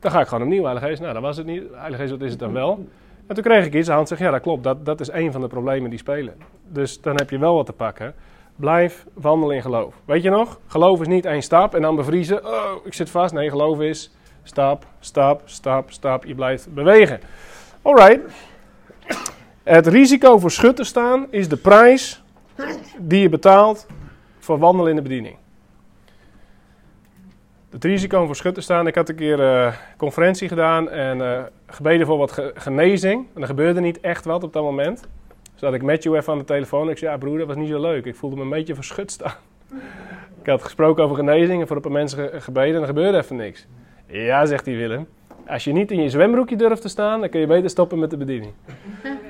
Dan 0.00 0.10
ga 0.10 0.20
ik 0.20 0.26
gewoon 0.26 0.42
opnieuw, 0.42 0.62
Heilige 0.62 0.86
Geest. 0.86 1.00
Nou, 1.00 1.12
dat 1.12 1.22
was 1.22 1.36
het 1.36 1.46
niet. 1.46 1.62
Heilige 1.72 2.08
wat 2.08 2.20
is 2.20 2.30
het 2.30 2.38
dan 2.38 2.52
wel? 2.52 2.86
En 3.26 3.34
toen 3.34 3.44
kreeg 3.44 3.66
ik 3.66 3.74
iets. 3.74 3.88
Hans 3.88 4.08
zegt, 4.08 4.20
ja, 4.20 4.30
dat 4.30 4.40
klopt. 4.40 4.64
Dat, 4.64 4.84
dat 4.84 5.00
is 5.00 5.12
een 5.12 5.32
van 5.32 5.40
de 5.40 5.46
problemen 5.46 5.90
die 5.90 5.98
spelen. 5.98 6.34
Dus 6.68 7.00
dan 7.00 7.16
heb 7.16 7.30
je 7.30 7.38
wel 7.38 7.54
wat 7.54 7.66
te 7.66 7.72
pakken. 7.72 8.14
Blijf 8.56 9.06
wandelen 9.14 9.56
in 9.56 9.62
geloof. 9.62 9.94
Weet 10.04 10.22
je 10.22 10.30
nog? 10.30 10.60
Geloof 10.66 11.00
is 11.00 11.06
niet 11.06 11.24
één 11.24 11.42
stap 11.42 11.74
en 11.74 11.82
dan 11.82 11.96
bevriezen. 11.96 12.46
Oh, 12.46 12.70
ik 12.84 12.94
zit 12.94 13.10
vast. 13.10 13.34
Nee, 13.34 13.50
geloof 13.50 13.80
is 13.80 14.14
stap, 14.46 14.86
stap, 15.00 15.42
stap, 15.44 15.90
stap. 15.90 16.24
Je 16.24 16.34
blijft 16.34 16.74
bewegen. 16.74 17.20
Alright. 17.82 18.20
Het 19.62 19.86
risico 19.86 20.38
voor 20.38 20.50
schut 20.50 20.76
te 20.76 20.84
staan 20.84 21.26
is 21.30 21.48
de 21.48 21.56
prijs 21.56 22.22
die 22.98 23.20
je 23.20 23.28
betaalt 23.28 23.86
voor 24.38 24.58
wandelen 24.58 24.90
in 24.90 24.96
de 24.96 25.02
bediening. 25.02 25.36
het 27.70 27.84
risico 27.84 28.26
voor 28.26 28.36
schut 28.36 28.54
te 28.54 28.60
staan. 28.60 28.86
Ik 28.86 28.94
had 28.94 29.08
een 29.08 29.14
keer 29.14 29.40
een 29.40 29.72
conferentie 29.96 30.48
gedaan 30.48 30.90
en 30.90 31.20
eh, 31.20 31.42
gebeden 31.66 32.06
voor 32.06 32.18
wat 32.18 32.32
ge- 32.32 32.52
genezing. 32.54 33.26
En 33.34 33.40
er 33.40 33.46
gebeurde 33.46 33.80
niet 33.80 34.00
echt 34.00 34.24
wat 34.24 34.42
op 34.44 34.52
dat 34.52 34.62
moment. 34.62 35.00
Dus 35.52 35.60
had 35.60 35.74
ik 35.74 35.82
Matthew 35.82 36.14
even 36.14 36.32
aan 36.32 36.38
de 36.38 36.44
telefoon. 36.44 36.90
Ik 36.90 36.98
zei, 36.98 37.10
ja 37.10 37.16
broer, 37.18 37.38
dat 37.38 37.46
was 37.46 37.56
niet 37.56 37.68
zo 37.68 37.80
leuk. 37.80 38.04
Ik 38.04 38.14
voelde 38.16 38.36
me 38.36 38.42
een 38.42 38.48
beetje 38.48 38.74
verschut 38.74 39.10
staan. 39.10 39.34
ik 40.42 40.46
had 40.46 40.62
gesproken 40.62 41.04
over 41.04 41.16
genezing 41.16 41.60
en 41.60 41.66
voor 41.66 41.76
een 41.76 41.82
paar 41.82 41.92
mensen 41.92 42.18
ge- 42.28 42.40
gebeden 42.40 42.74
en 42.74 42.80
er 42.80 42.86
gebeurde 42.86 43.18
even 43.18 43.36
niks. 43.36 43.66
Ja, 44.06 44.46
zegt 44.46 44.66
hij 44.66 44.76
Willem. 44.76 45.06
Als 45.46 45.64
je 45.64 45.72
niet 45.72 45.90
in 45.90 46.02
je 46.02 46.10
zwembroekje 46.10 46.56
durft 46.56 46.82
te 46.82 46.88
staan, 46.88 47.20
dan 47.20 47.28
kun 47.28 47.40
je 47.40 47.46
beter 47.46 47.70
stoppen 47.70 47.98
met 47.98 48.10
de 48.10 48.16
bediening. 48.16 48.52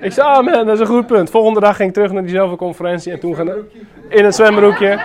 ik 0.00 0.12
zei, 0.12 0.28
ah 0.28 0.44
man, 0.44 0.66
dat 0.66 0.74
is 0.74 0.80
een 0.80 0.86
goed 0.86 1.06
punt. 1.06 1.30
Volgende 1.30 1.60
dag 1.60 1.76
ging 1.76 1.88
ik 1.88 1.94
terug 1.94 2.12
naar 2.12 2.22
diezelfde 2.22 2.56
conferentie 2.56 3.12
en 3.12 3.20
toen 3.20 3.36
in 4.08 4.24
het 4.24 4.34
zwembroekje. 4.34 5.00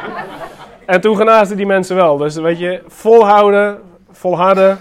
En 0.86 1.01
toen 1.01 1.15
genaasden 1.15 1.57
die 1.57 1.65
mensen 1.65 1.95
wel. 1.95 2.17
Dus 2.17 2.36
weet 2.36 2.59
je, 2.59 2.82
volhouden, 2.88 3.80
volharden. 4.11 4.78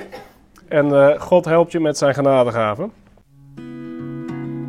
En 0.69 0.87
eh, 0.93 1.21
God 1.21 1.45
helpt 1.45 1.73
je 1.73 1.81
met 1.81 1.99
zijn 1.99 2.15
genadegaven. 2.15 2.93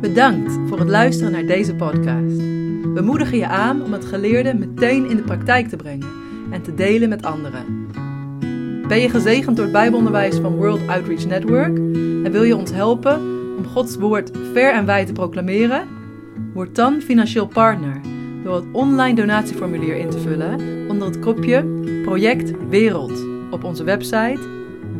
Bedankt 0.00 0.58
voor 0.68 0.78
het 0.78 0.88
luisteren 0.88 1.32
naar 1.32 1.46
deze 1.46 1.74
podcast. 1.74 2.36
We 2.94 3.00
moedigen 3.02 3.38
je 3.38 3.46
aan 3.46 3.82
om 3.82 3.92
het 3.92 4.04
geleerde 4.04 4.54
meteen 4.54 5.10
in 5.10 5.16
de 5.16 5.22
praktijk 5.22 5.68
te 5.68 5.76
brengen 5.76 6.08
en 6.50 6.62
te 6.62 6.74
delen 6.74 7.08
met 7.08 7.24
anderen. 7.24 7.90
Ben 8.92 9.00
je 9.00 9.10
gezegend 9.10 9.56
door 9.56 9.64
het 9.64 9.74
Bijbelonderwijs 9.74 10.36
van 10.36 10.56
World 10.56 10.88
Outreach 10.88 11.26
Network 11.26 11.76
en 12.24 12.32
wil 12.32 12.42
je 12.42 12.56
ons 12.56 12.70
helpen 12.70 13.20
om 13.56 13.66
Gods 13.66 13.96
woord 13.96 14.30
ver 14.52 14.72
en 14.72 14.86
wijd 14.86 15.06
te 15.06 15.12
proclameren? 15.12 15.88
Word 16.54 16.74
dan 16.74 17.00
financieel 17.00 17.46
partner 17.46 18.00
door 18.44 18.54
het 18.54 18.64
online 18.72 19.14
donatieformulier 19.14 19.96
in 19.96 20.10
te 20.10 20.18
vullen 20.18 20.60
onder 20.88 21.08
het 21.08 21.18
kopje 21.18 21.64
Project 22.02 22.52
Wereld 22.68 23.24
op 23.50 23.64
onze 23.64 23.84
website 23.84 24.40